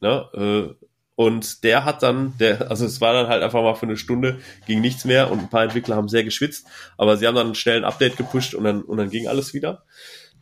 Ne, 0.00 0.28
äh, 0.34 0.86
und 1.16 1.64
der 1.64 1.84
hat 1.84 2.04
dann, 2.04 2.34
der, 2.38 2.70
also 2.70 2.86
es 2.86 3.00
war 3.00 3.12
dann 3.12 3.26
halt 3.26 3.42
einfach 3.42 3.60
mal 3.60 3.74
für 3.74 3.86
eine 3.86 3.96
Stunde, 3.96 4.38
ging 4.68 4.80
nichts 4.80 5.04
mehr 5.04 5.32
und 5.32 5.40
ein 5.40 5.50
paar 5.50 5.64
Entwickler 5.64 5.96
haben 5.96 6.06
sehr 6.06 6.22
geschwitzt, 6.22 6.68
aber 6.96 7.16
sie 7.16 7.26
haben 7.26 7.34
dann 7.34 7.56
schnell 7.56 7.78
ein 7.78 7.84
Update 7.84 8.16
gepusht 8.16 8.54
und 8.54 8.62
dann, 8.62 8.82
und 8.82 8.98
dann 8.98 9.10
ging 9.10 9.26
alles 9.26 9.52
wieder. 9.52 9.82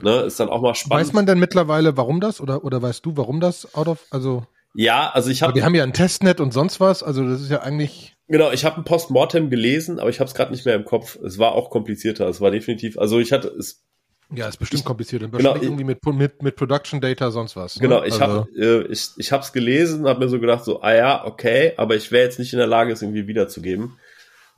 Ne, 0.03 0.21
ist 0.21 0.39
dann 0.39 0.49
auch 0.49 0.61
mal 0.61 0.75
spannend. 0.75 1.07
Weiß 1.07 1.13
man 1.15 1.27
denn 1.27 1.39
mittlerweile, 1.39 1.97
warum 1.97 2.21
das? 2.21 2.41
Oder, 2.41 2.65
oder 2.65 2.83
weißt 2.83 3.05
du, 3.05 3.17
warum 3.17 3.41
das 3.41 3.75
out 3.75 3.89
of, 3.89 4.05
also? 4.11 4.45
Ja, 4.75 5.11
also 5.11 5.31
ich 5.31 5.43
habe. 5.43 5.55
Wir 5.55 5.65
haben 5.65 5.75
ja 5.75 5.85
ein 5.85 5.95
Testnet 5.95 6.39
und 6.39 6.53
sonst 6.53 6.81
was, 6.81 7.03
also 7.03 7.27
das 7.27 7.41
ist 7.41 7.51
ja 7.51 7.63
eigentlich. 7.63 8.15
Genau, 8.29 8.51
ich 8.51 8.65
habe 8.65 8.77
ein 8.77 8.85
Postmortem 8.85 9.49
gelesen, 9.51 9.99
aber 9.99 10.11
ich 10.11 10.21
habe 10.21 10.29
es 10.29 10.35
gerade 10.35 10.51
nicht 10.51 10.67
mehr 10.67 10.75
im 10.75 10.85
Kopf. 10.85 11.17
Es 11.25 11.39
war 11.39 11.53
auch 11.53 11.71
komplizierter. 11.71 12.29
Es 12.29 12.41
war 12.41 12.51
definitiv, 12.51 12.99
also 12.99 13.21
ich 13.21 13.33
hatte 13.33 13.49
es 13.49 13.87
ja, 14.35 14.49
ist 14.49 14.57
bestimmt 14.57 14.85
kompliziert. 14.85 15.23
Und 15.23 15.33
genau, 15.33 15.55
irgendwie 15.55 15.85
mit, 15.85 16.05
mit, 16.05 16.43
mit 16.43 16.57
Production 16.57 17.01
Data, 17.01 17.31
sonst 17.31 17.55
was. 17.55 17.77
Ne? 17.77 17.83
Genau, 17.83 18.03
ich 18.03 18.21
also. 18.21 18.25
habe 18.25 18.49
äh, 18.57 18.83
ich, 18.89 19.11
ich 19.17 19.31
hab's 19.31 19.53
gelesen, 19.53 20.07
habe 20.09 20.25
mir 20.25 20.29
so 20.29 20.41
gedacht, 20.41 20.65
so, 20.65 20.83
ah 20.83 20.95
ja, 20.95 21.25
okay, 21.25 21.75
aber 21.77 21.95
ich 21.95 22.11
wäre 22.11 22.25
jetzt 22.25 22.39
nicht 22.39 22.53
in 22.53 22.59
der 22.59 22.67
Lage, 22.67 22.93
es 22.93 23.03
irgendwie 23.03 23.29
wiederzugeben. 23.29 23.99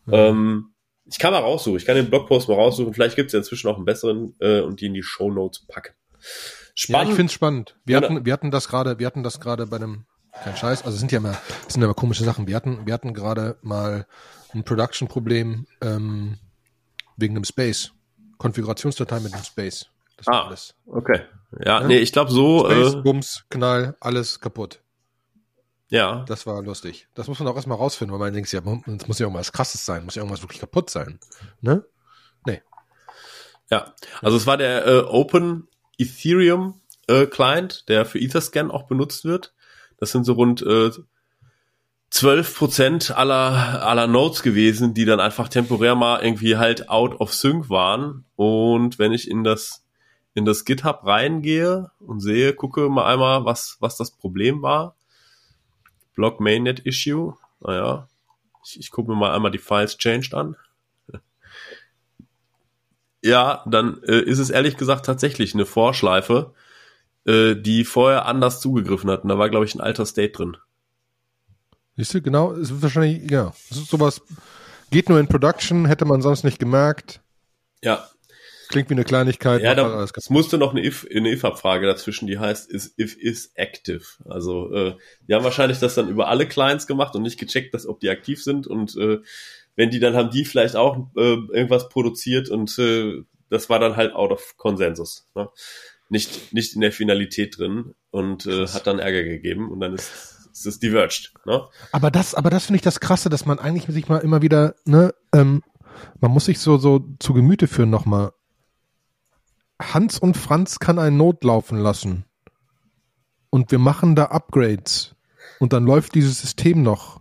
Mhm. 0.07 0.15
Ähm, 0.15 0.65
ich 1.11 1.19
kann 1.19 1.33
mal 1.33 1.41
raussuchen, 1.41 1.79
ich 1.79 1.87
kann 1.87 1.97
den 1.97 2.11
Blogpost 2.11 2.49
mal 2.49 2.55
raussuchen, 2.55 2.93
vielleicht 2.93 3.17
gibt's 3.17 3.33
ja 3.33 3.39
inzwischen 3.39 3.69
auch 3.69 3.77
einen 3.77 3.85
besseren 3.85 4.35
äh, 4.41 4.61
und 4.61 4.81
die 4.81 4.87
in 4.87 4.95
die 4.95 5.03
Show 5.03 5.31
Notes 5.31 5.67
packen. 5.67 5.95
Spannend. 6.75 7.09
Ja, 7.09 7.11
ich 7.13 7.17
find's 7.17 7.33
spannend. 7.33 7.77
Wir 7.85 8.01
genau. 8.01 8.15
hatten, 8.15 8.27
wir 8.27 8.33
hatten 8.33 8.51
das 8.51 8.69
gerade, 8.69 8.99
wir 8.99 9.07
hatten 9.07 9.23
das 9.23 9.41
gerade 9.41 9.67
bei 9.67 9.77
einem, 9.77 10.05
kein 10.45 10.57
Scheiß, 10.57 10.83
also 10.83 10.95
es 10.95 11.01
sind 11.01 11.11
ja 11.11 11.19
immer, 11.19 11.37
sind 11.67 11.81
ja 11.81 11.87
immer 11.87 11.95
komische 11.95 12.25
Sachen. 12.25 12.47
Wir 12.47 12.57
hatten, 12.57 12.87
wir 12.87 12.95
hatten 12.95 13.15
gerade 13.15 13.57
mal 13.63 14.07
ein 14.55 14.65
Production-Problem 14.65 15.67
ähm, 15.81 16.39
wegen 17.17 17.37
einem 17.37 17.45
Space. 17.45 17.93
Konfigurationsdatei 18.37 19.19
mit 19.21 19.35
dem 19.35 19.43
Space. 19.43 19.87
Das 20.17 20.29
ah, 20.29 20.47
alles. 20.47 20.75
okay. 20.87 21.23
Ja, 21.65 21.81
ja, 21.81 21.87
nee, 21.87 21.99
ich 21.99 22.13
glaube 22.13 22.31
so. 22.31 22.65
Space, 22.65 22.95
äh, 22.95 23.03
Bums, 23.03 23.45
Knall, 23.51 23.97
alles 24.01 24.41
kaputt. 24.41 24.81
Ja. 25.91 26.25
Das 26.27 26.47
war 26.47 26.63
lustig. 26.63 27.09
Das 27.15 27.29
muss 27.29 27.39
man 27.39 27.49
auch 27.49 27.57
erstmal 27.57 27.79
rausfinden, 27.79 28.13
weil 28.13 28.27
man 28.27 28.35
denkt, 28.35 28.53
ja, 28.53 28.61
es 28.61 29.09
muss 29.09 29.19
ja 29.19 29.27
irgendwas 29.27 29.53
krasses 29.53 29.85
sein, 29.85 30.05
muss 30.05 30.15
ja 30.15 30.23
irgendwas 30.23 30.43
wirklich 30.43 30.61
kaputt 30.61 30.91
sein. 30.91 31.19
Ne? 31.61 31.85
Nee. 32.45 32.63
Ja, 33.71 33.95
also 34.21 34.37
es 34.37 34.47
war 34.47 34.57
der 34.57 34.87
äh, 34.87 35.01
Open 35.01 35.69
Ethereum 35.99 36.81
äh, 37.07 37.27
Client, 37.27 37.89
der 37.89 38.05
für 38.05 38.19
Etherscan 38.19 38.71
auch 38.71 38.85
benutzt 38.85 39.25
wird. 39.25 39.55
Das 39.99 40.13
sind 40.13 40.25
so 40.25 40.35
rund 40.35 40.63
äh, 40.63 40.91
12 42.11 42.57
Prozent 42.57 43.11
aller, 43.17 43.85
aller 43.85 44.07
Nodes 44.07 44.43
gewesen, 44.43 44.95
die 44.95 45.05
dann 45.05 45.21
einfach 45.21 45.49
temporär 45.49 45.95
mal 45.95 46.23
irgendwie 46.23 46.57
halt 46.57 46.89
out 46.89 47.21
of 47.21 47.35
sync 47.35 47.69
waren. 47.69 48.25
Und 48.37 48.99
wenn 48.99 49.13
ich 49.13 49.31
in 49.31 49.45
das, 49.45 49.85
in 50.35 50.45
das 50.45 50.65
GitHub 50.65 51.05
reingehe 51.05 51.91
und 51.99 52.21
sehe, 52.21 52.55
gucke 52.55 52.89
mal 52.89 53.13
einmal, 53.13 53.45
was, 53.45 53.77
was 53.81 53.97
das 53.97 54.11
Problem 54.11 54.63
war. 54.63 54.97
Block 56.19 56.41
Mainnet 56.41 56.81
Issue. 56.85 57.37
Naja, 57.61 58.09
ich, 58.65 58.81
ich 58.81 58.91
gucke 58.91 59.09
mir 59.09 59.17
mal 59.17 59.33
einmal 59.33 59.53
die 59.53 59.59
Files 59.59 59.97
changed 59.97 60.35
an. 60.35 60.57
Ja, 63.21 63.65
dann 63.67 64.01
äh, 64.05 64.21
ist 64.21 64.39
es 64.39 64.49
ehrlich 64.49 64.77
gesagt 64.77 65.05
tatsächlich 65.05 65.53
eine 65.53 65.67
Vorschleife, 65.67 66.55
äh, 67.27 67.57
die 67.57 67.85
vorher 67.85 68.27
anders 68.27 68.61
zugegriffen 68.61 69.11
hat. 69.11 69.25
Und 69.25 69.29
da 69.29 69.39
war, 69.39 69.51
glaube 69.51 69.65
ich, 69.65 69.75
ein 69.75 69.81
alter 69.81 70.07
State 70.07 70.35
drin. 70.35 70.57
Siehst 71.97 72.15
du, 72.15 72.23
genau, 72.23 72.53
es 72.53 72.71
ist 72.71 72.81
wahrscheinlich, 72.81 73.29
ja, 73.29 73.53
sowas, 73.71 74.23
geht 74.91 75.09
nur 75.09 75.19
in 75.19 75.27
Production, 75.27 75.87
hätte 75.87 76.05
man 76.05 76.23
sonst 76.23 76.45
nicht 76.45 76.61
gemerkt. 76.61 77.21
Ja. 77.83 78.09
Klingt 78.69 78.91
wie 78.91 78.95
eine 78.95 79.05
Kleinigkeit. 79.05 79.63
Ja, 79.63 79.75
da, 79.75 80.03
es 80.03 80.31
musste 80.31 80.59
noch 80.59 80.73
eine 80.73 80.85
if, 80.85 81.07
eine 81.15 81.33
if-Abfrage 81.33 81.87
dazwischen, 81.87 82.27
die 82.27 82.39
heißt, 82.39 82.71
is 82.71 82.95
if 82.99 83.17
is 83.17 83.53
active. 83.55 84.05
Also, 84.29 84.73
äh, 84.73 84.95
die 85.27 85.35
haben 85.35 85.45
wahrscheinlich 85.45 85.79
das 85.79 85.95
dann 85.95 86.09
über 86.09 86.29
alle 86.29 86.47
Clients 86.47 86.87
gemacht 86.87 87.15
und 87.15 87.23
nicht 87.23 87.39
gecheckt, 87.39 87.75
dass, 87.75 87.87
ob 87.87 88.01
die 88.01 88.11
aktiv 88.11 88.43
sind 88.43 88.67
und, 88.67 88.97
äh, 88.97 89.19
wenn 89.77 89.91
die 89.91 90.01
dann 90.01 90.17
haben 90.17 90.31
die 90.31 90.45
vielleicht 90.45 90.75
auch 90.75 90.97
äh, 91.17 91.21
irgendwas 91.53 91.89
produziert 91.89 92.49
und 92.49 92.77
äh, 92.81 93.23
das 93.49 93.71
war 93.71 93.79
dann 93.79 93.95
halt 93.95 94.13
out 94.13 94.33
of 94.33 94.57
Consensus. 94.57 95.29
Ne? 95.37 95.49
Nicht, 96.09 96.53
nicht 96.53 96.75
in 96.75 96.81
der 96.81 96.91
Finalität 96.91 97.59
drin 97.59 97.95
und 98.11 98.47
äh, 98.47 98.67
hat 98.67 98.89
dann 98.89 98.99
Ärger 98.99 99.23
gegeben 99.23 99.71
und 99.71 99.79
dann 99.81 99.95
ist 99.95 100.11
es 100.59 100.67
ist 100.67 100.83
diverged. 100.83 101.33
Ne? 101.47 101.63
Aber 101.93 102.11
das, 102.11 102.35
aber 102.35 102.51
das 102.51 102.67
finde 102.67 102.79
ich 102.79 102.83
das 102.83 102.99
Krasse, 103.01 103.29
dass 103.29 103.47
man 103.47 103.59
eigentlich 103.59 103.87
sich 103.87 104.09
mal 104.09 104.19
immer 104.19 104.43
wieder, 104.43 104.75
ne, 104.85 105.15
ähm, 105.33 105.63
man 106.21 106.31
muss 106.31 106.47
sich 106.47 106.59
so, 106.59 106.79
so 106.79 107.05
zu 107.19 107.33
Gemüte 107.33 107.69
führen 107.69 107.91
nochmal. 107.91 108.33
Hans 109.81 110.19
und 110.19 110.37
Franz 110.37 110.79
kann 110.79 110.99
ein 110.99 111.17
Not 111.17 111.45
laufen 111.45 111.79
lassen. 111.79 112.25
Und 113.51 113.71
wir 113.71 113.79
machen 113.79 114.15
da 114.15 114.27
Upgrades. 114.27 115.15
Und 115.59 115.73
dann 115.73 115.85
läuft 115.85 116.15
dieses 116.15 116.41
System 116.41 116.83
noch. 116.83 117.21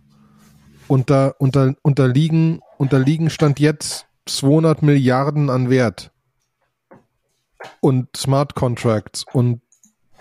Und 0.86 1.10
da 1.10 1.34
unter, 1.38 1.74
unterliegen, 1.82 2.60
unterliegen 2.76 3.30
Stand 3.30 3.60
jetzt 3.60 4.06
200 4.26 4.82
Milliarden 4.82 5.50
an 5.50 5.70
Wert. 5.70 6.12
Und 7.80 8.16
Smart 8.16 8.54
Contracts 8.54 9.24
und 9.32 9.62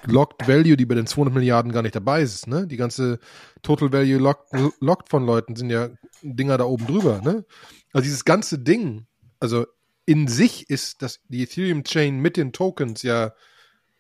Locked 0.06 0.48
Value, 0.48 0.78
die 0.78 0.86
bei 0.86 0.96
den 0.96 1.08
200 1.08 1.34
Milliarden 1.34 1.72
gar 1.72 1.82
nicht 1.82 1.96
dabei 1.96 2.22
ist, 2.22 2.48
ne? 2.48 2.68
Die 2.68 2.78
ganze 2.78 3.20
Total 3.62 3.92
Value 3.92 4.18
locked, 4.18 4.54
locked 4.80 5.10
von 5.10 5.26
Leuten 5.26 5.56
sind 5.56 5.70
ja 5.70 5.90
Dinger 6.22 6.58
da 6.58 6.66
oben 6.66 6.86
drüber, 6.86 7.22
ne? 7.22 7.46
Also 7.94 8.04
dieses 8.04 8.24
ganze 8.24 8.60
Ding, 8.60 9.06
also 9.40 9.66
in 10.08 10.28
sich 10.28 10.70
ist 10.70 11.02
das, 11.04 11.20
die 11.28 11.44
Ethereum 11.44 11.84
Chain 11.84 12.20
mit 12.20 12.38
den 12.38 12.54
Tokens 12.54 13.04
ja 13.04 13.34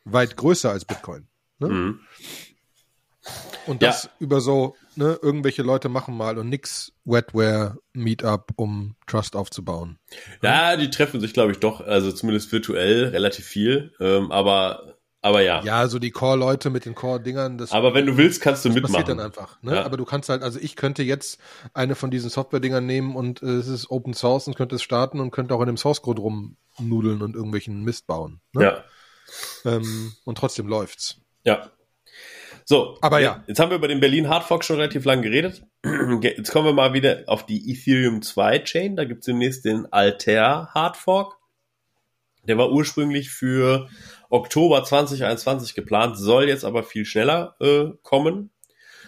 weit 0.05 0.37
größer 0.37 0.71
als 0.71 0.85
Bitcoin. 0.85 1.27
Ne? 1.59 1.67
Mhm. 1.67 1.99
Und 3.65 3.83
das 3.83 4.05
ja. 4.05 4.09
über 4.19 4.39
so, 4.39 4.77
ne, 4.95 5.19
irgendwelche 5.21 5.61
Leute 5.61 5.89
machen 5.89 6.15
mal 6.15 6.37
und 6.37 6.47
nix 6.47 6.93
Wetware 7.03 7.77
Meetup, 7.91 8.53
um 8.55 8.95
Trust 9.05 9.35
aufzubauen. 9.35 9.99
Ja, 10.41 10.77
die 10.77 10.89
treffen 10.89 11.19
sich, 11.19 11.33
glaube 11.33 11.51
ich, 11.51 11.59
doch, 11.59 11.81
also 11.81 12.13
zumindest 12.13 12.49
virtuell 12.53 13.09
relativ 13.09 13.45
viel. 13.45 13.93
Ähm, 13.99 14.31
aber 14.31 14.96
aber 15.21 15.41
ja. 15.41 15.63
Ja, 15.63 15.87
so 15.87 15.99
die 15.99 16.11
Core-Leute 16.11 16.69
mit 16.69 16.85
den 16.85 16.95
Core-Dingern. 16.95 17.65
Aber 17.71 17.93
wenn 17.93 18.05
du 18.05 18.17
willst, 18.17 18.41
kannst 18.41 18.63
du 18.65 18.69
mitmachen. 18.69 18.93
passiert 18.93 19.09
dann 19.09 19.19
einfach. 19.19 19.61
Ne? 19.61 19.75
Ja. 19.75 19.83
Aber 19.85 19.97
du 19.97 20.05
kannst 20.05 20.29
halt, 20.29 20.43
also 20.43 20.59
ich 20.59 20.75
könnte 20.75 21.03
jetzt 21.03 21.39
eine 21.73 21.95
von 21.95 22.11
diesen 22.11 22.29
Software-Dingern 22.29 22.85
nehmen 22.85 23.15
und 23.15 23.41
äh, 23.41 23.47
es 23.47 23.67
ist 23.67 23.89
Open 23.89 24.13
Source 24.13 24.47
und 24.47 24.55
könnte 24.55 24.75
es 24.75 24.83
starten 24.83 25.19
und 25.19 25.31
könnte 25.31 25.55
auch 25.55 25.61
in 25.61 25.67
dem 25.67 25.77
Source-Code 25.77 26.21
rumnudeln 26.21 27.21
und 27.21 27.35
irgendwelchen 27.35 27.83
Mist 27.83 28.07
bauen. 28.07 28.41
Ne? 28.53 28.63
Ja. 28.63 28.83
Ähm, 29.65 30.13
und 30.23 30.37
trotzdem 30.37 30.67
läuft's. 30.67 31.17
Ja. 31.43 31.71
So, 32.63 32.97
aber 33.01 33.19
ja. 33.19 33.43
Jetzt 33.47 33.59
haben 33.59 33.69
wir 33.69 33.77
über 33.77 33.87
den 33.87 33.99
Berlin 33.99 34.29
Hardfork 34.29 34.63
schon 34.63 34.75
relativ 34.75 35.05
lang 35.05 35.21
geredet. 35.21 35.63
Jetzt 36.21 36.51
kommen 36.51 36.65
wir 36.65 36.73
mal 36.73 36.93
wieder 36.93 37.23
auf 37.27 37.45
die 37.45 37.71
Ethereum 37.71 38.21
2 38.21 38.59
Chain. 38.59 38.95
Da 38.95 39.05
gibt's 39.05 39.25
demnächst 39.25 39.65
den 39.65 39.91
Alter 39.91 40.69
Hardfork. 40.73 41.37
Der 42.47 42.57
war 42.57 42.71
ursprünglich 42.71 43.29
für 43.29 43.89
Oktober 44.29 44.83
2021 44.83 45.73
geplant, 45.73 46.17
soll 46.17 46.47
jetzt 46.47 46.65
aber 46.65 46.83
viel 46.83 47.05
schneller 47.05 47.55
äh, 47.59 47.85
kommen. 48.03 48.51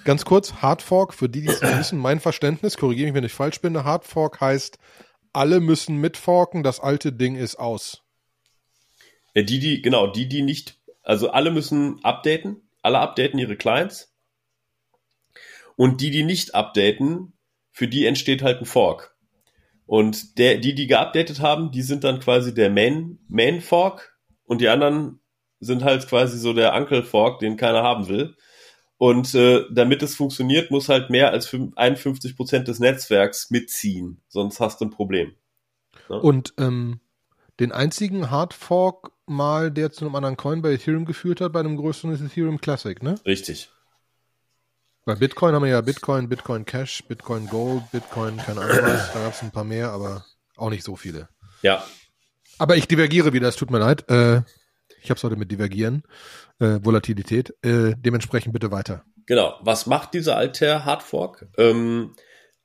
Ganz 0.05 0.25
kurz, 0.25 0.53
Hardfork, 0.55 1.13
für 1.13 1.29
die, 1.29 1.41
die 1.41 1.47
es 1.47 1.61
wissen, 1.61 1.99
mein 1.99 2.19
Verständnis, 2.19 2.77
korrigiere 2.77 3.07
mich, 3.07 3.15
wenn 3.15 3.23
ich 3.23 3.33
falsch 3.33 3.59
bin, 3.61 3.83
Hardfork 3.83 4.39
heißt, 4.39 4.79
alle 5.33 5.59
müssen 5.59 5.97
mitforken, 5.97 6.63
das 6.63 6.79
alte 6.79 7.11
Ding 7.11 7.35
ist 7.35 7.57
aus. 7.57 8.03
Ja, 9.33 9.43
die, 9.43 9.59
die, 9.59 9.81
genau, 9.81 10.07
die, 10.07 10.27
die 10.27 10.41
nicht, 10.41 10.79
also 11.03 11.29
alle 11.29 11.51
müssen 11.51 12.03
updaten, 12.03 12.69
alle 12.81 12.99
updaten 12.99 13.39
ihre 13.39 13.55
Clients. 13.55 14.13
Und 15.75 16.01
die, 16.01 16.11
die 16.11 16.23
nicht 16.23 16.55
updaten, 16.55 17.33
für 17.71 17.87
die 17.87 18.05
entsteht 18.05 18.41
halt 18.41 18.59
ein 18.59 18.65
Fork. 18.65 19.15
Und 19.85 20.37
der, 20.37 20.57
die, 20.57 20.75
die 20.75 20.87
geupdatet 20.87 21.39
haben, 21.39 21.71
die 21.71 21.81
sind 21.81 22.03
dann 22.03 22.19
quasi 22.19 22.53
der 22.53 22.69
Main, 22.69 23.19
Main 23.27 23.61
Fork 23.61 24.18
und 24.49 24.61
die 24.61 24.67
anderen 24.67 25.19
sind 25.59 25.83
halt 25.83 26.07
quasi 26.07 26.39
so 26.39 26.53
der 26.53 26.73
Uncle 26.73 27.03
Fork, 27.03 27.39
den 27.39 27.55
keiner 27.55 27.83
haben 27.83 28.07
will. 28.07 28.35
Und 28.97 29.33
äh, 29.35 29.63
damit 29.71 30.01
es 30.01 30.15
funktioniert, 30.15 30.71
muss 30.71 30.89
halt 30.89 31.09
mehr 31.09 31.31
als 31.31 31.53
51 31.53 32.35
Prozent 32.35 32.67
des 32.67 32.79
Netzwerks 32.79 33.51
mitziehen, 33.51 34.21
sonst 34.27 34.59
hast 34.59 34.81
du 34.81 34.85
ein 34.85 34.89
Problem. 34.89 35.35
Ne? 36.09 36.19
Und 36.19 36.53
ähm, 36.57 36.99
den 37.59 37.71
einzigen 37.71 38.31
Hardfork 38.31 39.11
mal, 39.27 39.69
der 39.69 39.91
zu 39.91 40.03
einem 40.03 40.15
anderen 40.15 40.35
Coin 40.35 40.63
bei 40.63 40.73
Ethereum 40.73 41.05
geführt 41.05 41.41
hat, 41.41 41.53
bei 41.53 41.59
einem 41.59 41.77
größeren 41.77 42.11
ist 42.11 42.21
Ethereum 42.21 42.59
Classic, 42.59 43.01
ne? 43.03 43.15
Richtig. 43.25 43.69
Bei 45.05 45.15
Bitcoin 45.15 45.53
haben 45.53 45.63
wir 45.63 45.71
ja 45.71 45.81
Bitcoin, 45.81 46.27
Bitcoin 46.27 46.65
Cash, 46.65 47.03
Bitcoin 47.07 47.47
Gold, 47.47 47.83
Bitcoin, 47.91 48.37
keine 48.37 48.61
Ahnung 48.61 48.77
was, 48.81 49.13
da 49.13 49.19
gab 49.23 49.33
es 49.33 49.43
ein 49.43 49.51
paar 49.51 49.63
mehr, 49.63 49.91
aber 49.91 50.25
auch 50.57 50.71
nicht 50.71 50.83
so 50.83 50.95
viele. 50.95 51.29
Ja. 51.61 51.83
Aber 52.59 52.75
ich 52.75 52.87
divergiere 52.87 53.33
wieder, 53.33 53.47
es 53.47 53.55
tut 53.55 53.71
mir 53.71 53.79
leid. 53.79 54.09
Äh, 54.09 54.41
ich 55.01 55.09
habe 55.09 55.17
es 55.17 55.23
heute 55.23 55.37
mit 55.37 55.51
Divergieren, 55.51 56.03
äh, 56.59 56.79
Volatilität. 56.83 57.55
Äh, 57.63 57.95
dementsprechend 57.97 58.53
bitte 58.53 58.69
weiter. 58.69 59.03
Genau. 59.25 59.57
Was 59.61 59.87
macht 59.87 60.13
dieser 60.13 60.35
Altair 60.35 60.85
Hardfork? 60.85 61.47
Ähm, 61.57 62.15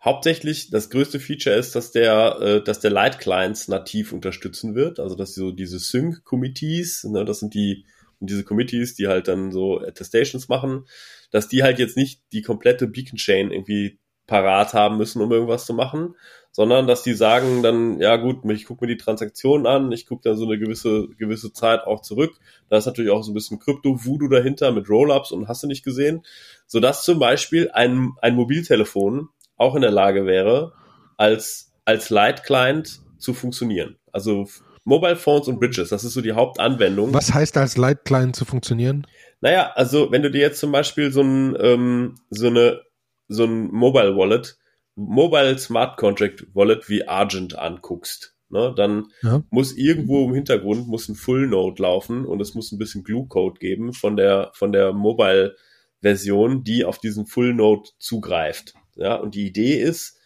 hauptsächlich 0.03 0.71
das 0.71 0.91
größte 0.91 1.21
Feature 1.21 1.55
ist, 1.57 1.75
dass 1.77 1.93
der, 1.93 2.39
äh, 2.41 2.65
dass 2.65 2.81
der 2.81 2.91
Light 2.91 3.21
Clients 3.21 3.69
nativ 3.69 4.13
unterstützen 4.13 4.75
wird. 4.75 4.99
Also 4.99 5.15
dass 5.15 5.35
so 5.35 5.53
diese 5.53 5.79
Sync 5.79 6.25
Committees, 6.25 7.05
ne, 7.05 7.25
das 7.25 7.41
sind 7.41 7.55
die 7.55 7.87
diese 8.21 8.45
Committees, 8.45 8.95
die 8.95 9.09
halt 9.09 9.29
dann 9.29 9.53
so 9.53 9.81
Attestations 9.81 10.49
machen, 10.49 10.87
dass 11.31 11.49
die 11.49 11.63
halt 11.63 11.79
jetzt 11.79 11.97
nicht 11.97 12.23
die 12.33 12.43
komplette 12.43 12.87
Beacon 12.87 13.19
Chain 13.19 13.51
irgendwie 13.51 13.99
parat 14.27 14.75
haben 14.75 14.97
müssen, 14.97 15.21
um 15.21 15.31
irgendwas 15.31 15.67
zu 15.67 15.75
machen, 15.75 16.15
sondern 16.51 16.87
dass 16.87 17.03
die 17.03 17.15
sagen 17.15 17.63
dann, 17.63 17.99
ja 18.01 18.17
gut, 18.17 18.39
ich 18.51 18.65
gucke 18.65 18.85
mir 18.85 18.89
die 18.89 18.97
Transaktionen 18.97 19.67
an, 19.67 19.93
ich 19.93 20.07
gucke 20.07 20.23
dann 20.23 20.37
so 20.37 20.45
eine 20.45 20.59
gewisse, 20.59 21.09
gewisse 21.19 21.53
Zeit 21.53 21.81
auch 21.85 22.01
zurück. 22.01 22.33
Da 22.69 22.77
ist 22.77 22.87
natürlich 22.87 23.11
auch 23.11 23.23
so 23.23 23.33
ein 23.33 23.35
bisschen 23.35 23.59
Krypto-Voodoo 23.59 24.29
dahinter 24.29 24.71
mit 24.73 24.89
Rollups 24.89 25.33
und 25.33 25.49
hast 25.49 25.63
du 25.63 25.67
nicht 25.67 25.85
gesehen, 25.85 26.25
sodass 26.67 27.05
zum 27.05 27.19
Beispiel 27.19 27.71
ein, 27.73 28.13
ein 28.23 28.37
Mobiltelefon 28.37 29.29
auch 29.57 29.75
in 29.75 29.83
der 29.83 29.91
Lage 29.91 30.27
wäre, 30.27 30.73
als, 31.17 31.73
als 31.85 32.11
Light-Client 32.11 33.01
zu 33.19 33.35
funktionieren. 33.35 33.97
Also 34.13 34.47
Mobile 34.85 35.17
Phones 35.17 35.49
und 35.49 35.59
Bridges, 35.59 35.89
das 35.89 36.05
ist 36.05 36.13
so 36.13 36.21
die 36.21 36.33
Hauptanwendung. 36.33 37.13
Was 37.15 37.33
heißt 37.33 37.57
als 37.57 37.77
Light-Client 37.77 38.37
zu 38.37 38.45
funktionieren? 38.45 39.07
Naja, 39.41 39.73
also 39.75 40.13
wenn 40.13 40.23
du 40.23 40.31
dir 40.31 40.41
jetzt 40.41 40.61
zum 40.61 40.73
Beispiel 40.73 41.11
so 41.11 41.23
ein, 41.23 41.57
ähm, 41.59 42.15
so 42.31 42.47
eine, 42.47 42.83
so 43.29 43.45
ein 43.45 43.71
Mobile 43.71 44.17
Wallet 44.17 44.59
Mobile 44.97 45.59
Smart 45.59 45.97
Contract 45.97 46.47
Wallet 46.55 46.89
wie 46.89 47.07
Argent 47.07 47.59
anguckst, 47.59 48.37
ne, 48.49 48.73
dann 48.77 49.09
ja. 49.23 49.43
muss 49.51 49.77
irgendwo 49.77 50.29
im 50.29 50.35
Hintergrund 50.35 50.87
muss 50.87 51.09
ein 51.09 51.17
Full 51.17 51.49
Node 51.49 51.83
laufen 51.83 52.25
und 52.25 52.41
es 52.41 52.55
muss 52.55 52.71
ein 52.73 52.79
bisschen 52.79 53.03
Glue 53.03 53.27
Code 53.27 53.59
geben 53.59 53.93
von 53.93 54.17
der 54.17 54.51
von 54.55 54.73
der 54.73 54.93
Mobile 54.93 55.57
Version, 56.01 56.63
die 56.65 56.85
auf 56.85 56.99
diesen 56.99 57.27
Full 57.27 57.55
Node 57.55 57.89
zugreift. 57.99 58.75
Ja, 58.95 59.17
und 59.17 59.35
die 59.35 59.47
Idee 59.47 59.81
ist, 59.81 60.17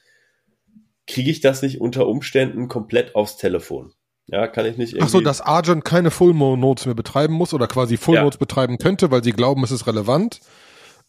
kriege 1.06 1.30
ich 1.30 1.40
das 1.40 1.62
nicht 1.62 1.80
unter 1.80 2.06
Umständen 2.06 2.68
komplett 2.68 3.14
aufs 3.14 3.36
Telefon? 3.36 3.92
Ja, 4.26 4.46
kann 4.46 4.66
ich 4.66 4.76
nicht 4.76 4.92
irgendwie. 4.92 5.06
Ach 5.06 5.08
so, 5.08 5.20
dass 5.20 5.40
Argent 5.40 5.86
keine 5.86 6.10
Full 6.10 6.34
Nodes 6.34 6.84
mehr 6.84 6.94
betreiben 6.94 7.32
muss 7.32 7.54
oder 7.54 7.66
quasi 7.66 7.96
Full 7.96 8.16
ja. 8.16 8.22
Nodes 8.22 8.38
betreiben 8.38 8.76
könnte, 8.76 9.10
weil 9.10 9.24
sie 9.24 9.32
glauben, 9.32 9.64
es 9.64 9.70
ist 9.70 9.86
relevant 9.86 10.40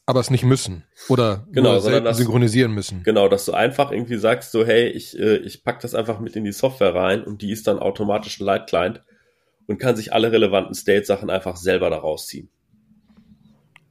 aber 0.10 0.22
es 0.22 0.32
nicht 0.32 0.44
müssen 0.44 0.86
oder 1.08 1.46
genau, 1.52 1.78
sondern 1.78 2.12
synchronisieren 2.16 2.72
müssen. 2.72 3.04
Genau, 3.04 3.28
dass 3.28 3.46
du 3.46 3.54
einfach 3.54 3.92
irgendwie 3.92 4.18
sagst, 4.18 4.52
so 4.52 4.66
hey, 4.66 4.88
ich, 4.88 5.16
äh, 5.20 5.38
ich 5.38 5.64
pack 5.64 5.82
das 5.82 5.94
einfach 5.94 6.20
mit 6.20 6.36
in 6.36 6.44
die 6.44 6.52
Software 6.52 6.96
rein 6.96 7.24
und 7.24 7.44
die 7.44 7.52
ist 7.52 7.68
dann 7.68 7.78
automatisch 7.78 8.40
ein 8.40 8.46
Light 8.46 8.68
Client 8.68 9.04
und 9.68 9.78
kann 9.78 9.96
sich 9.96 10.12
alle 10.12 10.32
relevanten 10.32 10.74
State-Sachen 10.74 11.30
einfach 11.30 11.58
selber 11.58 11.92
daraus 11.92 12.26
ziehen. 12.26 12.50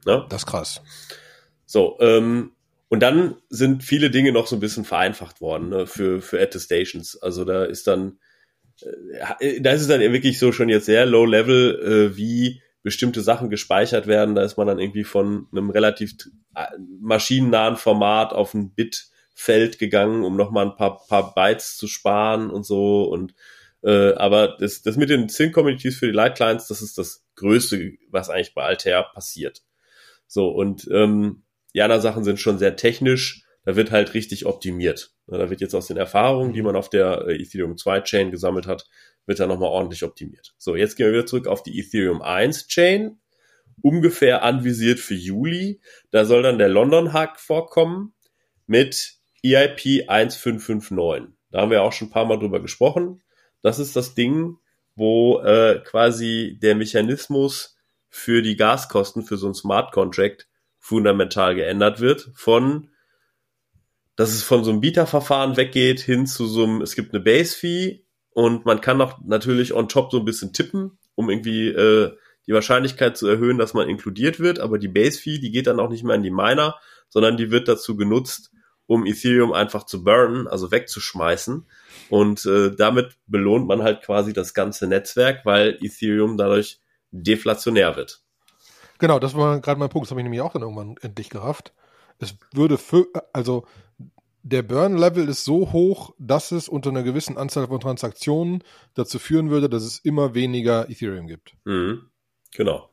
Ne? 0.05 0.25
Das 0.27 0.41
ist 0.41 0.45
krass. 0.45 0.81
So, 1.65 1.97
ähm, 2.01 2.51
und 2.89 2.99
dann 2.99 3.37
sind 3.47 3.85
viele 3.85 4.09
Dinge 4.09 4.33
noch 4.33 4.47
so 4.47 4.57
ein 4.57 4.59
bisschen 4.59 4.83
vereinfacht 4.83 5.39
worden 5.39 5.69
ne, 5.69 5.87
für, 5.87 6.21
für 6.21 6.41
Attestations. 6.41 7.15
Also 7.21 7.45
da 7.45 7.63
ist 7.63 7.87
dann, 7.87 8.19
äh, 9.39 9.61
da 9.61 9.71
ist 9.71 9.83
es 9.83 9.87
dann 9.87 10.01
wirklich 10.01 10.37
so 10.37 10.51
schon 10.51 10.67
jetzt 10.67 10.87
sehr 10.87 11.05
low 11.05 11.23
level, 11.23 12.11
äh, 12.11 12.17
wie 12.17 12.61
bestimmte 12.83 13.21
Sachen 13.21 13.49
gespeichert 13.49 14.07
werden. 14.07 14.35
Da 14.35 14.43
ist 14.43 14.57
man 14.57 14.67
dann 14.67 14.79
irgendwie 14.79 15.03
von 15.03 15.47
einem 15.51 15.69
relativ 15.69 16.13
maschinennahen 17.01 17.75
Format 17.75 18.33
auf 18.33 18.53
ein 18.53 18.73
Bitfeld 18.73 19.79
gegangen, 19.79 20.23
um 20.23 20.35
nochmal 20.35 20.65
ein 20.65 20.75
paar, 20.75 21.05
paar 21.07 21.33
Bytes 21.33 21.77
zu 21.77 21.87
sparen 21.87 22.49
und 22.49 22.65
so. 22.65 23.03
Und 23.03 23.33
äh, 23.83 24.13
aber 24.13 24.57
das, 24.59 24.81
das 24.81 24.97
mit 24.97 25.09
den 25.09 25.29
Sync-Communities 25.29 25.97
für 25.97 26.07
die 26.07 26.13
Light 26.13 26.35
Clients, 26.35 26.67
das 26.67 26.81
ist 26.81 26.97
das 26.97 27.25
Größte, 27.35 27.93
was 28.09 28.29
eigentlich 28.29 28.53
bei 28.53 28.63
Altair 28.63 29.03
passiert. 29.03 29.61
So, 30.27 30.49
und 30.49 30.87
ähm, 30.91 31.43
die 31.73 31.81
anderen 31.81 32.01
Sachen 32.01 32.23
sind 32.23 32.39
schon 32.39 32.59
sehr 32.59 32.75
technisch. 32.75 33.45
Da 33.63 33.75
wird 33.75 33.91
halt 33.91 34.13
richtig 34.13 34.45
optimiert. 34.45 35.13
Da 35.27 35.49
wird 35.49 35.61
jetzt 35.61 35.75
aus 35.75 35.87
den 35.87 35.97
Erfahrungen, 35.97 36.53
die 36.53 36.61
man 36.61 36.75
auf 36.75 36.89
der 36.89 37.27
äh, 37.27 37.41
Ethereum 37.41 37.77
2 37.77 38.01
Chain 38.01 38.31
gesammelt 38.31 38.67
hat, 38.67 38.87
wird 39.25 39.39
da 39.39 39.47
nochmal 39.47 39.69
ordentlich 39.69 40.03
optimiert. 40.03 40.53
So, 40.57 40.75
jetzt 40.75 40.95
gehen 40.95 41.07
wir 41.07 41.13
wieder 41.13 41.25
zurück 41.25 41.47
auf 41.47 41.63
die 41.63 41.79
Ethereum 41.79 42.21
1 42.21 42.67
Chain. 42.67 43.19
Ungefähr 43.81 44.43
anvisiert 44.43 44.99
für 44.99 45.15
Juli. 45.15 45.81
Da 46.11 46.25
soll 46.25 46.43
dann 46.43 46.57
der 46.57 46.69
London 46.69 47.13
Hack 47.13 47.39
vorkommen 47.39 48.13
mit 48.67 49.19
EIP 49.43 50.09
1559. 50.09 51.33
Da 51.51 51.61
haben 51.61 51.71
wir 51.71 51.83
auch 51.83 51.93
schon 51.93 52.07
ein 52.07 52.11
paar 52.11 52.25
Mal 52.25 52.37
drüber 52.37 52.59
gesprochen. 52.61 53.21
Das 53.61 53.79
ist 53.79 53.95
das 53.95 54.15
Ding, 54.15 54.57
wo 54.95 55.39
äh, 55.39 55.81
quasi 55.85 56.57
der 56.61 56.75
Mechanismus 56.75 57.77
für 58.09 58.41
die 58.41 58.55
Gaskosten 58.57 59.23
für 59.23 59.37
so 59.37 59.47
ein 59.47 59.53
Smart 59.53 59.91
Contract 59.93 60.47
fundamental 60.77 61.55
geändert 61.55 61.99
wird 61.99 62.31
von 62.33 62.89
dass 64.19 64.31
es 64.31 64.43
von 64.43 64.65
so 64.65 64.71
einem 64.71 64.81
Bieterverfahren 64.81 65.55
weggeht 65.55 66.01
hin 66.01 66.27
zu 66.27 66.45
so 66.45 66.65
einem, 66.65 66.81
es 66.81 66.93
gibt 66.93 67.13
eine 67.13 67.23
Base 67.23 67.55
Fee 67.55 68.03
und 68.39 68.63
man 68.63 68.79
kann 68.79 68.97
noch 68.97 69.19
natürlich 69.25 69.73
on 69.73 69.89
top 69.89 70.13
so 70.13 70.19
ein 70.19 70.23
bisschen 70.23 70.53
tippen, 70.53 70.97
um 71.15 71.29
irgendwie 71.29 71.67
äh, 71.67 72.15
die 72.47 72.53
Wahrscheinlichkeit 72.53 73.17
zu 73.17 73.27
erhöhen, 73.27 73.57
dass 73.57 73.73
man 73.73 73.89
inkludiert 73.89 74.39
wird. 74.39 74.61
Aber 74.61 74.77
die 74.77 74.87
Base 74.87 75.19
Fee, 75.19 75.39
die 75.39 75.51
geht 75.51 75.67
dann 75.67 75.81
auch 75.81 75.89
nicht 75.89 76.05
mehr 76.05 76.15
an 76.15 76.23
die 76.23 76.31
Miner, 76.31 76.79
sondern 77.09 77.35
die 77.35 77.51
wird 77.51 77.67
dazu 77.67 77.97
genutzt, 77.97 78.51
um 78.87 79.05
Ethereum 79.05 79.51
einfach 79.51 79.85
zu 79.85 80.05
burnen, 80.05 80.47
also 80.47 80.71
wegzuschmeißen. 80.71 81.67
Und 82.09 82.45
äh, 82.45 82.73
damit 82.73 83.17
belohnt 83.27 83.67
man 83.67 83.83
halt 83.83 84.03
quasi 84.03 84.31
das 84.31 84.53
ganze 84.53 84.87
Netzwerk, 84.87 85.45
weil 85.45 85.77
Ethereum 85.81 86.37
dadurch 86.37 86.79
deflationär 87.11 87.97
wird. 87.97 88.21
Genau, 88.99 89.19
das 89.19 89.35
war 89.35 89.59
gerade 89.59 89.81
mein 89.81 89.89
Punkt. 89.89 90.05
Das 90.05 90.11
habe 90.11 90.21
ich 90.21 90.23
nämlich 90.23 90.39
auch 90.39 90.53
dann 90.53 90.61
irgendwann 90.61 90.95
endlich 91.01 91.29
gerafft. 91.29 91.73
Es 92.19 92.37
würde 92.53 92.77
für, 92.77 93.07
also 93.33 93.65
der 94.43 94.63
Burn-Level 94.63 95.27
ist 95.27 95.43
so 95.43 95.71
hoch, 95.71 96.13
dass 96.17 96.51
es 96.51 96.69
unter 96.69 96.89
einer 96.89 97.03
gewissen 97.03 97.37
Anzahl 97.37 97.67
von 97.67 97.79
Transaktionen 97.79 98.63
dazu 98.93 99.19
führen 99.19 99.49
würde, 99.49 99.69
dass 99.69 99.83
es 99.83 99.99
immer 99.99 100.33
weniger 100.33 100.89
Ethereum 100.89 101.27
gibt. 101.27 101.55
Mhm. 101.65 102.09
Genau. 102.55 102.89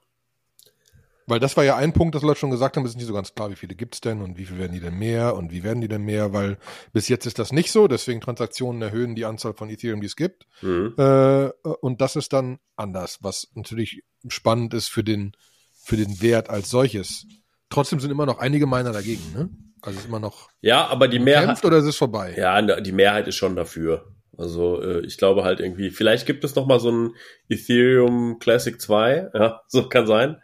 Weil 1.28 1.40
das 1.40 1.56
war 1.56 1.64
ja 1.64 1.76
ein 1.76 1.92
Punkt, 1.92 2.14
das 2.14 2.22
Leute 2.22 2.38
schon 2.38 2.52
gesagt 2.52 2.76
haben, 2.76 2.86
ist 2.86 2.96
nicht 2.96 3.06
so 3.06 3.12
ganz 3.12 3.34
klar, 3.34 3.50
wie 3.50 3.56
viele 3.56 3.74
gibt's 3.74 4.00
denn 4.00 4.22
und 4.22 4.38
wie 4.38 4.46
viel 4.46 4.58
werden 4.58 4.72
die 4.72 4.80
denn 4.80 4.94
mehr 4.94 5.34
und 5.34 5.50
wie 5.50 5.64
werden 5.64 5.80
die 5.80 5.88
denn 5.88 6.02
mehr, 6.02 6.32
weil 6.32 6.56
bis 6.92 7.08
jetzt 7.08 7.26
ist 7.26 7.40
das 7.40 7.52
nicht 7.52 7.72
so, 7.72 7.88
deswegen 7.88 8.20
Transaktionen 8.20 8.80
erhöhen 8.80 9.16
die 9.16 9.24
Anzahl 9.24 9.52
von 9.52 9.68
Ethereum, 9.68 10.00
die 10.00 10.06
es 10.06 10.14
gibt. 10.14 10.46
Mhm. 10.62 10.94
Äh, 10.96 11.48
und 11.80 12.00
das 12.00 12.14
ist 12.14 12.32
dann 12.32 12.60
anders, 12.76 13.18
was 13.22 13.48
natürlich 13.54 14.04
spannend 14.28 14.72
ist 14.72 14.88
für 14.88 15.02
den, 15.02 15.32
für 15.74 15.96
den 15.96 16.20
Wert 16.22 16.48
als 16.48 16.70
solches. 16.70 17.26
Trotzdem 17.70 17.98
sind 17.98 18.12
immer 18.12 18.26
noch 18.26 18.38
einige 18.38 18.66
Miner 18.68 18.92
dagegen, 18.92 19.32
ne? 19.32 19.48
Also 19.86 19.98
ist 20.00 20.06
immer 20.06 20.20
noch. 20.20 20.48
Ja, 20.60 20.86
aber 20.86 21.08
die 21.08 21.18
Mehrheit. 21.18 21.64
oder 21.64 21.78
ist 21.78 21.84
es 21.84 21.96
vorbei? 21.96 22.34
Ja, 22.36 22.60
die 22.80 22.92
Mehrheit 22.92 23.28
ist 23.28 23.36
schon 23.36 23.56
dafür. 23.56 24.12
Also 24.36 24.82
äh, 24.82 25.06
ich 25.06 25.16
glaube 25.16 25.44
halt 25.44 25.60
irgendwie, 25.60 25.90
vielleicht 25.90 26.26
gibt 26.26 26.44
es 26.44 26.54
noch 26.54 26.66
mal 26.66 26.80
so 26.80 26.90
ein 26.90 27.14
Ethereum 27.48 28.38
Classic 28.38 28.80
2, 28.80 29.30
ja, 29.32 29.60
so 29.68 29.88
kann 29.88 30.06
sein. 30.06 30.38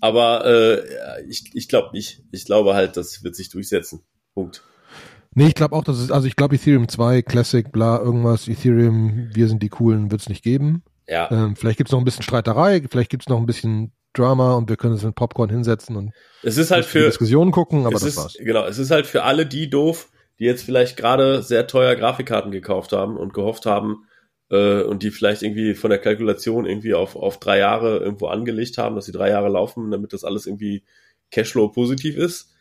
Aber 0.00 0.44
äh, 0.44 1.24
ich, 1.28 1.50
ich 1.54 1.68
glaube 1.68 1.90
nicht. 1.92 2.22
Ich 2.32 2.44
glaube 2.44 2.74
halt, 2.74 2.96
das 2.96 3.22
wird 3.22 3.36
sich 3.36 3.50
durchsetzen. 3.50 4.02
Punkt. 4.34 4.64
Nee, 5.34 5.46
ich 5.46 5.54
glaube 5.54 5.74
auch, 5.74 5.84
dass 5.84 5.98
es, 5.98 6.10
also 6.10 6.26
ich 6.26 6.36
glaube 6.36 6.56
Ethereum 6.56 6.88
2, 6.88 7.22
Classic, 7.22 7.70
bla, 7.70 7.98
irgendwas, 7.98 8.48
Ethereum, 8.48 9.30
wir 9.32 9.48
sind 9.48 9.62
die 9.62 9.68
coolen, 9.70 10.10
wird 10.10 10.20
es 10.20 10.28
nicht 10.28 10.42
geben. 10.42 10.82
Ja. 11.08 11.30
Ähm, 11.30 11.56
vielleicht 11.56 11.78
gibt 11.78 11.88
es 11.88 11.92
noch 11.92 12.00
ein 12.00 12.04
bisschen 12.04 12.22
Streiterei, 12.22 12.82
vielleicht 12.88 13.10
gibt 13.10 13.24
es 13.24 13.28
noch 13.28 13.38
ein 13.38 13.46
bisschen 13.46 13.92
Drama 14.12 14.54
und 14.54 14.68
wir 14.68 14.76
können 14.76 14.94
uns 14.94 15.02
mit 15.02 15.14
Popcorn 15.14 15.50
hinsetzen 15.50 15.96
und 15.96 16.12
es 16.42 16.56
ist 16.56 16.70
halt 16.70 16.84
für 16.84 17.06
Diskussionen 17.06 17.50
gucken, 17.50 17.82
aber 17.82 17.92
das 17.92 18.02
ist, 18.02 18.16
war's. 18.16 18.36
Genau, 18.38 18.66
es 18.66 18.78
ist 18.78 18.90
halt 18.90 19.06
für 19.06 19.22
alle 19.22 19.46
die 19.46 19.70
doof, 19.70 20.10
die 20.38 20.44
jetzt 20.44 20.64
vielleicht 20.64 20.96
gerade 20.96 21.42
sehr 21.42 21.66
teuer 21.66 21.94
Grafikkarten 21.94 22.50
gekauft 22.50 22.92
haben 22.92 23.16
und 23.16 23.32
gehofft 23.34 23.66
haben 23.66 24.06
äh, 24.50 24.82
und 24.82 25.02
die 25.02 25.10
vielleicht 25.10 25.42
irgendwie 25.42 25.74
von 25.74 25.90
der 25.90 25.98
Kalkulation 25.98 26.66
irgendwie 26.66 26.94
auf, 26.94 27.16
auf 27.16 27.38
drei 27.38 27.58
Jahre 27.58 27.98
irgendwo 27.98 28.26
angelegt 28.26 28.78
haben, 28.78 28.94
dass 28.96 29.06
sie 29.06 29.12
drei 29.12 29.30
Jahre 29.30 29.48
laufen, 29.48 29.90
damit 29.90 30.12
das 30.12 30.24
alles 30.24 30.46
irgendwie 30.46 30.84
Cashflow 31.30 31.68
positiv 31.68 32.16
ist. 32.16 32.52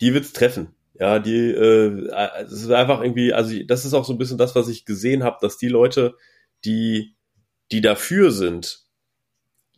Die 0.00 0.12
wird's 0.12 0.32
treffen. 0.32 0.74
Ja, 0.98 1.18
die, 1.18 1.50
äh, 1.50 2.08
es 2.44 2.52
ist 2.52 2.70
einfach 2.70 3.00
irgendwie, 3.00 3.32
also 3.32 3.54
das 3.66 3.84
ist 3.84 3.94
auch 3.94 4.04
so 4.04 4.12
ein 4.12 4.18
bisschen 4.18 4.38
das, 4.38 4.54
was 4.54 4.68
ich 4.68 4.84
gesehen 4.84 5.24
habe, 5.24 5.38
dass 5.40 5.58
die 5.58 5.68
Leute, 5.68 6.14
die, 6.64 7.16
die 7.72 7.80
dafür 7.80 8.30
sind, 8.30 8.83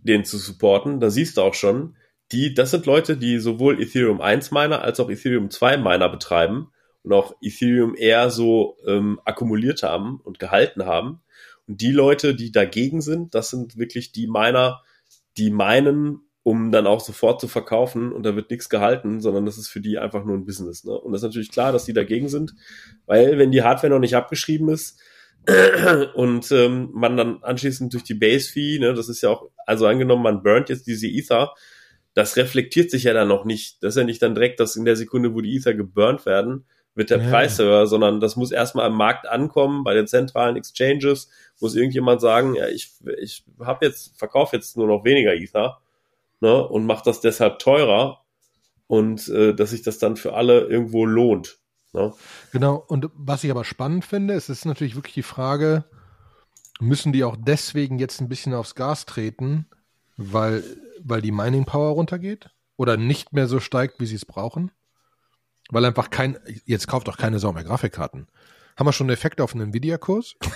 den 0.07 0.25
zu 0.25 0.39
supporten, 0.39 1.01
da 1.01 1.11
siehst 1.11 1.37
du 1.37 1.43
auch 1.43 1.55
schon, 1.55 1.97
die, 2.33 2.55
das 2.55 2.73
sind 2.73 2.87
Leute, 2.87 3.17
die 3.17 3.39
sowohl 3.39 3.81
Ethereum 3.81 4.21
1 4.21 4.51
Miner 4.51 4.83
als 4.83 4.99
auch 4.99 5.11
Ethereum 5.11 5.51
2 5.51 5.77
Miner 5.77 6.09
betreiben 6.09 6.69
und 7.03 7.13
auch 7.13 7.35
Ethereum 7.41 7.95
eher 7.97 8.31
so 8.31 8.77
ähm, 8.87 9.21
akkumuliert 9.25 9.83
haben 9.83 10.21
und 10.25 10.39
gehalten 10.39 10.87
haben. 10.87 11.23
Und 11.69 11.81
die 11.81 11.93
Leute, 11.93 12.35
die 12.35 12.51
dagegen 12.51 13.01
sind, 13.01 13.35
das 13.35 13.51
sind 13.51 13.77
wirklich 13.77 14.13
die 14.13 14.27
Miner, 14.27 14.83
die 15.37 15.51
meinen, 15.51 16.21
um 16.43 16.73
dann 16.73 16.87
auch 16.87 17.01
sofort 17.01 17.41
zu 17.41 17.49
verkaufen 17.49 18.13
und 18.13 18.25
da 18.25 18.35
wird 18.37 18.51
nichts 18.51 18.69
gehalten, 18.69 19.21
sondern 19.21 19.47
das 19.47 19.59
ist 19.59 19.69
für 19.69 19.81
die 19.81 19.99
einfach 19.99 20.25
nur 20.25 20.37
ein 20.37 20.47
Business. 20.47 20.85
Ne? 20.85 20.93
Und 20.93 21.13
das 21.13 21.23
ist 21.23 21.29
natürlich 21.29 21.51
klar, 21.51 21.73
dass 21.73 21.85
die 21.85 21.93
dagegen 21.93 22.29
sind, 22.29 22.55
weil 23.07 23.39
wenn 23.39 23.51
die 23.51 23.63
Hardware 23.63 23.93
noch 23.93 24.01
nicht 24.01 24.17
abgeschrieben 24.17 24.69
ist 24.69 25.01
und 26.15 26.51
ähm, 26.53 26.91
man 26.93 27.17
dann 27.17 27.43
anschließend 27.43 27.93
durch 27.93 28.05
die 28.05 28.15
Base-Fee, 28.15 28.79
ne, 28.79 28.95
das 28.95 29.09
ist 29.09 29.23
ja 29.23 29.31
auch, 29.31 29.51
also 29.67 29.87
angenommen, 29.87 30.23
man 30.23 30.43
burnt 30.43 30.69
jetzt 30.69 30.87
diese 30.87 31.07
Ether, 31.07 31.55
das 32.15 32.37
reflektiert 32.37 32.91
sich 32.91 33.05
ja 33.05 33.13
dann 33.13 33.29
noch 33.29 33.45
nicht. 33.45 33.83
Das 33.83 33.95
ist 33.95 33.99
ja 33.99 34.05
nicht 34.05 34.23
dann 34.23 34.35
direkt, 34.35 34.59
dass 34.59 34.75
in 34.75 34.85
der 34.85 34.97
Sekunde, 34.97 35.35
wo 35.35 35.41
die 35.41 35.55
Ether 35.55 35.75
geburnt 35.75 36.27
werden, 36.27 36.65
wird 36.95 37.11
der 37.11 37.21
ja. 37.21 37.29
Preis 37.29 37.59
höher, 37.59 37.87
sondern 37.87 38.21
das 38.21 38.37
muss 38.37 38.51
erstmal 38.51 38.87
am 38.87 38.97
Markt 38.97 39.29
ankommen, 39.29 39.85
bei 39.85 39.95
den 39.95 40.07
zentralen 40.07 40.57
Exchanges 40.57 41.29
muss 41.61 41.77
irgendjemand 41.77 42.21
sagen, 42.21 42.55
ja, 42.55 42.69
ich, 42.69 42.91
ich 43.19 43.45
habe 43.61 43.85
jetzt, 43.85 44.19
verkaufe 44.19 44.57
jetzt 44.57 44.77
nur 44.77 44.87
noch 44.87 45.05
weniger 45.05 45.35
Ether 45.35 45.81
ne, 46.41 46.67
und 46.67 46.87
macht 46.87 47.07
das 47.07 47.21
deshalb 47.21 47.59
teurer 47.59 48.25
und 48.87 49.29
äh, 49.29 49.55
dass 49.55 49.71
sich 49.71 49.83
das 49.83 49.99
dann 49.99 50.17
für 50.17 50.33
alle 50.33 50.61
irgendwo 50.61 51.05
lohnt. 51.05 51.59
Ne? 51.97 52.13
Genau, 52.53 52.77
und 52.77 53.11
was 53.15 53.43
ich 53.43 53.51
aber 53.51 53.65
spannend 53.65 54.05
finde, 54.05 54.35
es 54.35 54.49
ist 54.51 54.67
natürlich 54.67 54.95
wirklich 54.95 55.15
die 55.15 55.23
Frage, 55.23 55.85
müssen 56.79 57.13
die 57.13 57.25
auch 57.25 57.37
deswegen 57.39 57.99
jetzt 57.99 58.21
ein 58.21 58.29
bisschen 58.29 58.53
aufs 58.55 58.75
Gas 58.75 59.07
treten, 59.07 59.67
weil, 60.19 60.63
weil 61.03 61.23
die 61.23 61.33
Mining 61.33 61.65
Power 61.65 61.93
runtergeht 61.93 62.51
oder 62.77 62.99
nicht 62.99 63.33
mehr 63.33 63.49
so 63.49 63.61
steigt, 63.61 63.99
wie 63.99 64.07
sie 64.07 64.17
es 64.17 64.27
brauchen? 64.27 64.71
Weil 65.71 65.87
einfach 65.87 66.11
kein, 66.11 66.39
jetzt 66.67 66.87
kauft 66.87 67.09
auch 67.09 67.17
keine 67.17 67.39
Sau 67.39 67.53
mehr 67.53 67.65
Grafikkarten. 67.65 68.29
Haben 68.77 68.87
wir 68.87 68.93
schon 68.93 69.07
einen 69.07 69.15
Effekt 69.15 69.41
auf 69.41 69.55
einen 69.55 69.71
Nvidia-Kurs? 69.71 70.37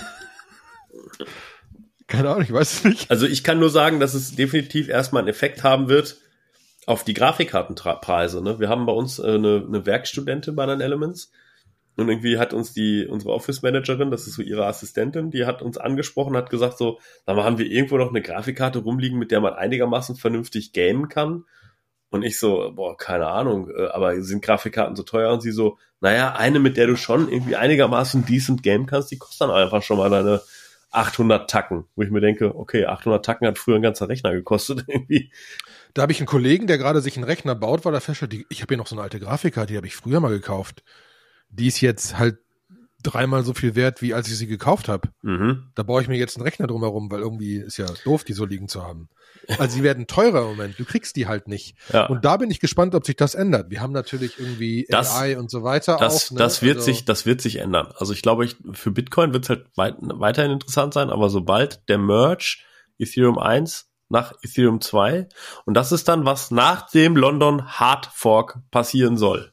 Keine 2.06 2.28
Ahnung, 2.28 2.42
ich 2.42 2.52
weiß 2.52 2.72
es 2.72 2.84
nicht. 2.84 3.10
Also 3.10 3.24
ich 3.24 3.44
kann 3.44 3.60
nur 3.60 3.70
sagen, 3.70 4.00
dass 4.00 4.14
es 4.14 4.34
definitiv 4.34 4.88
erstmal 4.88 5.22
einen 5.22 5.28
Effekt 5.28 5.62
haben 5.62 5.88
wird 5.88 6.18
auf 6.86 7.04
die 7.04 7.14
Grafikkartenpreise. 7.14 8.42
Ne? 8.42 8.58
Wir 8.58 8.68
haben 8.68 8.86
bei 8.86 8.92
uns 8.92 9.18
äh, 9.18 9.34
eine, 9.34 9.64
eine 9.66 9.86
Werkstudentin 9.86 10.56
bei 10.56 10.66
den 10.66 10.80
Elements 10.80 11.30
und 11.96 12.08
irgendwie 12.08 12.38
hat 12.38 12.54
uns 12.54 12.72
die, 12.72 13.06
unsere 13.06 13.32
Office-Managerin, 13.32 14.10
das 14.10 14.26
ist 14.26 14.34
so 14.34 14.42
ihre 14.42 14.66
Assistentin, 14.66 15.30
die 15.30 15.44
hat 15.44 15.60
uns 15.60 15.76
angesprochen, 15.76 16.36
hat 16.36 16.48
gesagt 16.50 16.78
so, 16.78 16.98
sag 17.26 17.36
mal, 17.36 17.44
haben 17.44 17.58
wir 17.58 17.66
irgendwo 17.66 17.98
noch 17.98 18.08
eine 18.08 18.22
Grafikkarte 18.22 18.78
rumliegen, 18.78 19.18
mit 19.18 19.30
der 19.30 19.40
man 19.40 19.54
einigermaßen 19.54 20.16
vernünftig 20.16 20.72
gamen 20.72 21.08
kann? 21.08 21.44
Und 22.08 22.22
ich 22.22 22.38
so, 22.38 22.72
boah, 22.74 22.96
keine 22.96 23.26
Ahnung, 23.26 23.70
äh, 23.70 23.88
aber 23.88 24.20
sind 24.22 24.42
Grafikkarten 24.42 24.96
so 24.96 25.02
teuer? 25.02 25.32
Und 25.32 25.42
sie 25.42 25.52
so, 25.52 25.78
naja, 26.00 26.34
eine, 26.34 26.58
mit 26.58 26.76
der 26.76 26.86
du 26.86 26.96
schon 26.96 27.30
irgendwie 27.30 27.56
einigermaßen 27.56 28.24
decent 28.24 28.62
gamen 28.62 28.86
kannst, 28.86 29.10
die 29.10 29.18
kostet 29.18 29.42
dann 29.42 29.50
einfach 29.50 29.82
schon 29.82 29.98
mal 29.98 30.10
deine 30.10 30.40
800 30.92 31.48
Tacken, 31.48 31.84
wo 31.94 32.02
ich 32.02 32.10
mir 32.10 32.20
denke, 32.20 32.56
okay, 32.56 32.86
800 32.86 33.24
Tacken 33.24 33.46
hat 33.46 33.58
früher 33.58 33.76
ein 33.76 33.82
ganzer 33.82 34.08
Rechner 34.08 34.32
gekostet 34.32 34.84
irgendwie. 34.88 35.30
Da 35.94 36.02
habe 36.02 36.12
ich 36.12 36.18
einen 36.18 36.26
Kollegen, 36.26 36.66
der 36.66 36.78
gerade 36.78 37.00
sich 37.00 37.16
einen 37.16 37.24
Rechner 37.24 37.54
baut, 37.54 37.84
weil 37.84 37.94
er 37.94 38.00
feststellt, 38.00 38.34
ich 38.48 38.62
habe 38.62 38.72
hier 38.72 38.78
noch 38.78 38.86
so 38.86 38.94
eine 38.94 39.02
alte 39.02 39.20
Grafikkarte, 39.20 39.72
die 39.72 39.76
habe 39.76 39.86
ich 39.86 39.96
früher 39.96 40.20
mal 40.20 40.30
gekauft. 40.30 40.82
Die 41.50 41.66
ist 41.66 41.80
jetzt 41.80 42.18
halt 42.18 42.38
dreimal 43.02 43.44
so 43.44 43.54
viel 43.54 43.74
wert, 43.74 44.02
wie 44.02 44.14
als 44.14 44.28
ich 44.28 44.36
sie 44.36 44.46
gekauft 44.46 44.88
habe. 44.88 45.08
Mhm. 45.22 45.70
Da 45.74 45.82
baue 45.82 46.02
ich 46.02 46.08
mir 46.08 46.18
jetzt 46.18 46.36
einen 46.36 46.44
Rechner 46.44 46.66
drumherum, 46.66 47.10
weil 47.10 47.20
irgendwie 47.20 47.56
ist 47.56 47.76
ja 47.76 47.86
doof, 48.04 48.24
die 48.24 48.32
so 48.32 48.44
liegen 48.44 48.68
zu 48.68 48.82
haben. 48.82 49.08
Also 49.58 49.76
sie 49.76 49.82
werden 49.82 50.06
teurer 50.06 50.42
im 50.42 50.48
Moment. 50.48 50.78
Du 50.78 50.84
kriegst 50.84 51.16
die 51.16 51.26
halt 51.26 51.48
nicht. 51.48 51.76
Ja. 51.92 52.06
Und 52.06 52.24
da 52.24 52.36
bin 52.36 52.50
ich 52.50 52.60
gespannt, 52.60 52.94
ob 52.94 53.06
sich 53.06 53.16
das 53.16 53.34
ändert. 53.34 53.70
Wir 53.70 53.80
haben 53.80 53.92
natürlich 53.92 54.38
irgendwie 54.38 54.86
das, 54.88 55.14
AI 55.16 55.38
und 55.38 55.50
so 55.50 55.62
weiter. 55.62 55.96
Das, 55.98 56.26
auch, 56.26 56.30
ne? 56.32 56.38
das 56.38 56.62
wird 56.62 56.76
also, 56.76 56.86
sich, 56.86 57.04
das 57.04 57.26
wird 57.26 57.40
sich 57.40 57.56
ändern. 57.56 57.92
Also 57.96 58.12
ich 58.12 58.22
glaube, 58.22 58.44
ich, 58.44 58.56
für 58.72 58.90
Bitcoin 58.90 59.32
wird 59.32 59.44
es 59.44 59.50
halt 59.50 59.66
weit, 59.76 59.96
weiterhin 60.00 60.52
interessant 60.52 60.94
sein, 60.94 61.10
aber 61.10 61.30
sobald 61.30 61.88
der 61.88 61.98
Merge 61.98 62.58
Ethereum 62.98 63.38
1 63.38 63.89
nach 64.10 64.34
Ethereum 64.42 64.80
2 64.80 65.28
und 65.64 65.74
das 65.74 65.92
ist 65.92 66.08
dann, 66.08 66.26
was 66.26 66.50
nach 66.50 66.90
dem 66.90 67.16
London 67.16 67.66
Hard 67.66 68.06
Fork 68.12 68.58
passieren 68.70 69.16
soll. 69.16 69.52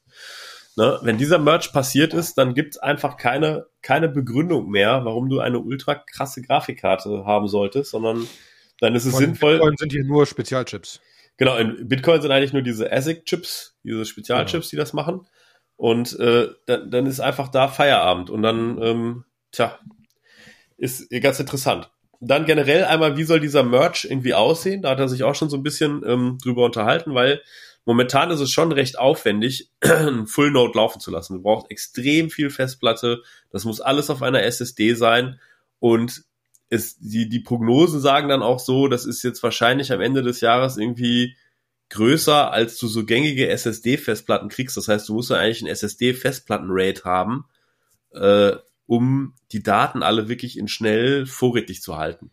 Ne? 0.77 0.99
Wenn 1.01 1.17
dieser 1.17 1.39
Merge 1.39 1.69
passiert 1.73 2.13
ist, 2.13 2.37
dann 2.37 2.53
gibt's 2.53 2.77
einfach 2.77 3.17
keine, 3.17 3.65
keine 3.81 4.09
Begründung 4.09 4.69
mehr, 4.69 5.05
warum 5.05 5.27
du 5.27 5.39
eine 5.39 5.59
ultra 5.59 5.95
krasse 5.95 6.43
Grafikkarte 6.43 7.25
haben 7.25 7.47
solltest, 7.47 7.91
sondern 7.91 8.27
dann 8.79 8.93
ist 8.93 9.05
es 9.05 9.11
Von 9.11 9.21
sinnvoll. 9.21 9.53
Bitcoin 9.53 9.77
sind 9.77 9.91
hier 9.91 10.03
nur 10.03 10.27
Spezialchips. 10.27 11.01
Genau, 11.37 11.57
in 11.57 11.87
Bitcoin 11.87 12.21
sind 12.21 12.31
eigentlich 12.31 12.53
nur 12.53 12.61
diese 12.61 12.91
ASIC-Chips, 12.91 13.75
diese 13.83 14.05
Spezialchips, 14.05 14.51
genau. 14.51 14.69
die 14.69 14.75
das 14.75 14.93
machen. 14.93 15.27
Und 15.77 16.19
äh, 16.19 16.49
dann, 16.67 16.91
dann 16.91 17.05
ist 17.07 17.19
einfach 17.19 17.49
da 17.49 17.67
Feierabend 17.67 18.29
und 18.29 18.43
dann, 18.43 18.81
ähm, 18.81 19.25
tja, 19.51 19.79
ist 20.77 21.09
ganz 21.21 21.39
interessant. 21.39 21.91
Dann 22.19 22.45
generell 22.45 22.85
einmal, 22.85 23.17
wie 23.17 23.23
soll 23.23 23.39
dieser 23.39 23.63
Merch 23.63 24.05
irgendwie 24.05 24.33
aussehen? 24.33 24.81
Da 24.81 24.91
hat 24.91 24.99
er 24.99 25.09
sich 25.09 25.23
auch 25.23 25.35
schon 25.35 25.49
so 25.49 25.57
ein 25.57 25.63
bisschen 25.63 26.03
ähm, 26.05 26.37
drüber 26.41 26.65
unterhalten, 26.65 27.13
weil 27.13 27.41
momentan 27.85 28.31
ist 28.31 28.39
es 28.39 28.51
schon 28.51 28.71
recht 28.71 28.97
aufwendig, 28.97 29.69
ein 29.81 30.27
Full 30.27 30.51
Node 30.51 30.77
laufen 30.77 30.99
zu 30.99 31.11
lassen. 31.11 31.35
Du 31.35 31.41
brauchst 31.41 31.69
extrem 31.71 32.29
viel 32.29 32.49
Festplatte. 32.49 33.21
Das 33.51 33.65
muss 33.65 33.81
alles 33.81 34.09
auf 34.09 34.21
einer 34.21 34.43
SSD 34.43 34.93
sein. 34.93 35.39
Und 35.79 36.23
es, 36.69 36.97
die, 36.99 37.29
die 37.29 37.39
Prognosen 37.39 38.01
sagen 38.01 38.29
dann 38.29 38.41
auch 38.41 38.59
so, 38.59 38.87
das 38.87 39.05
ist 39.05 39.23
jetzt 39.23 39.41
wahrscheinlich 39.43 39.91
am 39.93 40.01
Ende 40.01 40.21
des 40.21 40.41
Jahres 40.41 40.77
irgendwie 40.77 41.35
größer, 41.89 42.51
als 42.51 42.77
du 42.77 42.87
so 42.87 43.05
gängige 43.05 43.47
SSD-Festplatten 43.47 44.49
kriegst. 44.49 44.75
Das 44.75 44.87
heißt, 44.87 45.07
du 45.07 45.13
musst 45.13 45.29
ja 45.29 45.37
eigentlich 45.37 45.61
ein 45.61 45.67
SSD-Festplatten-Rate 45.67 47.03
haben, 47.05 47.45
äh, 48.11 48.53
um 48.87 49.35
die 49.51 49.61
Daten 49.61 50.01
alle 50.01 50.27
wirklich 50.27 50.57
in 50.57 50.67
schnell 50.67 51.25
vorrätig 51.25 51.81
zu 51.81 51.97
halten. 51.97 52.31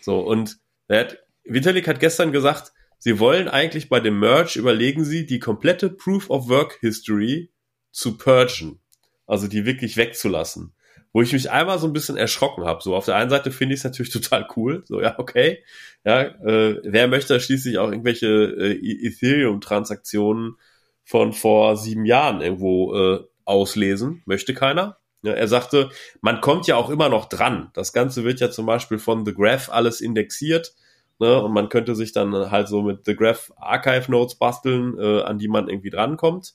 So, 0.00 0.20
und 0.20 0.58
hat, 0.88 1.18
Vitalik 1.44 1.88
hat 1.88 2.00
gestern 2.00 2.30
gesagt, 2.30 2.72
Sie 2.98 3.18
wollen 3.18 3.48
eigentlich 3.48 3.90
bei 3.90 4.00
dem 4.00 4.18
Merge, 4.18 4.58
überlegen 4.58 5.04
Sie, 5.04 5.26
die 5.26 5.38
komplette 5.38 5.90
Proof 5.90 6.30
of 6.30 6.48
Work 6.48 6.78
History 6.80 7.50
zu 7.92 8.16
purgen. 8.16 8.80
Also 9.26 9.46
die 9.46 9.66
wirklich 9.66 9.98
wegzulassen. 9.98 10.72
Wo 11.12 11.20
ich 11.20 11.32
mich 11.32 11.50
einmal 11.50 11.78
so 11.78 11.86
ein 11.86 11.92
bisschen 11.92 12.16
erschrocken 12.16 12.64
habe. 12.64 12.82
So 12.82 12.96
auf 12.96 13.04
der 13.04 13.16
einen 13.16 13.28
Seite 13.28 13.50
finde 13.50 13.74
ich 13.74 13.80
es 13.80 13.84
natürlich 13.84 14.10
total 14.12 14.48
cool. 14.56 14.84
So, 14.86 15.02
ja, 15.02 15.18
okay. 15.18 15.62
Ja, 16.04 16.22
äh, 16.22 16.80
wer 16.82 17.08
möchte 17.08 17.38
schließlich 17.40 17.76
auch 17.76 17.90
irgendwelche 17.90 18.26
äh, 18.26 18.72
e- 18.72 19.06
Ethereum-Transaktionen 19.06 20.56
von 21.04 21.34
vor 21.34 21.76
sieben 21.76 22.06
Jahren 22.06 22.40
irgendwo 22.40 22.94
äh, 22.94 23.20
auslesen? 23.44 24.22
Möchte 24.24 24.54
keiner. 24.54 24.98
Ja, 25.24 25.32
er 25.32 25.48
sagte, 25.48 25.90
man 26.20 26.40
kommt 26.40 26.66
ja 26.66 26.76
auch 26.76 26.90
immer 26.90 27.08
noch 27.08 27.26
dran. 27.26 27.70
Das 27.74 27.92
Ganze 27.92 28.24
wird 28.24 28.40
ja 28.40 28.50
zum 28.50 28.66
Beispiel 28.66 28.98
von 28.98 29.24
The 29.24 29.34
Graph 29.34 29.70
alles 29.70 30.00
indexiert 30.00 30.74
Ne? 31.20 31.42
Und 31.42 31.52
man 31.52 31.68
könnte 31.68 31.94
sich 31.94 32.12
dann 32.12 32.50
halt 32.50 32.68
so 32.68 32.82
mit 32.82 33.04
The 33.04 33.14
Graph 33.14 33.52
Archive 33.56 34.10
Notes 34.10 34.34
basteln, 34.36 34.98
äh, 34.98 35.22
an 35.22 35.38
die 35.38 35.48
man 35.48 35.68
irgendwie 35.68 35.90
drankommt. 35.90 36.54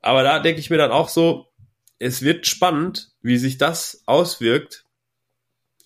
Aber 0.00 0.22
da 0.22 0.40
denke 0.40 0.60
ich 0.60 0.70
mir 0.70 0.78
dann 0.78 0.90
auch 0.90 1.08
so, 1.08 1.48
es 1.98 2.22
wird 2.22 2.46
spannend, 2.46 3.12
wie 3.22 3.38
sich 3.38 3.58
das 3.58 4.02
auswirkt 4.06 4.84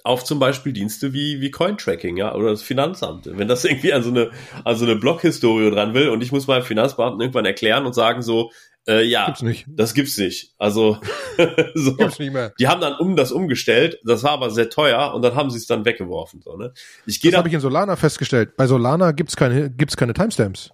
auf 0.02 0.24
zum 0.24 0.38
Beispiel 0.38 0.72
Dienste 0.72 1.12
wie, 1.12 1.40
wie 1.40 1.50
Cointracking, 1.50 2.16
ja, 2.16 2.34
oder 2.34 2.50
das 2.50 2.62
Finanzamt. 2.62 3.26
Wenn 3.26 3.48
das 3.48 3.64
irgendwie 3.64 3.92
an 3.92 4.02
so 4.02 4.10
eine, 4.10 4.30
an 4.64 4.76
so 4.76 4.84
eine 4.84 4.96
Blog-Historie 4.96 5.70
dran 5.70 5.94
will 5.94 6.08
und 6.08 6.22
ich 6.22 6.32
muss 6.32 6.46
meinem 6.46 6.62
Finanzbeamten 6.62 7.20
irgendwann 7.20 7.44
erklären 7.46 7.86
und 7.86 7.94
sagen 7.94 8.22
so, 8.22 8.50
äh, 8.88 9.02
ja, 9.04 9.26
gibt's 9.26 9.42
nicht. 9.42 9.66
das 9.68 9.94
gibt's 9.94 10.16
nicht. 10.16 10.54
Also 10.58 11.00
so. 11.74 11.96
gibt's 11.96 12.18
nicht 12.18 12.32
mehr. 12.32 12.52
Die 12.58 12.68
haben 12.68 12.80
dann 12.80 12.94
um 12.94 13.16
das 13.16 13.32
umgestellt, 13.32 13.98
das 14.04 14.22
war 14.22 14.32
aber 14.32 14.50
sehr 14.50 14.70
teuer 14.70 15.12
und 15.14 15.22
dann 15.22 15.34
haben 15.34 15.50
sie 15.50 15.58
es 15.58 15.66
dann 15.66 15.84
weggeworfen. 15.84 16.40
So, 16.42 16.56
ne? 16.56 16.72
Ich 17.04 17.20
das 17.20 17.34
habe 17.34 17.48
ich 17.48 17.54
in 17.54 17.60
Solana 17.60 17.96
festgestellt. 17.96 18.56
Bei 18.56 18.66
Solana 18.66 19.12
gibt's 19.12 19.36
keine, 19.36 19.70
gibt's 19.70 19.96
keine 19.96 20.14
Timestamps. 20.14 20.70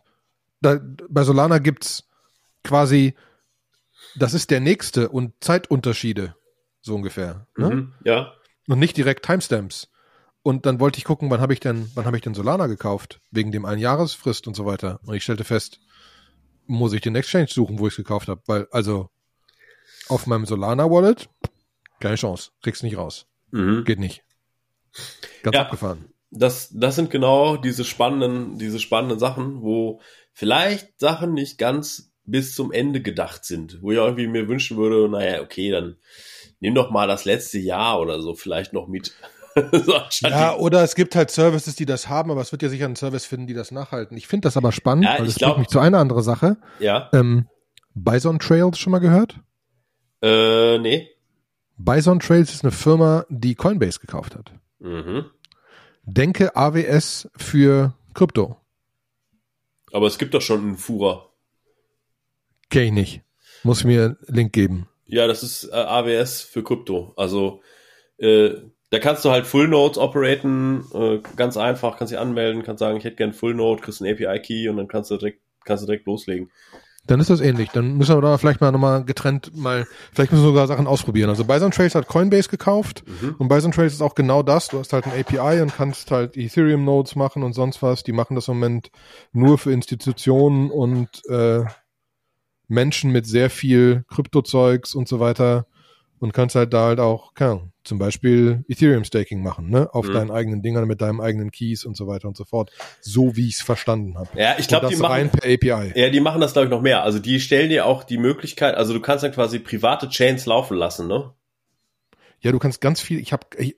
Da, 0.60 0.78
bei 1.08 1.24
Solana 1.24 1.58
gibt's 1.58 2.08
quasi, 2.62 3.14
das 4.14 4.34
ist 4.34 4.50
der 4.50 4.60
nächste 4.60 5.08
und 5.08 5.32
Zeitunterschiede, 5.40 6.36
so 6.82 6.94
ungefähr. 6.94 7.46
Ne? 7.56 7.70
Mhm, 7.70 7.94
ja. 8.04 8.32
Und 8.68 8.78
nicht 8.78 8.96
direkt 8.96 9.24
Timestamps. 9.24 9.88
Und 10.42 10.66
dann 10.66 10.80
wollte 10.80 10.98
ich 10.98 11.04
gucken, 11.04 11.30
wann 11.30 11.40
habe 11.40 11.52
ich 11.52 11.60
denn, 11.60 11.90
wann 11.94 12.04
habe 12.04 12.16
ich 12.16 12.22
denn 12.22 12.34
Solana 12.34 12.66
gekauft? 12.66 13.20
Wegen 13.30 13.52
dem 13.52 13.64
Einjahresfrist 13.64 14.46
und 14.46 14.54
so 14.54 14.66
weiter. 14.66 15.00
Und 15.04 15.14
ich 15.14 15.22
stellte 15.22 15.44
fest, 15.44 15.78
muss 16.72 16.92
ich 16.92 17.00
den 17.00 17.16
Exchange 17.16 17.48
suchen, 17.48 17.78
wo 17.78 17.86
ich 17.86 17.92
es 17.92 17.96
gekauft 17.96 18.28
habe. 18.28 18.42
Weil, 18.46 18.66
also, 18.70 19.10
auf 20.08 20.26
meinem 20.26 20.46
Solana 20.46 20.90
Wallet, 20.90 21.28
keine 22.00 22.16
Chance. 22.16 22.50
Kriegst 22.62 22.82
nicht 22.82 22.96
raus. 22.96 23.26
Mhm. 23.50 23.84
Geht 23.84 23.98
nicht. 23.98 24.24
Ganz 25.42 25.54
ja, 25.54 25.62
abgefahren. 25.62 26.12
Das, 26.30 26.70
das 26.72 26.96
sind 26.96 27.10
genau 27.10 27.56
diese 27.56 27.84
spannenden, 27.84 28.58
diese 28.58 28.78
spannenden 28.78 29.18
Sachen, 29.18 29.62
wo 29.62 30.00
vielleicht 30.32 30.98
Sachen 30.98 31.34
nicht 31.34 31.58
ganz 31.58 32.12
bis 32.24 32.54
zum 32.54 32.72
Ende 32.72 33.02
gedacht 33.02 33.44
sind, 33.44 33.82
wo 33.82 33.90
ich 33.90 33.98
irgendwie 33.98 34.26
mir 34.26 34.48
wünschen 34.48 34.76
würde, 34.76 35.08
naja, 35.08 35.42
okay, 35.42 35.70
dann 35.70 35.96
nimm 36.60 36.74
doch 36.74 36.90
mal 36.90 37.08
das 37.08 37.24
letzte 37.24 37.58
Jahr 37.58 38.00
oder 38.00 38.20
so 38.20 38.34
vielleicht 38.34 38.72
noch 38.72 38.88
mit. 38.88 39.14
so, 39.72 39.94
ja, 40.28 40.55
oder 40.57 40.82
es 40.82 40.94
gibt 40.94 41.14
halt 41.14 41.30
Services, 41.30 41.74
die 41.74 41.86
das 41.86 42.09
haben, 42.09 42.30
aber 42.30 42.40
es 42.40 42.53
wird 42.53 42.62
ja 42.62 42.68
sicher 42.68 42.86
einen 42.86 42.96
Service 42.96 43.24
finden, 43.24 43.46
die 43.46 43.55
das 43.55 43.70
nachhalten. 43.70 44.16
Ich 44.16 44.26
finde 44.26 44.46
das 44.46 44.57
aber 44.57 44.72
spannend, 44.72 45.05
ja, 45.05 45.18
weil 45.18 45.26
das 45.26 45.38
bringt 45.38 45.59
mich 45.59 45.68
zu 45.68 45.78
einer 45.78 45.98
anderen 45.98 46.22
Sache. 46.22 46.57
Ja. 46.78 47.11
Ähm, 47.12 47.48
Bison 47.94 48.38
Trails 48.38 48.78
schon 48.78 48.90
mal 48.90 48.98
gehört? 48.98 49.38
Äh, 50.22 50.78
nee. 50.78 51.09
Bison 51.76 52.20
Trails 52.20 52.55
ist 52.55 52.64
eine 52.64 52.72
Firma, 52.72 53.26
die 53.28 53.55
Coinbase 53.55 54.00
gekauft 54.00 54.36
hat. 54.36 54.53
Mhm. 54.78 55.26
Denke 56.05 56.57
AWS 56.57 57.28
für 57.36 57.94
Krypto. 58.14 58.57
Aber 59.92 60.07
es 60.07 60.18
gibt 60.18 60.34
doch 60.34 60.40
schon 60.40 60.61
einen 60.61 60.76
Fura. 60.76 61.26
Kenn 62.70 62.84
ich 62.84 62.92
nicht. 62.92 63.22
Muss 63.62 63.84
mir 63.84 64.16
Link 64.26 64.53
geben. 64.53 64.88
Ja, 65.07 65.26
das 65.26 65.42
ist 65.42 65.64
äh, 65.64 65.74
AWS 65.74 66.42
für 66.42 66.64
Krypto. 66.64 67.12
Also 67.16 67.62
äh, 68.16 68.55
da 68.93 68.99
kannst 68.99 69.24
du 69.24 69.30
halt 69.30 69.47
Full 69.47 69.68
Nodes 69.68 69.97
operaten, 69.97 70.84
äh, 70.93 71.20
ganz 71.36 71.57
einfach, 71.57 71.97
kannst 71.97 72.12
dich 72.12 72.20
anmelden, 72.20 72.62
kannst 72.62 72.80
sagen, 72.80 72.99
ich 72.99 73.05
hätte 73.05 73.16
gern 73.16 73.32
Full 73.32 73.55
Node, 73.55 73.80
kriegst 73.80 74.03
einen 74.03 74.12
API-Key 74.12 74.68
und 74.68 74.76
dann 74.76 74.86
kannst 74.86 75.11
du 75.11 75.16
direkt, 75.16 75.40
kannst 75.64 75.82
du 75.82 75.86
direkt 75.86 76.05
loslegen. 76.05 76.51
Dann 77.07 77.18
ist 77.18 77.30
das 77.30 77.40
ähnlich. 77.40 77.70
Dann 77.70 77.97
müssen 77.97 78.14
wir 78.14 78.20
da 78.20 78.36
vielleicht 78.36 78.61
mal 78.61 78.70
nochmal 78.70 79.03
getrennt 79.03 79.57
mal, 79.57 79.86
vielleicht 80.12 80.30
müssen 80.30 80.45
wir 80.45 80.51
sogar 80.51 80.66
Sachen 80.66 80.86
ausprobieren. 80.86 81.30
Also 81.30 81.47
Bison 81.47 81.70
Trails 81.70 81.95
hat 81.95 82.07
Coinbase 82.07 82.51
gekauft 82.51 83.03
mhm. 83.07 83.34
und 83.38 83.49
Bison 83.49 83.72
Trails 83.72 83.95
ist 83.95 84.03
auch 84.03 84.14
genau 84.14 84.43
das. 84.43 84.68
Du 84.68 84.78
hast 84.78 84.93
halt 84.93 85.07
ein 85.07 85.18
API 85.18 85.62
und 85.62 85.74
kannst 85.74 86.11
halt 86.11 86.36
Ethereum 86.36 86.84
Nodes 86.84 87.16
machen 87.16 87.45
und 87.45 87.55
sonst 87.55 87.82
was. 87.82 88.03
Die 88.03 88.12
machen 88.12 88.34
das 88.34 88.49
im 88.49 88.57
Moment 88.57 88.90
nur 89.32 89.57
für 89.57 89.72
Institutionen 89.72 90.70
und 90.70 91.09
äh, 91.30 91.64
Menschen 92.68 93.11
mit 93.11 93.26
sehr 93.26 93.49
viel 93.49 94.05
Kryptozeugs 94.09 94.95
und 94.95 95.09
so 95.09 95.18
weiter 95.18 95.66
und 96.18 96.34
kannst 96.34 96.57
halt 96.57 96.74
da 96.74 96.88
halt 96.88 97.01
auch, 97.01 97.32
keine 97.32 97.53
Ahnung, 97.53 97.71
zum 97.85 97.99
Beispiel 97.99 98.64
Ethereum 98.68 99.05
Staking 99.05 99.43
machen, 99.43 99.70
ne, 99.70 99.93
auf 99.93 100.07
mhm. 100.07 100.12
deinen 100.12 100.30
eigenen 100.30 100.62
Dingern 100.62 100.87
mit 100.87 101.01
deinem 101.01 101.20
eigenen 101.20 101.51
Keys 101.51 101.85
und 101.85 101.97
so 101.97 102.07
weiter 102.07 102.28
und 102.28 102.37
so 102.37 102.45
fort. 102.45 102.70
So 103.01 103.37
wie 103.37 103.49
ich 103.49 103.57
es 103.57 103.62
verstanden 103.62 104.16
habe. 104.18 104.28
Ja, 104.37 104.57
ich 104.59 104.68
glaube, 104.68 104.89
die 104.89 104.97
machen 104.97 105.12
rein 105.12 105.30
per 105.30 105.51
API. 105.51 105.99
Ja, 105.99 106.11
die 106.11 106.20
machen 106.20 106.41
das 106.41 106.53
glaube 106.53 106.66
ich 106.66 106.70
noch 106.70 106.83
mehr. 106.83 107.03
Also 107.03 107.18
die 107.18 107.41
stellen 107.41 107.70
dir 107.70 107.87
auch 107.87 108.05
die 108.05 108.18
Möglichkeit, 108.18 108.74
also 108.74 108.93
du 108.93 109.01
kannst 109.01 109.24
dann 109.24 109.33
quasi 109.33 109.59
private 109.59 110.09
Chains 110.09 110.47
laufen 110.47 110.76
lassen, 110.76 111.09
ne? 111.09 111.33
Ja, 112.41 112.51
du 112.51 112.59
kannst 112.59 112.80
ganz 112.80 113.01
viel. 113.01 113.20
Ich 113.20 113.33
habe, 113.33 113.47
ich, 113.57 113.76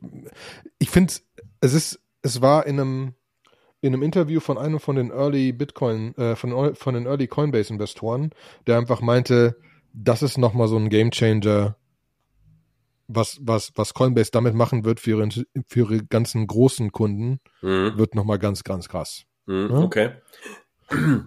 ich 0.78 0.88
finde, 0.88 1.12
es 1.60 1.74
ist, 1.74 2.00
es 2.22 2.40
war 2.40 2.66
in 2.66 2.80
einem 2.80 3.14
in 3.84 3.92
einem 3.92 4.02
Interview 4.02 4.40
von 4.40 4.56
einem 4.56 4.80
von 4.80 4.96
den 4.96 5.10
Early 5.10 5.52
Bitcoin, 5.52 6.16
äh, 6.16 6.36
von, 6.36 6.74
von 6.74 6.94
den 6.94 7.04
Early 7.04 7.26
Coinbase 7.26 7.70
Investoren, 7.70 8.30
der 8.66 8.78
einfach 8.78 9.02
meinte, 9.02 9.56
das 9.92 10.22
ist 10.22 10.38
nochmal 10.38 10.68
so 10.68 10.78
ein 10.78 10.88
Game 10.88 11.10
Changer, 11.10 11.76
was, 13.08 13.38
was, 13.42 13.72
was 13.74 13.94
Coinbase 13.94 14.30
damit 14.30 14.54
machen 14.54 14.84
wird 14.84 15.00
für 15.00 15.10
ihre, 15.10 15.28
für 15.66 15.80
ihre 15.80 16.04
ganzen 16.04 16.46
großen 16.46 16.92
Kunden, 16.92 17.40
mhm. 17.62 17.96
wird 17.96 18.14
nochmal 18.14 18.38
ganz, 18.38 18.64
ganz 18.64 18.88
krass. 18.88 19.24
Mhm, 19.46 19.68
ja? 19.70 19.78
Okay. 19.78 20.10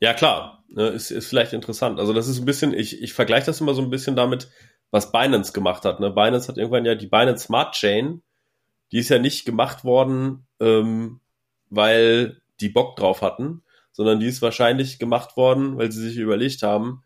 Ja, 0.00 0.14
klar, 0.14 0.62
ne, 0.68 0.88
ist, 0.90 1.10
ist 1.10 1.26
vielleicht 1.26 1.52
interessant. 1.52 1.98
Also 1.98 2.12
das 2.12 2.28
ist 2.28 2.38
ein 2.38 2.44
bisschen, 2.44 2.72
ich, 2.72 3.02
ich 3.02 3.14
vergleiche 3.14 3.46
das 3.46 3.60
immer 3.60 3.74
so 3.74 3.82
ein 3.82 3.90
bisschen 3.90 4.14
damit, 4.14 4.48
was 4.92 5.10
Binance 5.10 5.52
gemacht 5.52 5.84
hat. 5.84 6.00
Ne? 6.00 6.10
Binance 6.10 6.48
hat 6.48 6.56
irgendwann 6.56 6.84
ja 6.84 6.94
die 6.94 7.08
Binance 7.08 7.46
Smart 7.46 7.74
Chain, 7.74 8.22
die 8.92 8.98
ist 8.98 9.08
ja 9.08 9.18
nicht 9.18 9.44
gemacht 9.44 9.84
worden, 9.84 10.46
ähm, 10.60 11.20
weil 11.68 12.40
die 12.60 12.68
Bock 12.68 12.96
drauf 12.96 13.22
hatten, 13.22 13.62
sondern 13.92 14.20
die 14.20 14.26
ist 14.26 14.40
wahrscheinlich 14.40 14.98
gemacht 14.98 15.36
worden, 15.36 15.76
weil 15.76 15.90
sie 15.90 16.08
sich 16.08 16.16
überlegt 16.16 16.62
haben, 16.62 17.02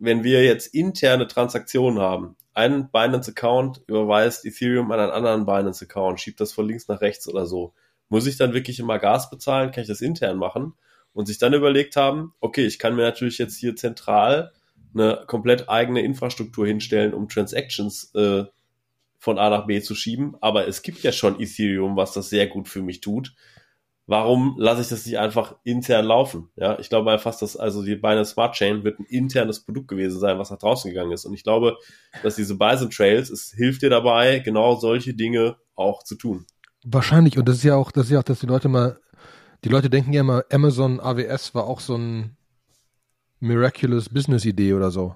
wenn 0.00 0.24
wir 0.24 0.42
jetzt 0.42 0.74
interne 0.74 1.28
Transaktionen 1.28 2.00
haben, 2.00 2.36
ein 2.54 2.90
Binance-Account 2.90 3.82
überweist 3.86 4.44
Ethereum 4.44 4.90
an 4.90 4.98
einen 4.98 5.12
anderen 5.12 5.46
Binance-Account, 5.46 6.18
schiebt 6.20 6.40
das 6.40 6.52
von 6.52 6.66
links 6.66 6.88
nach 6.88 7.02
rechts 7.02 7.28
oder 7.28 7.46
so, 7.46 7.74
muss 8.08 8.26
ich 8.26 8.36
dann 8.36 8.54
wirklich 8.54 8.80
immer 8.80 8.98
Gas 8.98 9.30
bezahlen, 9.30 9.70
kann 9.70 9.82
ich 9.82 9.88
das 9.88 10.00
intern 10.00 10.38
machen? 10.38 10.72
Und 11.12 11.26
sich 11.26 11.38
dann 11.38 11.54
überlegt 11.54 11.96
haben, 11.96 12.32
okay, 12.40 12.64
ich 12.66 12.78
kann 12.78 12.96
mir 12.96 13.02
natürlich 13.02 13.38
jetzt 13.38 13.58
hier 13.58 13.76
zentral 13.76 14.52
eine 14.94 15.24
komplett 15.26 15.68
eigene 15.68 16.02
Infrastruktur 16.02 16.66
hinstellen, 16.66 17.14
um 17.14 17.28
Transactions 17.28 18.12
äh, 18.14 18.44
von 19.18 19.38
A 19.38 19.50
nach 19.50 19.66
B 19.66 19.80
zu 19.80 19.94
schieben, 19.94 20.34
aber 20.40 20.66
es 20.66 20.82
gibt 20.82 21.02
ja 21.02 21.12
schon 21.12 21.38
Ethereum, 21.40 21.96
was 21.96 22.12
das 22.12 22.30
sehr 22.30 22.46
gut 22.46 22.68
für 22.68 22.82
mich 22.82 23.00
tut 23.00 23.34
warum 24.10 24.56
lasse 24.58 24.82
ich 24.82 24.88
das 24.88 25.06
nicht 25.06 25.20
einfach 25.20 25.54
intern 25.62 26.04
laufen? 26.04 26.48
Ja, 26.56 26.76
ich 26.80 26.88
glaube 26.88 27.16
fast, 27.20 27.42
dass 27.42 27.56
also 27.56 27.84
die 27.84 27.94
Binance 27.94 28.32
Smart 28.32 28.56
Chain 28.56 28.82
wird 28.82 28.98
ein 28.98 29.04
internes 29.04 29.60
Produkt 29.60 29.86
gewesen 29.86 30.18
sein, 30.18 30.36
was 30.36 30.50
nach 30.50 30.58
draußen 30.58 30.90
gegangen 30.90 31.12
ist. 31.12 31.24
Und 31.24 31.32
ich 31.32 31.44
glaube, 31.44 31.76
dass 32.24 32.34
diese 32.34 32.58
Bison 32.58 32.90
Trails, 32.90 33.30
es 33.30 33.52
hilft 33.56 33.82
dir 33.82 33.88
dabei, 33.90 34.40
genau 34.40 34.74
solche 34.74 35.14
Dinge 35.14 35.56
auch 35.76 36.02
zu 36.02 36.16
tun. 36.16 36.44
Wahrscheinlich. 36.84 37.38
Und 37.38 37.48
das 37.48 37.58
ist 37.58 37.62
ja 37.62 37.76
auch, 37.76 37.92
das 37.92 38.06
ist 38.06 38.10
ja 38.10 38.18
auch, 38.18 38.24
dass 38.24 38.40
die 38.40 38.46
Leute 38.46 38.68
mal, 38.68 38.98
die 39.62 39.68
Leute 39.68 39.88
denken 39.88 40.12
ja 40.12 40.22
immer, 40.22 40.42
Amazon 40.50 40.98
AWS 40.98 41.54
war 41.54 41.68
auch 41.68 41.78
so 41.78 41.94
ein 41.96 42.36
miraculous 43.38 44.08
Business 44.08 44.44
Idee 44.44 44.74
oder 44.74 44.90
so. 44.90 45.14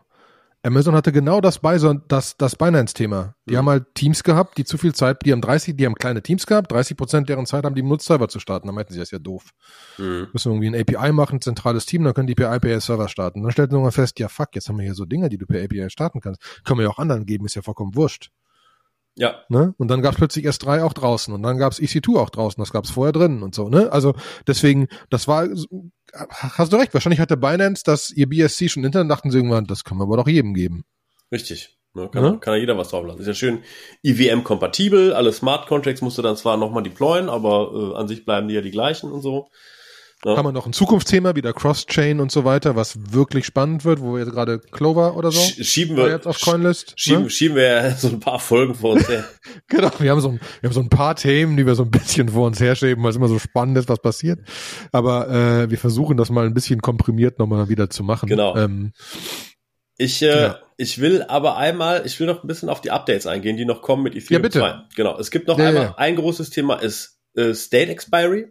Amazon 0.64 0.94
hatte 0.94 1.12
genau 1.12 1.42
das, 1.42 1.58
Bison, 1.58 2.02
das, 2.08 2.38
das 2.38 2.56
Binance-Thema. 2.56 3.34
Die 3.44 3.52
mhm. 3.52 3.58
haben 3.58 3.68
halt 3.68 3.94
Teams 3.94 4.22
gehabt, 4.22 4.56
die 4.56 4.64
zu 4.64 4.78
viel 4.78 4.94
Zeit, 4.94 5.18
die 5.24 5.32
haben 5.32 5.42
30, 5.42 5.76
die 5.76 5.84
haben 5.84 5.94
kleine 5.94 6.22
Teams 6.22 6.46
gehabt, 6.46 6.72
30 6.72 6.96
Prozent 6.96 7.28
deren 7.28 7.44
Zeit 7.44 7.64
haben 7.64 7.74
die 7.74 7.82
benutzt, 7.82 8.06
Server 8.06 8.28
zu 8.28 8.40
starten. 8.40 8.66
Da 8.66 8.72
meinten 8.72 8.94
sie, 8.94 8.98
das 8.98 9.08
ist 9.08 9.12
ja 9.12 9.18
doof. 9.18 9.50
Mhm. 9.98 10.28
Müssen 10.32 10.50
wir 10.50 10.56
irgendwie 10.56 10.94
ein 10.94 11.02
API 11.04 11.12
machen, 11.12 11.42
zentrales 11.42 11.84
Team, 11.84 12.02
dann 12.04 12.14
können 12.14 12.28
die 12.28 12.34
per 12.34 12.50
API 12.50 12.80
Server 12.80 13.08
starten. 13.08 13.42
Dann 13.42 13.52
stellten 13.52 13.76
sie 13.76 13.82
mal 13.82 13.92
fest, 13.92 14.18
ja 14.18 14.28
fuck, 14.28 14.54
jetzt 14.54 14.68
haben 14.70 14.78
wir 14.78 14.84
hier 14.84 14.94
so 14.94 15.04
Dinge, 15.04 15.28
die 15.28 15.36
du 15.36 15.46
per 15.46 15.62
API 15.62 15.90
starten 15.90 16.22
kannst. 16.22 16.40
Können 16.64 16.78
wir 16.78 16.84
ja 16.84 16.90
auch 16.90 16.98
anderen 16.98 17.26
geben, 17.26 17.44
ist 17.44 17.56
ja 17.56 17.62
vollkommen 17.62 17.94
wurscht. 17.94 18.30
Ja. 19.16 19.44
Ne? 19.48 19.74
Und 19.78 19.88
dann 19.88 20.02
gab 20.02 20.12
es 20.12 20.18
plötzlich 20.18 20.46
S3 20.46 20.82
auch 20.82 20.92
draußen 20.92 21.32
und 21.32 21.42
dann 21.42 21.58
gab 21.58 21.72
es 21.72 21.80
EC2 21.80 22.18
auch 22.18 22.30
draußen, 22.30 22.60
das 22.60 22.72
gab 22.72 22.84
es 22.84 22.90
vorher 22.90 23.12
drin 23.12 23.42
und 23.42 23.54
so, 23.54 23.68
ne? 23.68 23.92
Also 23.92 24.14
deswegen, 24.46 24.88
das 25.08 25.28
war, 25.28 25.46
hast 26.12 26.72
du 26.72 26.76
recht, 26.76 26.94
wahrscheinlich 26.94 27.20
hatte 27.20 27.36
Binance 27.36 27.82
das 27.84 28.10
ihr 28.10 28.28
BSC 28.28 28.68
schon 28.68 28.82
hinter 28.82 29.00
und 29.00 29.08
dachten 29.08 29.30
sie 29.30 29.38
irgendwann, 29.38 29.66
das 29.66 29.84
können 29.84 30.00
wir 30.00 30.04
aber 30.04 30.16
doch 30.16 30.26
jedem 30.26 30.54
geben. 30.54 30.84
Richtig. 31.30 31.78
Ne, 31.96 32.10
kann, 32.10 32.24
ja? 32.24 32.36
kann 32.38 32.54
ja 32.54 32.60
jeder 32.60 32.76
was 32.76 32.88
drauf 32.88 33.06
lassen. 33.06 33.20
Ist 33.20 33.28
ja 33.28 33.34
schön 33.34 33.62
IWM-kompatibel, 34.02 35.12
alle 35.12 35.32
Smart 35.32 35.68
Contracts 35.68 36.02
musst 36.02 36.18
du 36.18 36.22
dann 36.22 36.36
zwar 36.36 36.56
nochmal 36.56 36.82
deployen, 36.82 37.28
aber 37.28 37.70
äh, 37.72 37.96
an 37.96 38.08
sich 38.08 38.24
bleiben 38.24 38.48
die 38.48 38.54
ja 38.54 38.62
die 38.62 38.72
gleichen 38.72 39.12
und 39.12 39.22
so. 39.22 39.48
Ja. 40.24 40.36
Haben 40.36 40.46
wir 40.46 40.52
noch 40.52 40.66
ein 40.66 40.72
Zukunftsthema, 40.72 41.36
wieder 41.36 41.52
Cross-Chain 41.52 42.18
und 42.20 42.32
so 42.32 42.44
weiter, 42.44 42.76
was 42.76 43.12
wirklich 43.12 43.44
spannend 43.44 43.84
wird, 43.84 44.00
wo 44.00 44.14
wir 44.14 44.20
jetzt 44.20 44.32
gerade 44.32 44.58
Clover 44.58 45.16
oder 45.16 45.30
so 45.30 45.40
schieben 45.40 45.96
wir 45.96 46.08
jetzt 46.08 46.26
auf 46.26 46.40
Coinlist. 46.40 46.94
Schieben, 46.96 47.24
ne? 47.24 47.30
schieben 47.30 47.56
wir 47.56 47.90
so 47.98 48.08
ein 48.08 48.20
paar 48.20 48.38
Folgen 48.38 48.74
vor 48.74 48.92
uns 48.92 49.08
her. 49.08 49.24
genau, 49.68 49.90
wir 49.98 50.10
haben, 50.10 50.20
so 50.20 50.30
ein, 50.30 50.40
wir 50.60 50.68
haben 50.68 50.74
so 50.74 50.80
ein 50.80 50.88
paar 50.88 51.14
Themen, 51.14 51.56
die 51.56 51.66
wir 51.66 51.74
so 51.74 51.82
ein 51.82 51.90
bisschen 51.90 52.30
vor 52.30 52.46
uns 52.46 52.58
herschieben, 52.58 53.02
weil 53.04 53.10
es 53.10 53.16
immer 53.16 53.28
so 53.28 53.38
spannend 53.38 53.76
ist, 53.76 53.88
was 53.88 54.00
passiert. 54.00 54.40
Aber 54.92 55.28
äh, 55.28 55.70
wir 55.70 55.78
versuchen 55.78 56.16
das 56.16 56.30
mal 56.30 56.46
ein 56.46 56.54
bisschen 56.54 56.80
komprimiert 56.80 57.38
nochmal 57.38 57.68
wieder 57.68 57.90
zu 57.90 58.02
machen. 58.02 58.28
Genau. 58.28 58.56
Ähm, 58.56 58.92
ich, 59.96 60.22
äh, 60.22 60.42
ja. 60.42 60.58
ich 60.76 61.00
will 61.00 61.22
aber 61.22 61.56
einmal, 61.56 62.02
ich 62.04 62.18
will 62.18 62.26
noch 62.26 62.42
ein 62.42 62.46
bisschen 62.46 62.68
auf 62.68 62.80
die 62.80 62.90
Updates 62.90 63.26
eingehen, 63.26 63.56
die 63.56 63.64
noch 63.64 63.82
kommen 63.82 64.02
mit 64.02 64.14
Ethereum 64.14 64.42
ja, 64.42 64.48
bitte. 64.48 64.58
2. 64.58 64.74
Genau. 64.96 65.18
Es 65.18 65.30
gibt 65.30 65.48
noch 65.48 65.58
ja, 65.58 65.68
einmal 65.68 65.94
ein 65.96 66.16
großes 66.16 66.50
Thema 66.50 66.76
ist 66.76 67.20
äh, 67.36 67.54
State 67.54 67.90
Expiry. 67.90 68.48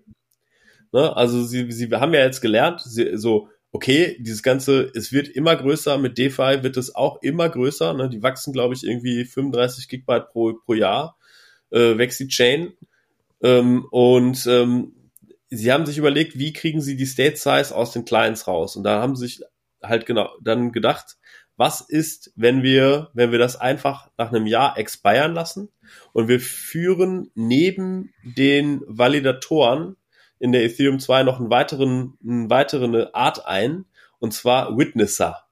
Ne? 0.93 1.15
Also 1.15 1.43
sie, 1.43 1.69
sie 1.71 1.91
wir 1.91 1.99
haben 1.99 2.13
ja 2.13 2.21
jetzt 2.21 2.41
gelernt, 2.41 2.81
sie, 2.81 3.17
so, 3.17 3.49
okay, 3.71 4.15
dieses 4.19 4.43
Ganze, 4.43 4.91
es 4.95 5.11
wird 5.11 5.27
immer 5.27 5.55
größer, 5.55 5.97
mit 5.97 6.17
DeFi 6.17 6.63
wird 6.63 6.77
es 6.77 6.95
auch 6.95 7.21
immer 7.21 7.49
größer, 7.49 7.93
ne? 7.93 8.09
die 8.09 8.23
wachsen, 8.23 8.53
glaube 8.53 8.75
ich, 8.75 8.83
irgendwie 8.83 9.25
35 9.25 9.89
Gigabyte 9.89 10.29
pro, 10.29 10.53
pro 10.53 10.73
Jahr, 10.75 11.17
äh, 11.71 11.97
wächst 11.97 12.19
die 12.19 12.27
Chain. 12.27 12.73
Ähm, 13.41 13.85
und 13.91 14.45
ähm, 14.45 14.93
sie 15.49 15.71
haben 15.71 15.85
sich 15.85 15.97
überlegt, 15.97 16.37
wie 16.37 16.53
kriegen 16.53 16.81
sie 16.81 16.95
die 16.95 17.07
State 17.07 17.37
Size 17.37 17.75
aus 17.75 17.91
den 17.91 18.05
Clients 18.05 18.47
raus. 18.47 18.75
Und 18.75 18.83
da 18.83 19.01
haben 19.01 19.15
sie 19.15 19.25
sich 19.25 19.41
halt 19.81 20.05
genau 20.05 20.29
dann 20.41 20.71
gedacht, 20.71 21.17
was 21.57 21.81
ist, 21.81 22.31
wenn 22.35 22.63
wir, 22.63 23.09
wenn 23.13 23.31
wir 23.31 23.39
das 23.39 23.55
einfach 23.55 24.09
nach 24.17 24.29
einem 24.29 24.47
Jahr 24.47 24.77
expiren 24.77 25.33
lassen 25.33 25.69
und 26.11 26.27
wir 26.27 26.39
führen 26.39 27.31
neben 27.35 28.13
den 28.23 28.81
Validatoren 28.87 29.97
in 30.43 30.51
der 30.51 30.65
Ethereum 30.65 30.99
2 30.99 31.23
noch 31.23 31.39
einen 31.39 31.49
weiteren, 31.49 32.17
eine 32.21 32.49
weitere 32.49 33.07
Art 33.13 33.47
ein, 33.47 33.85
und 34.19 34.33
zwar 34.33 34.77
Witnesser. 34.77 35.45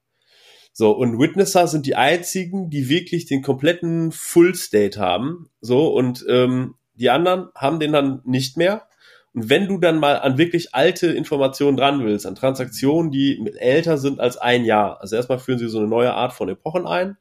So, 0.73 0.91
und 0.91 1.17
Witnesser 1.17 1.67
sind 1.67 1.85
die 1.85 1.95
einzigen, 1.95 2.69
die 2.69 2.89
wirklich 2.89 3.25
den 3.25 3.41
kompletten 3.41 4.11
Full 4.11 4.53
State 4.53 4.99
haben. 4.99 5.49
So, 5.61 5.93
und 5.93 6.25
ähm, 6.27 6.75
die 6.95 7.09
anderen 7.09 7.47
haben 7.55 7.79
den 7.79 7.93
dann 7.93 8.19
nicht 8.25 8.57
mehr. 8.57 8.85
Und 9.33 9.49
wenn 9.49 9.69
du 9.69 9.77
dann 9.77 9.97
mal 9.97 10.19
an 10.19 10.37
wirklich 10.37 10.75
alte 10.75 11.07
Informationen 11.07 11.77
dran 11.77 12.03
willst, 12.03 12.25
an 12.25 12.35
Transaktionen, 12.35 13.11
die 13.11 13.49
älter 13.59 13.97
sind 13.97 14.19
als 14.19 14.35
ein 14.35 14.65
Jahr, 14.65 14.99
also 14.99 15.15
erstmal 15.15 15.39
führen 15.39 15.59
sie 15.59 15.69
so 15.69 15.79
eine 15.79 15.87
neue 15.87 16.13
Art 16.13 16.33
von 16.33 16.49
Epochen 16.49 16.85
ein. 16.85 17.15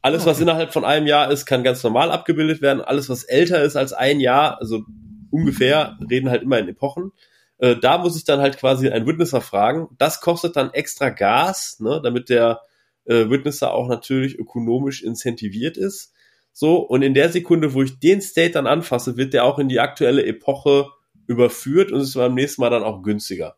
Alles, 0.00 0.26
was 0.26 0.40
innerhalb 0.40 0.72
von 0.72 0.84
einem 0.84 1.06
Jahr 1.06 1.30
ist, 1.30 1.46
kann 1.46 1.62
ganz 1.62 1.80
normal 1.84 2.10
abgebildet 2.10 2.60
werden. 2.60 2.80
Alles, 2.80 3.08
was 3.08 3.22
älter 3.22 3.62
ist 3.62 3.76
als 3.76 3.92
ein 3.92 4.18
Jahr, 4.18 4.58
also 4.58 4.82
ungefähr, 5.32 5.98
reden 6.08 6.30
halt 6.30 6.42
immer 6.42 6.58
in 6.58 6.68
Epochen. 6.68 7.12
Äh, 7.58 7.76
da 7.76 7.98
muss 7.98 8.16
ich 8.16 8.24
dann 8.24 8.40
halt 8.40 8.58
quasi 8.58 8.88
ein 8.88 9.06
Witnesser 9.06 9.40
fragen. 9.40 9.88
Das 9.98 10.20
kostet 10.20 10.56
dann 10.56 10.72
extra 10.72 11.10
Gas, 11.10 11.78
ne, 11.80 12.00
damit 12.02 12.28
der 12.28 12.60
äh, 13.04 13.28
Witnesser 13.30 13.72
auch 13.72 13.88
natürlich 13.88 14.38
ökonomisch 14.38 15.02
incentiviert 15.02 15.76
ist. 15.76 16.12
So, 16.52 16.76
und 16.76 17.02
in 17.02 17.14
der 17.14 17.30
Sekunde, 17.30 17.72
wo 17.72 17.82
ich 17.82 17.98
den 17.98 18.20
State 18.20 18.52
dann 18.52 18.66
anfasse, 18.66 19.16
wird 19.16 19.32
der 19.32 19.44
auch 19.44 19.58
in 19.58 19.68
die 19.68 19.80
aktuelle 19.80 20.24
Epoche 20.26 20.86
überführt 21.26 21.92
und 21.92 22.00
ist 22.00 22.14
beim 22.14 22.34
nächsten 22.34 22.60
Mal 22.60 22.70
dann 22.70 22.82
auch 22.82 23.02
günstiger. 23.02 23.56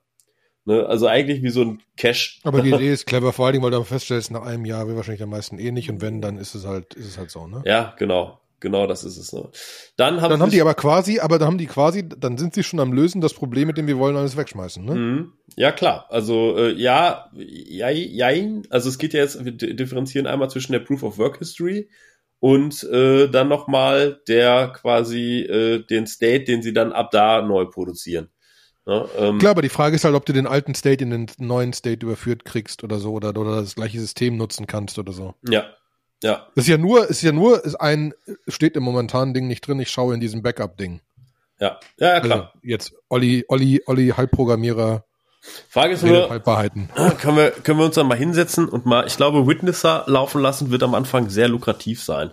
Ne? 0.65 0.87
Also 0.87 1.07
eigentlich 1.07 1.43
wie 1.43 1.51
so 1.51 1.63
ein 1.63 1.83
Cash. 1.97 2.41
Aber 2.45 2.63
die 2.63 2.71
Idee 2.71 2.93
ist 2.93 3.07
clever, 3.07 3.33
vor 3.33 3.47
allem, 3.47 3.63
weil 3.63 3.71
du 3.71 3.79
dann 3.79 3.87
feststellst, 3.87 4.31
nach 4.31 4.43
einem 4.43 4.65
Jahr 4.65 4.87
will 4.87 4.97
wahrscheinlich 4.97 5.23
am 5.23 5.31
meisten 5.31 5.59
eh 5.59 5.73
nicht 5.73 5.91
und 5.91 6.01
wenn, 6.01 6.23
dann 6.23 6.39
ist 6.39 6.55
es 6.55 6.67
halt, 6.67 6.95
ist 6.95 7.07
es 7.07 7.19
halt 7.19 7.31
so, 7.31 7.47
ne? 7.47 7.63
Ja, 7.67 7.95
genau. 7.99 8.41
Genau, 8.65 8.87
das 8.87 9.05
ist 9.05 9.19
es. 9.19 9.31
Ne? 9.35 9.51
Dann 9.99 10.23
haben, 10.23 10.31
dann 10.31 10.41
haben 10.41 10.51
die 10.51 10.63
aber 10.63 10.73
quasi, 10.73 11.21
aber 11.21 11.39
dann 11.39 11.49
haben 11.49 11.59
die 11.59 11.67
quasi, 11.67 12.09
dann 12.09 12.39
sind 12.39 12.55
sie 12.55 12.63
schon 12.63 12.81
am 12.81 12.95
Lösen 12.95 13.21
das 13.21 13.35
Problem, 13.35 13.67
mit 13.67 13.77
dem 13.77 13.87
wir 13.87 13.99
wollen 13.99 14.17
alles 14.17 14.39
wegschmeißen, 14.39 14.83
ne? 14.83 14.95
Mhm. 14.95 15.33
Ja, 15.55 15.71
klar. 15.71 16.07
Also 16.09 16.57
äh, 16.57 16.73
ja, 16.73 17.31
ja, 17.35 17.91
jein. 17.91 18.63
Also 18.71 18.89
es 18.89 18.97
geht 18.97 19.13
ja 19.13 19.21
jetzt, 19.21 19.45
wir 19.45 19.53
differenzieren 19.53 20.27
einmal 20.27 20.49
zwischen 20.49 20.73
der 20.73 20.79
Proof 20.79 21.03
of 21.03 21.19
Work 21.19 21.41
History 21.41 21.91
und 22.41 22.83
äh, 22.85 23.29
dann 23.29 23.49
nochmal 23.49 24.23
der 24.29 24.69
quasi 24.69 25.41
äh, 25.41 25.85
den 25.85 26.07
State, 26.07 26.45
den 26.45 26.63
sie 26.63 26.73
dann 26.73 26.93
ab 26.93 27.11
da 27.11 27.43
neu 27.43 27.67
produzieren. 27.67 28.31
Ja, 28.87 29.07
ähm, 29.19 29.41
Klar, 29.41 29.51
aber 29.51 29.63
die 29.63 29.69
Frage 29.69 29.97
ist 29.97 30.07
halt, 30.07 30.15
ob 30.15 30.25
du 30.25 30.33
den 30.33 30.47
alten 30.47 30.75
State 30.75 31.05
in 31.05 31.11
den 31.11 31.27
neuen 31.37 31.75
State 31.75 32.05
überführt 32.07 32.47
kriegst 32.47 32.83
oder 32.83 32.99
so 32.99 33.13
oder, 33.13 33.29
oder 33.39 33.61
das 33.61 33.75
gleiche 33.75 34.01
System 34.01 34.39
nutzen 34.39 34.67
kannst 34.67 34.99
oder 34.99 35.13
so. 35.13 35.35
Ja. 35.47 35.67
Ja. 36.25 36.47
Das 36.55 36.65
ist 36.65 36.69
ja 36.69 36.79
nur, 36.79 37.07
ist 37.07 37.21
ja 37.21 37.33
nur, 37.33 37.63
ist 37.63 37.75
ein, 37.75 38.15
steht 38.49 38.77
im 38.77 38.83
momentanen 38.83 39.35
Ding 39.35 39.47
nicht 39.47 39.61
drin, 39.67 39.79
ich 39.79 39.91
schaue 39.91 40.15
in 40.15 40.21
diesem 40.21 40.43
Backup-Ding. 40.43 41.03
Ja. 41.61 41.79
ja, 41.99 42.15
ja, 42.15 42.21
klar. 42.21 42.53
Also 42.55 42.59
jetzt 42.63 42.95
Olli, 43.11 43.45
Olli, 43.49 43.83
Olli, 43.85 44.09
Halbprogrammierer. 44.09 45.05
Frage 45.69 45.93
ist 45.93 46.03
nur, 46.03 46.29
können 47.19 47.37
wir, 47.37 47.51
können 47.51 47.79
wir 47.79 47.85
uns 47.85 47.97
dann 47.97 48.09
mal 48.09 48.17
hinsetzen 48.17 48.71
und 48.71 48.87
mal, 48.87 49.07
ich 49.07 49.19
glaube, 49.19 49.47
Witnesser 49.47 50.05
laufen 50.07 50.41
lassen 50.41 50.71
wird 50.71 50.83
am 50.83 50.95
Anfang 50.95 51.29
sehr 51.29 51.49
lukrativ 51.49 52.03
sein. 52.03 52.33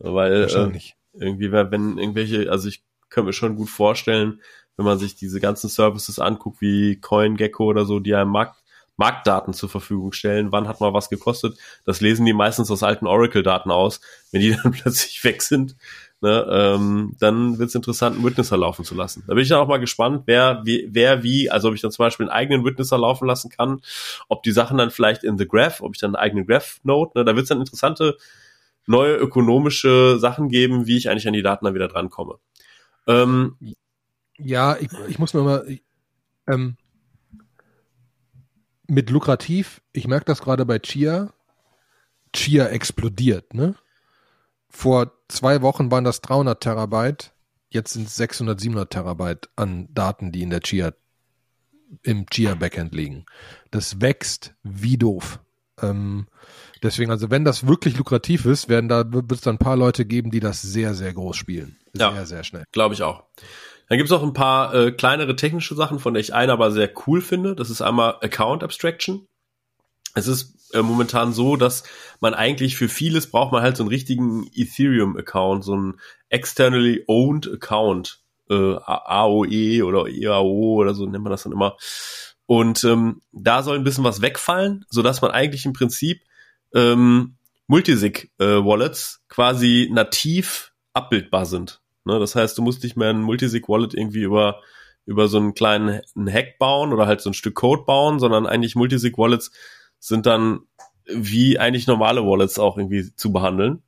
Weil, 0.00 0.48
äh, 0.50 0.80
irgendwie, 1.12 1.52
wenn 1.52 1.96
irgendwelche, 1.96 2.50
also 2.50 2.66
ich 2.66 2.82
kann 3.08 3.24
mir 3.24 3.32
schon 3.32 3.54
gut 3.54 3.70
vorstellen, 3.70 4.42
wenn 4.76 4.84
man 4.84 4.98
sich 4.98 5.14
diese 5.14 5.38
ganzen 5.38 5.70
Services 5.70 6.18
anguckt, 6.18 6.60
wie 6.60 6.96
CoinGecko 7.00 7.66
oder 7.66 7.84
so, 7.84 8.00
die 8.00 8.16
einem 8.16 8.30
Markt, 8.30 8.56
Marktdaten 8.98 9.54
zur 9.54 9.68
Verfügung 9.68 10.12
stellen, 10.12 10.52
wann 10.52 10.68
hat 10.68 10.80
mal 10.80 10.92
was 10.92 11.08
gekostet, 11.08 11.56
das 11.84 12.00
lesen 12.00 12.26
die 12.26 12.32
meistens 12.32 12.70
aus 12.70 12.82
alten 12.82 13.06
Oracle-Daten 13.06 13.70
aus. 13.70 14.00
Wenn 14.32 14.40
die 14.40 14.56
dann 14.62 14.72
plötzlich 14.72 15.22
weg 15.24 15.40
sind, 15.40 15.76
ne, 16.20 16.46
ähm, 16.50 17.14
dann 17.20 17.58
wird 17.58 17.68
es 17.68 17.74
interessant, 17.76 18.16
einen 18.16 18.24
Witnesser 18.24 18.56
laufen 18.56 18.84
zu 18.84 18.96
lassen. 18.96 19.22
Da 19.26 19.34
bin 19.34 19.42
ich 19.42 19.48
dann 19.48 19.60
auch 19.60 19.68
mal 19.68 19.78
gespannt, 19.78 20.24
wer 20.26 20.62
wie, 20.64 20.88
wer 20.90 21.22
wie, 21.22 21.48
also 21.48 21.68
ob 21.68 21.74
ich 21.74 21.80
dann 21.80 21.92
zum 21.92 22.04
Beispiel 22.04 22.26
einen 22.26 22.34
eigenen 22.34 22.64
Witnesser 22.64 22.98
laufen 22.98 23.26
lassen 23.26 23.50
kann, 23.50 23.80
ob 24.28 24.42
die 24.42 24.52
Sachen 24.52 24.76
dann 24.76 24.90
vielleicht 24.90 25.22
in 25.22 25.38
The 25.38 25.46
Graph, 25.46 25.80
ob 25.80 25.94
ich 25.94 26.00
dann 26.00 26.16
einen 26.16 26.22
eigenen 26.22 26.46
Graph-Node, 26.46 27.12
ne, 27.14 27.24
da 27.24 27.36
wird 27.36 27.44
es 27.44 27.48
dann 27.48 27.60
interessante 27.60 28.16
neue 28.86 29.14
ökonomische 29.14 30.18
Sachen 30.18 30.48
geben, 30.48 30.86
wie 30.86 30.96
ich 30.96 31.08
eigentlich 31.08 31.28
an 31.28 31.34
die 31.34 31.42
Daten 31.42 31.66
dann 31.66 31.74
wieder 31.74 31.88
drankomme. 31.88 32.38
Ähm, 33.06 33.56
ja, 34.38 34.76
ich, 34.76 34.88
ich 35.08 35.18
muss 35.18 35.34
mir 35.34 35.42
mal 35.42 35.64
ich, 35.68 35.82
ähm, 36.48 36.76
mit 38.88 39.10
lukrativ, 39.10 39.80
ich 39.92 40.08
merke 40.08 40.24
das 40.24 40.40
gerade 40.40 40.64
bei 40.66 40.78
Chia. 40.78 41.32
Chia 42.32 42.66
explodiert, 42.66 43.54
ne? 43.54 43.74
Vor 44.68 45.12
zwei 45.28 45.62
Wochen 45.62 45.90
waren 45.90 46.04
das 46.04 46.20
300 46.20 46.60
Terabyte, 46.60 47.32
jetzt 47.70 47.94
sind 47.94 48.06
es 48.06 48.16
600, 48.16 48.60
700 48.60 48.90
Terabyte 48.90 49.48
an 49.56 49.88
Daten, 49.94 50.32
die 50.32 50.42
in 50.42 50.50
der 50.50 50.60
Chia, 50.60 50.92
im 52.02 52.26
Chia 52.26 52.54
Backend 52.54 52.94
liegen. 52.94 53.24
Das 53.70 54.00
wächst 54.00 54.54
wie 54.62 54.98
doof. 54.98 55.40
Ähm, 55.80 56.26
deswegen, 56.82 57.10
also 57.10 57.30
wenn 57.30 57.44
das 57.44 57.66
wirklich 57.66 57.96
lukrativ 57.96 58.44
ist, 58.44 58.68
werden 58.68 58.88
da, 58.88 59.10
wird 59.10 59.32
es 59.32 59.40
dann 59.40 59.54
ein 59.54 59.58
paar 59.58 59.76
Leute 59.76 60.04
geben, 60.04 60.30
die 60.30 60.40
das 60.40 60.60
sehr, 60.60 60.94
sehr 60.94 61.14
groß 61.14 61.36
spielen. 61.36 61.78
Sehr, 61.94 62.12
ja, 62.12 62.26
sehr 62.26 62.44
schnell. 62.44 62.64
Glaube 62.72 62.94
ich 62.94 63.02
auch. 63.02 63.24
Dann 63.88 63.98
gibt's 63.98 64.12
auch 64.12 64.22
ein 64.22 64.34
paar 64.34 64.74
äh, 64.74 64.92
kleinere 64.92 65.34
technische 65.36 65.74
Sachen, 65.74 65.98
von 65.98 66.14
der 66.14 66.20
ich 66.20 66.34
eine 66.34 66.52
aber 66.52 66.70
sehr 66.70 66.90
cool 67.06 67.20
finde. 67.20 67.54
Das 67.54 67.70
ist 67.70 67.80
einmal 67.80 68.16
Account 68.20 68.62
Abstraction. 68.62 69.26
Es 70.14 70.26
ist 70.26 70.74
äh, 70.74 70.82
momentan 70.82 71.32
so, 71.32 71.56
dass 71.56 71.84
man 72.20 72.34
eigentlich 72.34 72.76
für 72.76 72.88
vieles 72.88 73.30
braucht 73.30 73.52
man 73.52 73.62
halt 73.62 73.76
so 73.76 73.82
einen 73.82 73.90
richtigen 73.90 74.48
Ethereum-Account, 74.54 75.64
so 75.64 75.72
einen 75.72 76.00
externally 76.28 77.04
owned 77.06 77.50
Account, 77.50 78.20
äh, 78.50 78.54
AOE 78.54 79.82
oder 79.84 80.06
EAO 80.06 80.74
oder 80.74 80.94
so 80.94 81.06
nennt 81.06 81.24
man 81.24 81.30
das 81.30 81.44
dann 81.44 81.52
immer. 81.52 81.76
Und 82.46 82.84
ähm, 82.84 83.20
da 83.32 83.62
soll 83.62 83.76
ein 83.76 83.84
bisschen 83.84 84.04
was 84.04 84.22
wegfallen, 84.22 84.84
so 84.88 85.02
dass 85.02 85.22
man 85.22 85.30
eigentlich 85.30 85.64
im 85.64 85.72
Prinzip 85.72 86.22
ähm, 86.74 87.36
Multisig-Wallets 87.66 89.20
äh, 89.22 89.32
quasi 89.32 89.90
nativ 89.92 90.72
abbildbar 90.94 91.46
sind. 91.46 91.80
Ne? 92.08 92.18
Das 92.18 92.34
heißt, 92.34 92.56
du 92.56 92.62
musst 92.62 92.82
nicht 92.82 92.96
mehr 92.96 93.10
ein 93.10 93.22
Multisig-Wallet 93.22 93.94
irgendwie 93.94 94.22
über, 94.22 94.62
über 95.04 95.28
so 95.28 95.36
einen 95.36 95.54
kleinen 95.54 96.00
einen 96.16 96.32
Hack 96.32 96.58
bauen 96.58 96.92
oder 96.92 97.06
halt 97.06 97.20
so 97.20 97.30
ein 97.30 97.34
Stück 97.34 97.54
Code 97.54 97.84
bauen, 97.86 98.18
sondern 98.18 98.46
eigentlich 98.46 98.74
Multisig-Wallets 98.74 99.52
sind 100.00 100.26
dann 100.26 100.60
wie 101.06 101.58
eigentlich 101.58 101.86
normale 101.86 102.22
Wallets 102.22 102.58
auch 102.58 102.78
irgendwie 102.78 103.14
zu 103.14 103.32
behandeln. 103.32 103.82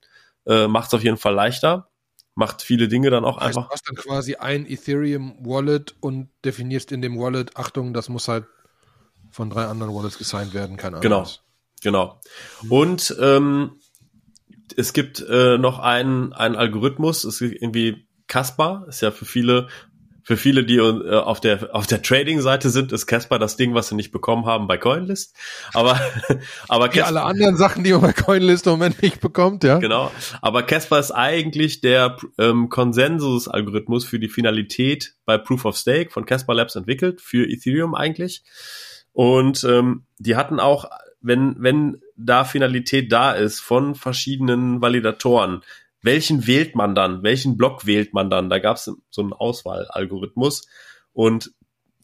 Äh, 0.47 0.69
Macht 0.69 0.89
es 0.89 0.95
auf 0.95 1.03
jeden 1.03 1.17
Fall 1.17 1.35
leichter. 1.35 1.89
Macht 2.35 2.63
viele 2.63 2.89
Dinge 2.89 3.11
dann 3.11 3.25
auch 3.25 3.39
heißt, 3.39 3.49
einfach. 3.49 3.69
Du 3.69 3.73
hast 3.73 3.89
dann 3.89 3.97
quasi 3.97 4.37
ein 4.37 4.67
Ethereum-Wallet 4.67 5.97
und 6.01 6.31
definierst 6.45 6.93
in 6.93 7.03
dem 7.03 7.19
Wallet, 7.19 7.57
Achtung, 7.57 7.93
das 7.93 8.09
muss 8.09 8.29
halt 8.29 8.45
von 9.31 9.49
drei 9.51 9.65
anderen 9.65 9.95
Wallets 9.95 10.19
gesigned 10.19 10.55
werden, 10.55 10.77
keine 10.77 10.99
Ahnung. 10.99 11.03
Genau, 11.03 11.27
genau. 11.83 12.21
Und 12.69 13.17
ähm, 13.21 13.81
es 14.77 14.93
gibt 14.93 15.21
äh, 15.21 15.59
noch 15.59 15.79
einen, 15.79 16.33
einen 16.33 16.57
Algorithmus, 16.57 17.25
es 17.25 17.39
gibt 17.39 17.61
irgendwie 17.61 18.07
Casper, 18.31 18.87
ist 18.89 19.03
ja 19.03 19.11
für 19.11 19.27
viele 19.27 19.69
für 20.23 20.37
viele, 20.37 20.65
die 20.65 20.77
äh, 20.77 21.17
auf 21.17 21.41
der 21.41 21.75
auf 21.75 21.89
der 21.89 22.03
Trading-Seite 22.03 22.71
sind, 22.71 22.93
ist 22.93 23.07
Casper 23.07 23.41
das 23.41 23.57
Ding, 23.57 23.75
was 23.75 23.89
sie 23.89 23.97
nicht 23.97 24.13
bekommen 24.13 24.47
haben 24.47 24.69
bei 24.69 24.79
CoinList. 24.79 25.35
Aber 25.75 26.01
aber 26.69 26.89
Casper, 26.89 27.07
alle 27.07 27.23
anderen 27.23 27.57
Sachen, 27.57 27.83
die 27.83 27.91
man 27.91 28.03
bei 28.03 28.13
CoinList 28.13 28.67
im 28.67 28.75
Moment 28.75 29.03
nicht 29.03 29.21
bekommt, 29.21 29.65
ja. 29.65 29.79
Genau. 29.79 30.13
Aber 30.41 30.63
Casper 30.63 31.01
ist 31.01 31.11
eigentlich 31.11 31.81
der 31.81 32.17
ähm, 32.39 32.69
Konsensus-Algorithmus 32.69 34.05
für 34.05 34.21
die 34.21 34.29
Finalität 34.29 35.15
bei 35.25 35.37
Proof 35.37 35.65
of 35.65 35.77
Stake 35.77 36.11
von 36.11 36.27
Casper 36.27 36.55
Labs 36.55 36.77
entwickelt 36.77 37.21
für 37.21 37.51
Ethereum 37.51 37.97
eigentlich. 37.97 38.45
Und 39.13 39.65
ähm, 39.65 40.05
die 40.19 40.37
hatten 40.37 40.61
auch, 40.61 40.85
wenn 41.21 41.57
wenn 41.59 42.01
da 42.17 42.45
Finalität 42.45 43.11
da 43.11 43.33
ist 43.33 43.59
von 43.59 43.97
verschiedenen 43.97 44.81
Validatoren, 44.81 45.63
welchen 46.03 46.47
wählt 46.47 46.75
man 46.75 46.95
dann? 46.95 47.23
Welchen 47.23 47.57
Block 47.57 47.87
wählt 47.87 48.15
man 48.15 48.31
dann? 48.31 48.51
Da 48.51 48.59
gab 48.59 48.77
es 48.77 48.91
so 49.11 49.23
einen 49.23 49.33
Auswahlalgorithmus 49.33 50.67
und 51.13 51.53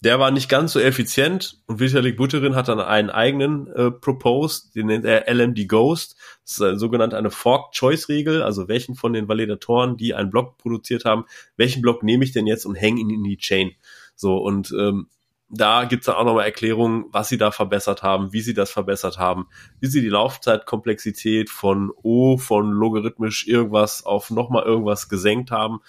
der 0.01 0.20
war 0.20 0.30
nicht 0.30 0.49
ganz 0.49 0.72
so 0.72 0.80
effizient 0.80 1.62
und 1.66 1.80
Vitalik 1.80 2.16
Buterin 2.16 2.55
hat 2.55 2.68
dann 2.68 2.80
einen 2.80 3.11
eigenen 3.11 3.66
äh, 3.68 3.90
proposed, 3.90 4.74
den 4.74 4.86
nennt 4.86 5.07
er 5.07 5.32
LMD 5.32 5.66
Ghost. 5.68 6.16
Das 6.44 6.53
ist 6.53 6.62
eine 6.62 6.78
sogenannte 6.78 7.16
eine 7.16 7.30
Fork 7.30 7.72
Choice 7.72 8.09
Regel, 8.09 8.42
also 8.42 8.68
welchen 8.68 8.94
von 8.94 9.14
den 9.14 9.26
Validatoren, 9.26 9.97
die 9.97 10.14
einen 10.14 10.30
Block 10.30 10.59
produziert 10.59 11.05
haben, 11.07 11.24
welchen 11.57 11.80
Block 11.80 12.03
nehme 12.03 12.24
ich 12.24 12.32
denn 12.32 12.47
jetzt 12.47 12.66
und 12.66 12.74
hänge 12.74 13.01
ihn 13.01 13.11
in 13.11 13.24
die 13.24 13.38
Chain. 13.38 13.72
So 14.14 14.36
und 14.36 14.72
ähm, 14.78 15.09
da 15.49 15.84
gibt's 15.84 16.07
dann 16.07 16.16
auch 16.16 16.24
nochmal 16.24 16.47
Erklärungen, 16.47 17.05
was 17.11 17.28
sie 17.28 17.38
da 17.38 17.51
verbessert 17.51 18.03
haben, 18.03 18.32
wie 18.32 18.40
sie 18.40 18.55
das 18.55 18.70
verbessert 18.70 19.18
haben, 19.18 19.47
wie 19.80 19.86
sie 19.86 20.01
die 20.01 20.09
Laufzeitkomplexität 20.09 21.51
von 21.51 21.92
O, 22.03 22.36
von 22.36 22.72
logarithmisch 22.72 23.47
irgendwas 23.47 24.05
auf 24.05 24.30
nochmal 24.30 24.64
irgendwas 24.64 25.09
gesenkt 25.09 25.51
haben. 25.51 25.80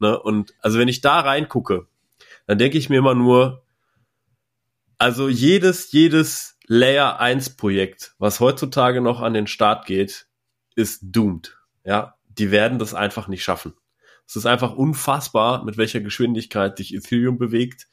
Ne? 0.00 0.18
Und 0.20 0.54
also 0.60 0.78
wenn 0.78 0.88
ich 0.88 1.00
da 1.00 1.20
reingucke, 1.20 1.86
dann 2.46 2.58
denke 2.58 2.76
ich 2.76 2.90
mir 2.90 2.98
immer 2.98 3.14
nur, 3.14 3.62
also 4.98 5.28
jedes, 5.28 5.92
jedes 5.92 6.58
Layer 6.66 7.18
1 7.18 7.56
Projekt, 7.56 8.14
was 8.18 8.40
heutzutage 8.40 9.00
noch 9.00 9.20
an 9.20 9.34
den 9.34 9.46
Start 9.46 9.86
geht, 9.86 10.26
ist 10.74 11.00
doomed. 11.02 11.56
Ja, 11.84 12.16
die 12.28 12.50
werden 12.50 12.78
das 12.78 12.92
einfach 12.92 13.28
nicht 13.28 13.44
schaffen. 13.44 13.74
Es 14.26 14.36
ist 14.36 14.46
einfach 14.46 14.74
unfassbar, 14.74 15.64
mit 15.64 15.78
welcher 15.78 16.00
Geschwindigkeit 16.00 16.76
sich 16.76 16.94
Ethereum 16.94 17.38
bewegt 17.38 17.86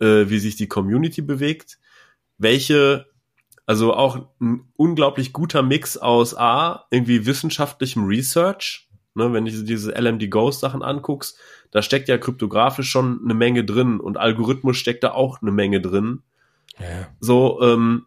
äh, 0.00 0.28
wie 0.28 0.38
sich 0.38 0.56
die 0.56 0.68
Community 0.68 1.22
bewegt, 1.22 1.78
welche, 2.38 3.06
also 3.66 3.94
auch 3.94 4.28
ein 4.40 4.68
unglaublich 4.76 5.32
guter 5.32 5.62
Mix 5.62 5.96
aus 5.96 6.36
A, 6.36 6.86
irgendwie 6.90 7.26
wissenschaftlichem 7.26 8.06
Research, 8.06 8.88
ne, 9.14 9.32
wenn 9.32 9.44
du 9.44 9.50
diese 9.50 9.92
LMD 9.92 10.30
Ghost 10.30 10.60
Sachen 10.60 10.82
anguckst, 10.82 11.38
da 11.70 11.82
steckt 11.82 12.08
ja 12.08 12.18
kryptografisch 12.18 12.90
schon 12.90 13.20
eine 13.24 13.34
Menge 13.34 13.64
drin 13.64 14.00
und 14.00 14.16
Algorithmus 14.16 14.76
steckt 14.76 15.04
da 15.04 15.12
auch 15.12 15.40
eine 15.40 15.52
Menge 15.52 15.80
drin. 15.80 16.22
Ja. 16.78 17.08
So, 17.20 17.60
ähm, 17.62 18.06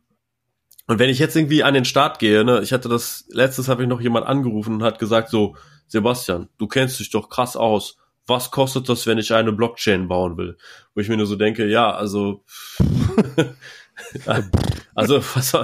und 0.87 0.99
wenn 0.99 1.09
ich 1.09 1.19
jetzt 1.19 1.35
irgendwie 1.35 1.63
an 1.63 1.73
den 1.73 1.85
Start 1.85 2.19
gehe, 2.19 2.43
ne, 2.43 2.61
ich 2.61 2.73
hatte 2.73 2.89
das, 2.89 3.25
letztes 3.29 3.69
habe 3.69 3.83
ich 3.83 3.89
noch 3.89 4.01
jemand 4.01 4.25
angerufen 4.25 4.75
und 4.75 4.83
hat 4.83 4.99
gesagt 4.99 5.29
so, 5.29 5.55
Sebastian, 5.87 6.49
du 6.57 6.67
kennst 6.67 6.99
dich 6.99 7.11
doch 7.11 7.29
krass 7.29 7.55
aus 7.55 7.97
was 8.27 8.51
kostet 8.51 8.87
das, 8.89 9.05
wenn 9.07 9.17
ich 9.17 9.33
eine 9.33 9.51
Blockchain 9.51 10.07
bauen 10.07 10.37
will? 10.37 10.57
Wo 10.93 11.01
ich 11.01 11.09
mir 11.09 11.17
nur 11.17 11.25
so 11.25 11.35
denke, 11.35 11.67
ja, 11.67 11.91
also 11.91 12.43
also, 14.95 15.21
was, 15.35 15.57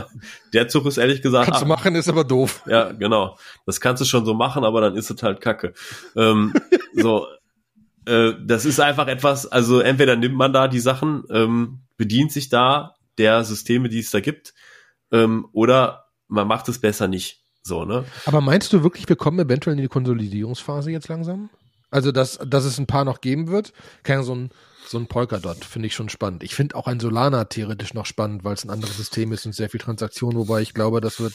der 0.53 0.67
Zug 0.67 0.85
ist 0.85 0.97
ehrlich 0.97 1.21
gesagt. 1.21 1.45
Kannst 1.45 1.61
du 1.61 1.65
machen, 1.65 1.95
ist 1.95 2.09
aber 2.09 2.23
doof. 2.23 2.63
Ja, 2.67 2.91
genau. 2.91 3.37
Das 3.65 3.81
kannst 3.81 4.01
du 4.01 4.05
schon 4.05 4.25
so 4.25 4.33
machen, 4.33 4.63
aber 4.63 4.81
dann 4.81 4.95
ist 4.95 5.09
es 5.09 5.21
halt 5.23 5.41
Kacke. 5.41 5.73
ähm, 6.15 6.53
so, 6.93 7.27
äh, 8.05 8.33
das 8.45 8.65
ist 8.65 8.79
einfach 8.79 9.07
etwas, 9.07 9.47
also 9.47 9.79
entweder 9.79 10.15
nimmt 10.15 10.35
man 10.35 10.53
da 10.53 10.67
die 10.67 10.79
Sachen, 10.79 11.23
ähm, 11.31 11.81
bedient 11.97 12.31
sich 12.31 12.49
da 12.49 12.95
der 13.17 13.43
Systeme, 13.43 13.89
die 13.89 13.99
es 13.99 14.11
da 14.11 14.19
gibt, 14.19 14.53
ähm, 15.11 15.47
oder 15.51 16.05
man 16.27 16.47
macht 16.47 16.69
es 16.69 16.79
besser 16.79 17.07
nicht. 17.07 17.43
So, 17.61 17.83
ne? 17.83 18.05
Aber 18.25 18.41
meinst 18.41 18.71
du 18.71 18.83
wirklich, 18.83 19.07
wir 19.09 19.17
kommen 19.17 19.39
eventuell 19.39 19.75
in 19.75 19.81
die 19.81 19.89
Konsolidierungsphase 19.89 20.91
jetzt 20.91 21.09
langsam? 21.09 21.49
Also, 21.91 22.11
dass, 22.11 22.39
dass 22.45 22.65
es 22.65 22.77
ein 22.77 22.87
paar 22.87 23.05
noch 23.05 23.21
geben 23.21 23.47
wird? 23.47 23.73
Keine 24.03 24.23
so 24.23 24.35
ein, 24.35 24.51
so 24.87 24.97
ein 24.97 25.07
Polkadot 25.07 25.65
finde 25.65 25.87
ich 25.87 25.95
schon 25.95 26.09
spannend. 26.09 26.43
Ich 26.43 26.55
finde 26.55 26.75
auch 26.75 26.87
ein 26.87 26.99
Solana 26.99 27.45
theoretisch 27.45 27.93
noch 27.93 28.05
spannend, 28.05 28.43
weil 28.43 28.53
es 28.53 28.63
ein 28.63 28.69
anderes 28.69 28.97
System 28.97 29.31
ist 29.31 29.45
und 29.45 29.53
sehr 29.53 29.69
viel 29.69 29.79
Transaktion, 29.79 30.35
wobei 30.35 30.61
ich 30.61 30.73
glaube, 30.73 31.01
das 31.01 31.19
wird 31.19 31.33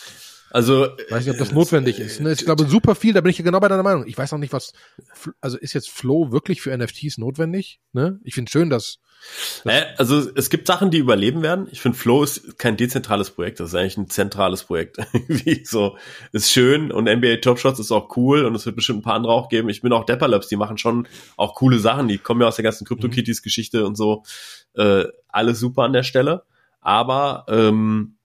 also, 0.54 0.86
weiß 1.10 1.26
nicht, 1.26 1.32
ob 1.32 1.38
das 1.38 1.50
äh, 1.50 1.54
notwendig 1.54 1.98
ist. 1.98 2.20
Ne? 2.20 2.30
Ich 2.30 2.44
glaube, 2.44 2.64
super 2.66 2.94
viel, 2.94 3.12
da 3.12 3.20
bin 3.20 3.30
ich 3.30 3.38
genau 3.38 3.58
bei 3.58 3.66
deiner 3.66 3.82
Meinung. 3.82 4.06
Ich 4.06 4.16
weiß 4.16 4.32
auch 4.34 4.38
nicht, 4.38 4.52
was, 4.52 4.72
also 5.40 5.58
ist 5.58 5.72
jetzt 5.72 5.90
Flow 5.90 6.30
wirklich 6.30 6.62
für 6.62 6.76
NFTs 6.76 7.18
notwendig? 7.18 7.80
Ne? 7.92 8.20
Ich 8.22 8.34
finde 8.34 8.52
schön, 8.52 8.70
dass, 8.70 9.00
dass 9.64 9.74
äh, 9.74 9.84
also 9.98 10.30
es 10.36 10.50
gibt 10.50 10.68
Sachen, 10.68 10.92
die 10.92 10.98
überleben 10.98 11.42
werden. 11.42 11.66
Ich 11.72 11.80
finde 11.80 11.98
Flow 11.98 12.22
ist 12.22 12.56
kein 12.56 12.76
dezentrales 12.76 13.30
Projekt, 13.30 13.58
das 13.58 13.70
ist 13.70 13.74
eigentlich 13.74 13.96
ein 13.96 14.10
zentrales 14.10 14.62
Projekt. 14.62 14.98
Wie 15.26 15.64
so 15.64 15.98
ist 16.30 16.52
schön 16.52 16.92
und 16.92 17.06
NBA 17.06 17.38
Top 17.38 17.58
Shots 17.58 17.80
ist 17.80 17.90
auch 17.90 18.16
cool 18.16 18.44
und 18.44 18.54
es 18.54 18.64
wird 18.64 18.76
bestimmt 18.76 19.00
ein 19.00 19.02
paar 19.02 19.14
andere 19.14 19.32
auch 19.32 19.48
geben. 19.48 19.68
Ich 19.70 19.82
bin 19.82 19.92
auch 19.92 20.06
Dapper 20.06 20.28
Labs, 20.28 20.46
die 20.46 20.56
machen 20.56 20.78
schon 20.78 21.08
auch 21.36 21.56
coole 21.56 21.80
Sachen. 21.80 22.06
Die 22.06 22.18
kommen 22.18 22.40
ja 22.40 22.46
aus 22.46 22.54
der 22.54 22.62
ganzen 22.62 22.86
CryptoKitties 22.86 23.42
Geschichte 23.42 23.84
und 23.84 23.96
so. 23.96 24.22
Äh, 24.74 25.06
alles 25.26 25.58
super 25.58 25.82
an 25.82 25.92
der 25.92 26.04
Stelle. 26.04 26.44
Aber 26.80 27.44
ähm, 27.48 28.18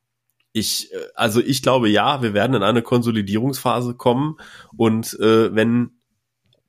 ich, 0.53 0.93
äh, 0.93 0.97
also 1.15 1.39
ich 1.41 1.61
glaube 1.61 1.89
ja, 1.89 2.21
wir 2.21 2.33
werden 2.33 2.55
in 2.55 2.63
eine 2.63 2.81
Konsolidierungsphase 2.81 3.95
kommen 3.95 4.37
und 4.77 5.19
äh, 5.19 5.53
wenn 5.53 5.91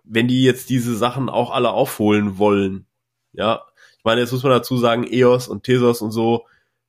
wenn 0.05 0.26
die 0.26 0.43
jetzt 0.43 0.70
diese 0.70 0.97
Sachen 0.97 1.28
auch 1.28 1.53
alle 1.53 1.70
aufholen 1.70 2.37
wollen, 2.37 2.87
ja, 3.33 3.62
ich 3.99 4.05
meine, 4.05 4.20
jetzt 4.20 4.33
muss 4.33 4.43
man 4.43 4.51
dazu 4.51 4.76
sagen, 4.76 5.07
EOS 5.09 5.47
und 5.47 5.62
Tezos 5.62 6.03
und 6.03 6.11
so, 6.11 6.47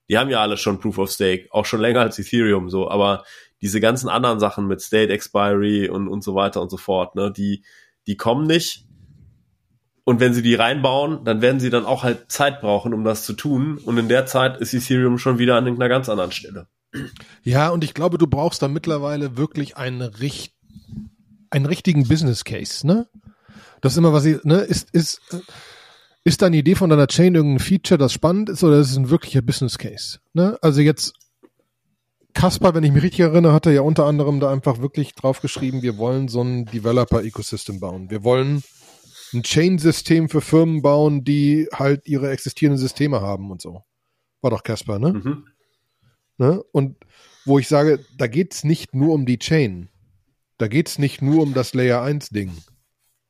die 0.10 0.18
haben 0.18 0.30
ja 0.30 0.42
alle 0.42 0.58
schon 0.58 0.80
Proof 0.80 0.98
of 0.98 1.12
Stake, 1.12 1.48
auch 1.52 1.66
schon 1.66 1.82
länger 1.82 2.02
als 2.02 2.18
Ethereum 2.18 2.70
so, 2.70 2.90
aber 2.90 3.24
diese 3.62 3.80
ganzen 3.80 4.10
anderen 4.10 4.40
Sachen 4.40 4.68
mit 4.68 4.82
State 4.82 5.14
Expiry 5.14 5.88
und, 5.88 6.08
und 6.08 6.24
so 6.24 6.34
weiter 6.36 6.62
und 6.62 6.72
so 6.72 6.78
fort, 6.78 7.16
ne, 7.16 7.32
die, 7.32 7.64
die 8.08 8.18
kommen 8.18 8.48
nicht. 8.48 8.88
Und 10.04 10.20
wenn 10.20 10.34
sie 10.34 10.42
die 10.42 10.56
reinbauen, 10.56 11.24
dann 11.26 11.42
werden 11.42 11.60
sie 11.60 11.70
dann 11.70 11.86
auch 11.86 12.04
halt 12.04 12.32
Zeit 12.32 12.62
brauchen, 12.62 12.94
um 12.94 13.04
das 13.04 13.24
zu 13.24 13.34
tun. 13.34 13.78
Und 13.78 13.98
in 14.00 14.10
der 14.10 14.26
Zeit 14.26 14.58
ist 14.60 14.74
Ethereum 14.74 15.20
schon 15.20 15.38
wieder 15.38 15.56
an 15.58 15.66
irgendeiner 15.66 15.90
ganz 15.90 16.10
anderen 16.10 16.32
Stelle. 16.32 16.68
Ja, 17.44 17.70
und 17.70 17.84
ich 17.84 17.94
glaube, 17.94 18.18
du 18.18 18.28
brauchst 18.28 18.62
da 18.62 18.68
mittlerweile 18.68 19.38
wirklich 19.38 19.78
einen, 19.78 20.02
richt 20.02 20.54
einen 21.50 21.66
richtigen 21.66 22.08
Business 22.08 22.44
Case, 22.44 22.86
ne? 22.88 23.08
Das 23.82 23.94
ist 23.94 23.98
immer 23.98 24.14
was, 24.14 24.26
ich, 24.26 24.44
ne? 24.44 24.60
Ist, 24.60 24.90
ist, 24.92 25.22
ist 26.24 26.42
deine 26.42 26.58
Idee 26.58 26.76
von 26.76 26.90
deiner 26.90 27.08
Chain 27.08 27.36
irgendein 27.36 27.66
Feature, 27.66 27.98
das 27.98 28.14
spannend 28.14 28.50
ist, 28.50 28.64
oder 28.64 28.80
ist 28.80 28.92
es 28.92 28.98
ein 28.98 29.10
wirklicher 29.10 29.42
Business 29.42 29.78
Case? 29.78 30.20
Ne? 30.34 30.58
Also 30.62 30.82
jetzt, 30.82 31.14
Kaspar, 32.34 32.76
wenn 32.76 32.84
ich 32.84 32.92
mich 32.92 33.04
richtig 33.04 33.22
erinnere, 33.22 33.54
hat 33.54 33.66
er 33.66 33.74
ja 33.74 33.82
unter 33.82 34.06
anderem 34.06 34.40
da 34.40 34.52
einfach 34.52 34.80
wirklich 34.80 35.14
draufgeschrieben, 35.16 35.82
wir 35.82 35.98
wollen 35.98 36.28
so 36.28 36.42
ein 36.42 36.66
Developer-Ecosystem 36.66 37.80
bauen. 37.80 38.10
Wir 38.10 38.24
wollen 38.24 38.64
ein 39.34 39.44
Chain-System 39.44 40.30
für 40.30 40.42
Firmen 40.42 40.82
bauen, 40.82 41.24
die 41.24 41.68
halt 41.74 42.08
ihre 42.08 42.30
existierenden 42.30 42.80
Systeme 42.80 43.22
haben 43.22 43.50
und 43.52 43.62
so. 43.62 43.84
War 44.42 44.52
doch 44.52 44.64
Kaspar, 44.64 45.00
ne? 45.00 45.14
Mhm. 45.14 45.46
Ne? 46.42 46.62
Und 46.72 46.98
wo 47.46 47.60
ich 47.60 47.68
sage, 47.68 48.04
da 48.18 48.26
geht 48.26 48.56
es 48.56 48.64
nicht 48.64 48.96
nur 48.96 49.14
um 49.14 49.28
die 49.28 49.38
Chain. 49.38 49.90
Da 50.58 50.68
geht 50.68 50.90
es 50.90 50.98
nicht 50.98 51.22
nur 51.22 51.44
um 51.44 51.54
das 51.54 51.76
Layer 51.76 52.02
1 52.02 52.30
Ding 52.30 52.52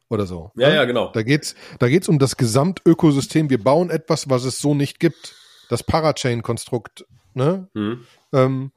oder 0.07 0.25
so. 0.25 0.53
Ja, 0.55 0.69
ne? 0.69 0.75
ja, 0.75 0.85
genau. 0.85 1.11
Da 1.11 1.21
geht's, 1.21 1.55
da 1.79 1.89
geht's 1.89 2.07
um 2.07 2.19
das 2.19 2.37
Gesamtökosystem. 2.37 3.49
Wir 3.49 3.61
bauen 3.61 3.89
etwas, 3.89 4.29
was 4.29 4.45
es 4.45 4.59
so 4.59 4.73
nicht 4.73 5.01
gibt. 5.01 5.35
Das 5.67 5.83
Parachain-Konstrukt, 5.83 7.05
ne? 7.33 7.67
Mhm. 7.73 8.05
Ähm, 8.31 8.71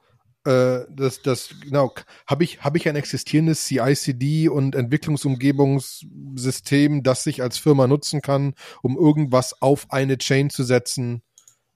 äh, 0.45 0.80
das, 0.91 1.22
das, 1.22 1.51
genau, 1.62 1.95
habe 2.26 2.43
ich, 2.43 2.64
habe 2.64 2.78
ich 2.78 2.89
ein 2.89 2.97
existierendes 2.97 3.66
CI/CD 3.66 4.49
und 4.49 4.74
Entwicklungsumgebungssystem, 4.74 7.05
das 7.05 7.22
sich 7.22 7.41
als 7.41 7.59
Firma 7.59 7.87
nutzen 7.87 8.20
kann, 8.20 8.55
um 8.82 8.99
irgendwas 8.99 9.62
auf 9.62 9.93
eine 9.93 10.18
Chain 10.18 10.51
zu 10.51 10.64
setzen. 10.64 11.22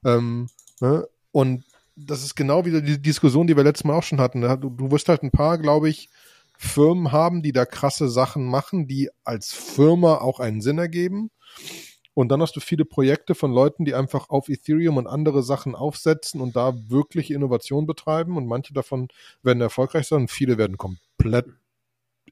Ähm, 0.03 0.49
ne? 0.81 1.07
Und 1.31 1.63
das 2.05 2.23
ist 2.23 2.35
genau 2.35 2.65
wieder 2.65 2.81
die 2.81 3.01
Diskussion, 3.01 3.47
die 3.47 3.55
wir 3.55 3.63
letztes 3.63 3.85
Mal 3.85 3.95
auch 3.95 4.03
schon 4.03 4.21
hatten. 4.21 4.41
Du, 4.41 4.69
du 4.69 4.91
wirst 4.91 5.09
halt 5.09 5.23
ein 5.23 5.31
paar, 5.31 5.57
glaube 5.57 5.89
ich, 5.89 6.09
Firmen 6.57 7.11
haben, 7.11 7.41
die 7.41 7.53
da 7.53 7.65
krasse 7.65 8.09
Sachen 8.09 8.45
machen, 8.45 8.87
die 8.87 9.09
als 9.23 9.53
Firma 9.53 10.15
auch 10.15 10.39
einen 10.39 10.61
Sinn 10.61 10.77
ergeben. 10.77 11.31
Und 12.13 12.29
dann 12.29 12.41
hast 12.41 12.55
du 12.55 12.59
viele 12.59 12.83
Projekte 12.83 13.33
von 13.33 13.53
Leuten, 13.53 13.85
die 13.85 13.93
einfach 13.93 14.29
auf 14.29 14.49
Ethereum 14.49 14.97
und 14.97 15.07
andere 15.07 15.41
Sachen 15.41 15.73
aufsetzen 15.73 16.41
und 16.41 16.55
da 16.55 16.73
wirklich 16.89 17.31
Innovation 17.31 17.85
betreiben. 17.85 18.35
Und 18.35 18.45
manche 18.45 18.73
davon 18.73 19.07
werden 19.41 19.61
erfolgreich 19.61 20.07
sein 20.07 20.21
und 20.21 20.31
viele 20.31 20.57
werden 20.57 20.77
komplett 20.77 21.45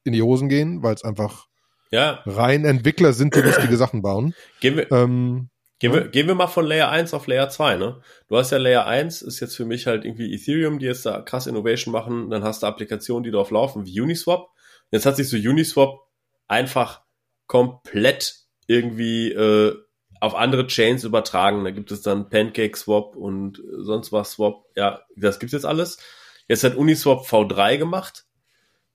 in 0.03 0.11
die 0.11 0.21
Hosen 0.21 0.49
gehen, 0.49 0.83
weil 0.83 0.93
es 0.93 1.05
einfach 1.05 1.47
ja. 1.91 2.21
rein 2.25 2.65
Entwickler 2.65 3.13
sind, 3.13 3.33
die 3.33 3.39
lustige 3.39 3.77
Sachen 3.77 4.01
bauen. 4.01 4.33
Gehen 4.59 4.75
wir, 4.75 4.91
ähm, 4.91 5.49
Gehen 5.79 5.93
wir, 5.93 6.07
gehen 6.07 6.27
wir 6.27 6.33
mal 6.33 6.47
von 6.47 6.65
Layer 6.65 6.89
1 6.89 7.13
auf 7.13 7.27
Layer 7.27 7.49
2, 7.49 7.75
ne? 7.75 8.01
Du 8.27 8.37
hast 8.37 8.51
ja 8.51 8.57
Layer 8.57 8.87
1, 8.87 9.21
ist 9.21 9.39
jetzt 9.39 9.55
für 9.55 9.65
mich 9.65 9.85
halt 9.85 10.05
irgendwie 10.05 10.33
Ethereum, 10.33 10.79
die 10.79 10.87
jetzt 10.87 11.05
da 11.05 11.21
krass 11.21 11.45
Innovation 11.45 11.91
machen. 11.91 12.31
Dann 12.31 12.43
hast 12.43 12.63
du 12.63 12.67
Applikationen, 12.67 13.23
die 13.23 13.31
drauf 13.31 13.51
laufen, 13.51 13.85
wie 13.85 14.01
Uniswap. 14.01 14.49
Jetzt 14.89 15.05
hat 15.05 15.17
sich 15.17 15.29
so 15.29 15.37
Uniswap 15.37 15.99
einfach 16.47 17.03
komplett 17.45 18.35
irgendwie 18.65 19.31
äh, 19.31 19.75
auf 20.19 20.35
andere 20.35 20.67
Chains 20.67 21.03
übertragen. 21.03 21.63
Da 21.63 21.71
gibt 21.71 21.91
es 21.91 22.01
dann 22.01 22.29
Pancake 22.29 22.75
Swap 22.75 23.15
und 23.15 23.61
sonst 23.77 24.11
was 24.11 24.31
Swap. 24.31 24.65
Ja, 24.75 25.01
das 25.15 25.39
gibt's 25.39 25.53
jetzt 25.53 25.65
alles. 25.65 25.99
Jetzt 26.47 26.63
hat 26.63 26.75
Uniswap 26.75 27.25
V3 27.25 27.77
gemacht. 27.77 28.25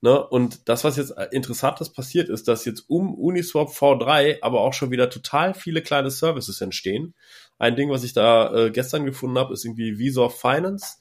Ne? 0.03 0.21
Und 0.21 0.69
das, 0.69 0.83
was 0.83 0.97
jetzt 0.97 1.15
interessantes 1.31 1.89
passiert, 1.91 2.29
ist, 2.29 2.49
dass 2.49 2.65
jetzt 2.65 2.91
um 2.91 3.15
Uniswap 3.15 3.69
V3 3.69 4.39
aber 4.43 4.61
auch 4.61 4.75
schon 4.75 4.91
wieder 4.91 5.09
total 5.09 5.55
viele 5.55 5.81
kleine 5.81 6.11
Services 6.11 6.61
entstehen. 6.61 7.15
Ein 7.57 7.77
Ding, 7.77 7.89
was 7.89 8.03
ich 8.03 8.13
da 8.13 8.53
äh, 8.53 8.71
gestern 8.73 9.07
gefunden 9.07 9.39
habe, 9.39 9.55
ist 9.55 9.65
irgendwie 9.65 9.99
Visa 9.99 10.29
Finance, 10.29 10.99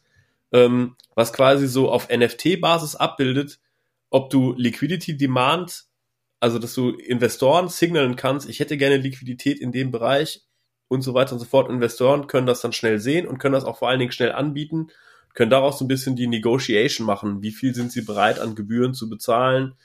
ähm, 0.51 0.95
was 1.15 1.33
quasi 1.33 1.67
so 1.67 1.91
auf 1.91 2.09
NFT-Basis 2.09 2.95
abbildet, 2.95 3.59
ob 4.11 4.29
du 4.29 4.53
Liquidity 4.55 5.17
Demand, 5.17 5.85
also 6.39 6.59
dass 6.59 6.75
du 6.75 6.91
Investoren 6.91 7.69
signalen 7.69 8.15
kannst, 8.15 8.47
ich 8.47 8.59
hätte 8.59 8.77
gerne 8.77 8.97
Liquidität 8.97 9.59
in 9.59 9.71
dem 9.71 9.89
Bereich 9.89 10.43
und 10.89 11.01
so 11.01 11.15
weiter 11.15 11.33
und 11.33 11.39
so 11.39 11.45
fort. 11.45 11.71
Investoren 11.71 12.27
können 12.27 12.45
das 12.45 12.61
dann 12.61 12.73
schnell 12.73 12.99
sehen 12.99 13.27
und 13.27 13.39
können 13.39 13.53
das 13.53 13.65
auch 13.65 13.79
vor 13.79 13.89
allen 13.89 13.99
Dingen 13.99 14.11
schnell 14.11 14.31
anbieten 14.31 14.89
können 15.33 15.51
daraus 15.51 15.79
so 15.79 15.85
ein 15.85 15.87
bisschen 15.87 16.15
die 16.15 16.27
Negotiation 16.27 17.05
machen. 17.05 17.41
Wie 17.41 17.51
viel 17.51 17.73
sind 17.73 17.91
sie 17.91 18.01
bereit 18.01 18.39
an 18.39 18.55
Gebühren 18.55 18.93
zu 18.93 19.09
bezahlen? 19.09 19.75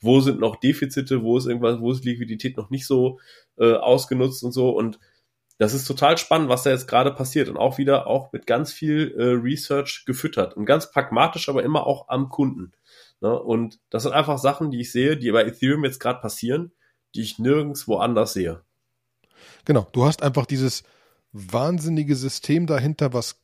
Wo 0.00 0.20
sind 0.20 0.40
noch 0.40 0.56
Defizite? 0.56 1.22
Wo 1.22 1.38
ist 1.38 1.46
irgendwas, 1.46 1.80
wo 1.80 1.92
ist 1.92 2.04
Liquidität 2.04 2.56
noch 2.56 2.70
nicht 2.70 2.86
so 2.86 3.20
äh, 3.58 3.74
ausgenutzt 3.74 4.42
und 4.42 4.52
so? 4.52 4.70
Und 4.70 4.98
das 5.58 5.74
ist 5.74 5.84
total 5.84 6.18
spannend, 6.18 6.48
was 6.48 6.64
da 6.64 6.70
jetzt 6.70 6.88
gerade 6.88 7.12
passiert 7.12 7.48
und 7.48 7.56
auch 7.56 7.78
wieder 7.78 8.06
auch 8.06 8.32
mit 8.32 8.46
ganz 8.46 8.72
viel 8.72 9.14
äh, 9.16 9.40
Research 9.40 10.04
gefüttert 10.06 10.56
und 10.56 10.64
ganz 10.64 10.90
pragmatisch, 10.90 11.48
aber 11.48 11.62
immer 11.62 11.86
auch 11.86 12.08
am 12.08 12.28
Kunden. 12.30 12.72
Ne? 13.20 13.40
Und 13.40 13.78
das 13.90 14.02
sind 14.02 14.12
einfach 14.12 14.38
Sachen, 14.38 14.72
die 14.72 14.80
ich 14.80 14.90
sehe, 14.90 15.16
die 15.16 15.30
bei 15.30 15.44
Ethereum 15.44 15.84
jetzt 15.84 16.00
gerade 16.00 16.20
passieren, 16.20 16.72
die 17.14 17.22
ich 17.22 17.38
nirgends 17.38 17.86
woanders 17.86 18.32
sehe. 18.32 18.62
Genau, 19.64 19.86
du 19.92 20.04
hast 20.04 20.22
einfach 20.22 20.46
dieses 20.46 20.82
wahnsinnige 21.32 22.16
System 22.16 22.66
dahinter, 22.66 23.12
was, 23.12 23.40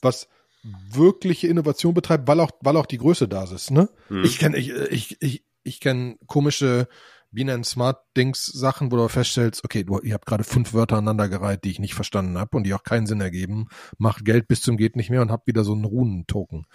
was 0.00 0.28
wirkliche 0.62 1.48
Innovation 1.48 1.94
betreibt, 1.94 2.28
weil 2.28 2.40
auch, 2.40 2.50
weil 2.60 2.76
auch 2.76 2.86
die 2.86 2.98
Größe 2.98 3.28
da 3.28 3.44
ist. 3.44 3.70
Ne? 3.70 3.88
Hm. 4.08 4.24
Ich 4.24 4.38
kenne 4.38 4.56
ich, 4.56 4.70
ich, 4.70 5.16
ich, 5.20 5.44
ich 5.62 5.80
kenn 5.80 6.18
komische 6.26 6.88
Binance 7.30 7.70
Smart 7.70 7.98
Dings 8.16 8.46
Sachen, 8.46 8.90
wo 8.90 8.96
du 8.96 9.08
feststellst, 9.08 9.64
okay, 9.64 9.84
du, 9.84 9.98
ihr 10.00 10.14
habt 10.14 10.26
gerade 10.26 10.44
fünf 10.44 10.72
Wörter 10.72 10.96
aneinandergereiht, 10.96 11.64
die 11.64 11.70
ich 11.70 11.78
nicht 11.78 11.94
verstanden 11.94 12.38
habe 12.38 12.56
und 12.56 12.64
die 12.64 12.74
auch 12.74 12.82
keinen 12.82 13.06
Sinn 13.06 13.20
ergeben. 13.20 13.68
Macht 13.98 14.24
Geld 14.24 14.48
bis 14.48 14.62
zum 14.62 14.76
geht 14.76 14.96
nicht 14.96 15.10
mehr 15.10 15.22
und 15.22 15.30
habt 15.30 15.46
wieder 15.46 15.64
so 15.64 15.72
einen 15.72 15.84
Runen-Token. 15.84 16.66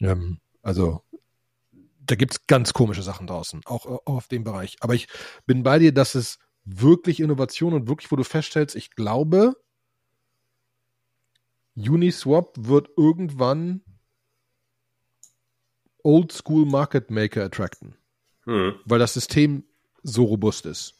Ähm, 0.00 0.40
also 0.62 1.02
da 2.06 2.16
gibt's 2.16 2.46
ganz 2.46 2.74
komische 2.74 3.02
Sachen 3.02 3.26
draußen, 3.26 3.62
auch, 3.64 3.86
auch 3.86 4.00
auf 4.06 4.28
dem 4.28 4.44
Bereich. 4.44 4.76
Aber 4.80 4.94
ich 4.94 5.08
bin 5.46 5.62
bei 5.62 5.78
dir, 5.78 5.92
dass 5.92 6.14
es 6.14 6.38
wirklich 6.64 7.20
Innovation 7.20 7.72
und 7.72 7.88
wirklich, 7.88 8.10
wo 8.10 8.16
du 8.16 8.24
feststellst, 8.24 8.76
ich 8.76 8.90
glaube, 8.90 9.54
Uniswap 11.76 12.54
wird 12.58 12.90
irgendwann 12.96 13.82
Oldschool 16.02 16.66
Market 16.66 17.10
Maker 17.10 17.44
attracten. 17.44 17.96
Hm. 18.44 18.74
Weil 18.84 18.98
das 18.98 19.14
System 19.14 19.64
so 20.02 20.24
robust 20.24 20.66
ist. 20.66 20.94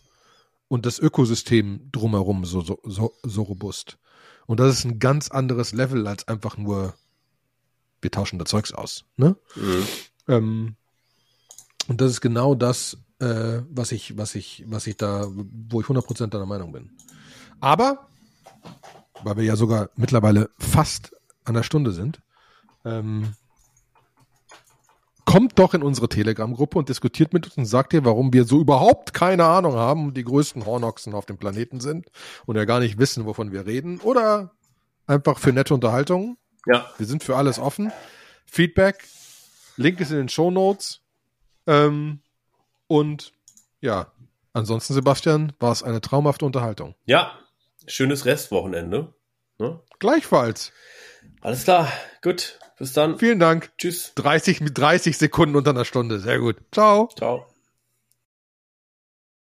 und 0.68 0.86
das 0.86 0.98
Ökosystem 0.98 1.88
drumherum 1.92 2.44
so, 2.44 2.60
so, 2.60 2.80
so, 2.84 3.14
so 3.22 3.42
robust. 3.42 3.98
Und 4.46 4.60
das 4.60 4.78
ist 4.78 4.84
ein 4.84 4.98
ganz 4.98 5.30
anderes 5.30 5.72
Level 5.72 6.06
als 6.06 6.26
einfach 6.28 6.56
nur, 6.56 6.94
wir 8.00 8.10
tauschen 8.10 8.38
da 8.38 8.44
Zeugs 8.44 8.72
aus. 8.72 9.04
Ne? 9.16 9.36
Mhm. 9.54 9.86
Ähm, 10.28 10.76
und 11.86 12.00
das 12.00 12.10
ist 12.10 12.20
genau 12.20 12.54
das, 12.54 12.98
äh, 13.20 13.62
was 13.70 13.92
ich, 13.92 14.16
was 14.16 14.34
ich, 14.34 14.64
was 14.66 14.86
ich 14.86 14.96
da, 14.96 15.26
wo 15.30 15.80
ich 15.80 15.86
100% 15.86 16.26
deiner 16.28 16.46
Meinung 16.46 16.72
bin. 16.72 16.90
Aber, 17.60 18.08
weil 19.24 19.36
wir 19.36 19.44
ja 19.44 19.56
sogar 19.56 19.90
mittlerweile 19.96 20.50
fast 20.58 21.12
an 21.44 21.54
der 21.54 21.62
Stunde 21.62 21.92
sind, 21.92 22.20
ähm, 22.84 23.34
kommt 25.24 25.58
doch 25.58 25.74
in 25.74 25.82
unsere 25.82 26.08
Telegram-Gruppe 26.08 26.78
und 26.78 26.88
diskutiert 26.88 27.32
mit 27.32 27.46
uns 27.46 27.56
und 27.56 27.64
sagt 27.64 27.92
ihr, 27.92 28.04
warum 28.04 28.32
wir 28.32 28.44
so 28.44 28.60
überhaupt 28.60 29.14
keine 29.14 29.44
Ahnung 29.44 29.74
haben 29.74 30.06
und 30.08 30.16
die 30.16 30.24
größten 30.24 30.66
Hornochsen 30.66 31.14
auf 31.14 31.26
dem 31.26 31.38
Planeten 31.38 31.80
sind 31.80 32.06
und 32.46 32.56
ja 32.56 32.64
gar 32.64 32.80
nicht 32.80 32.98
wissen, 32.98 33.26
wovon 33.26 33.52
wir 33.52 33.66
reden. 33.66 34.00
Oder 34.00 34.52
einfach 35.06 35.38
für 35.38 35.52
nette 35.52 35.74
Unterhaltung. 35.74 36.36
Ja. 36.66 36.90
Wir 36.98 37.06
sind 37.06 37.24
für 37.24 37.36
alles 37.36 37.58
offen. 37.58 37.92
Feedback. 38.46 39.04
Link 39.76 40.00
ist 40.00 40.10
in 40.10 40.18
den 40.18 40.28
Show 40.28 40.50
Notes. 40.50 41.00
Ähm, 41.66 42.20
und 42.86 43.32
ja, 43.80 44.12
ansonsten, 44.52 44.94
Sebastian, 44.94 45.52
war 45.58 45.72
es 45.72 45.82
eine 45.82 46.00
traumhafte 46.00 46.44
Unterhaltung. 46.44 46.94
Ja, 47.06 47.32
schönes 47.86 48.24
Restwochenende. 48.24 49.14
Ne? 49.58 49.80
Gleichfalls. 49.98 50.72
Alles 51.40 51.64
klar, 51.64 51.92
gut. 52.22 52.58
Bis 52.78 52.92
dann. 52.92 53.18
Vielen 53.18 53.38
Dank. 53.38 53.72
Tschüss. 53.78 54.12
30 54.16 54.60
mit 54.60 54.76
30 54.76 55.16
Sekunden 55.16 55.54
unter 55.54 55.70
einer 55.70 55.84
Stunde. 55.84 56.18
Sehr 56.18 56.40
gut. 56.40 56.56
Ciao. 56.72 57.08
Ciao. 57.16 57.46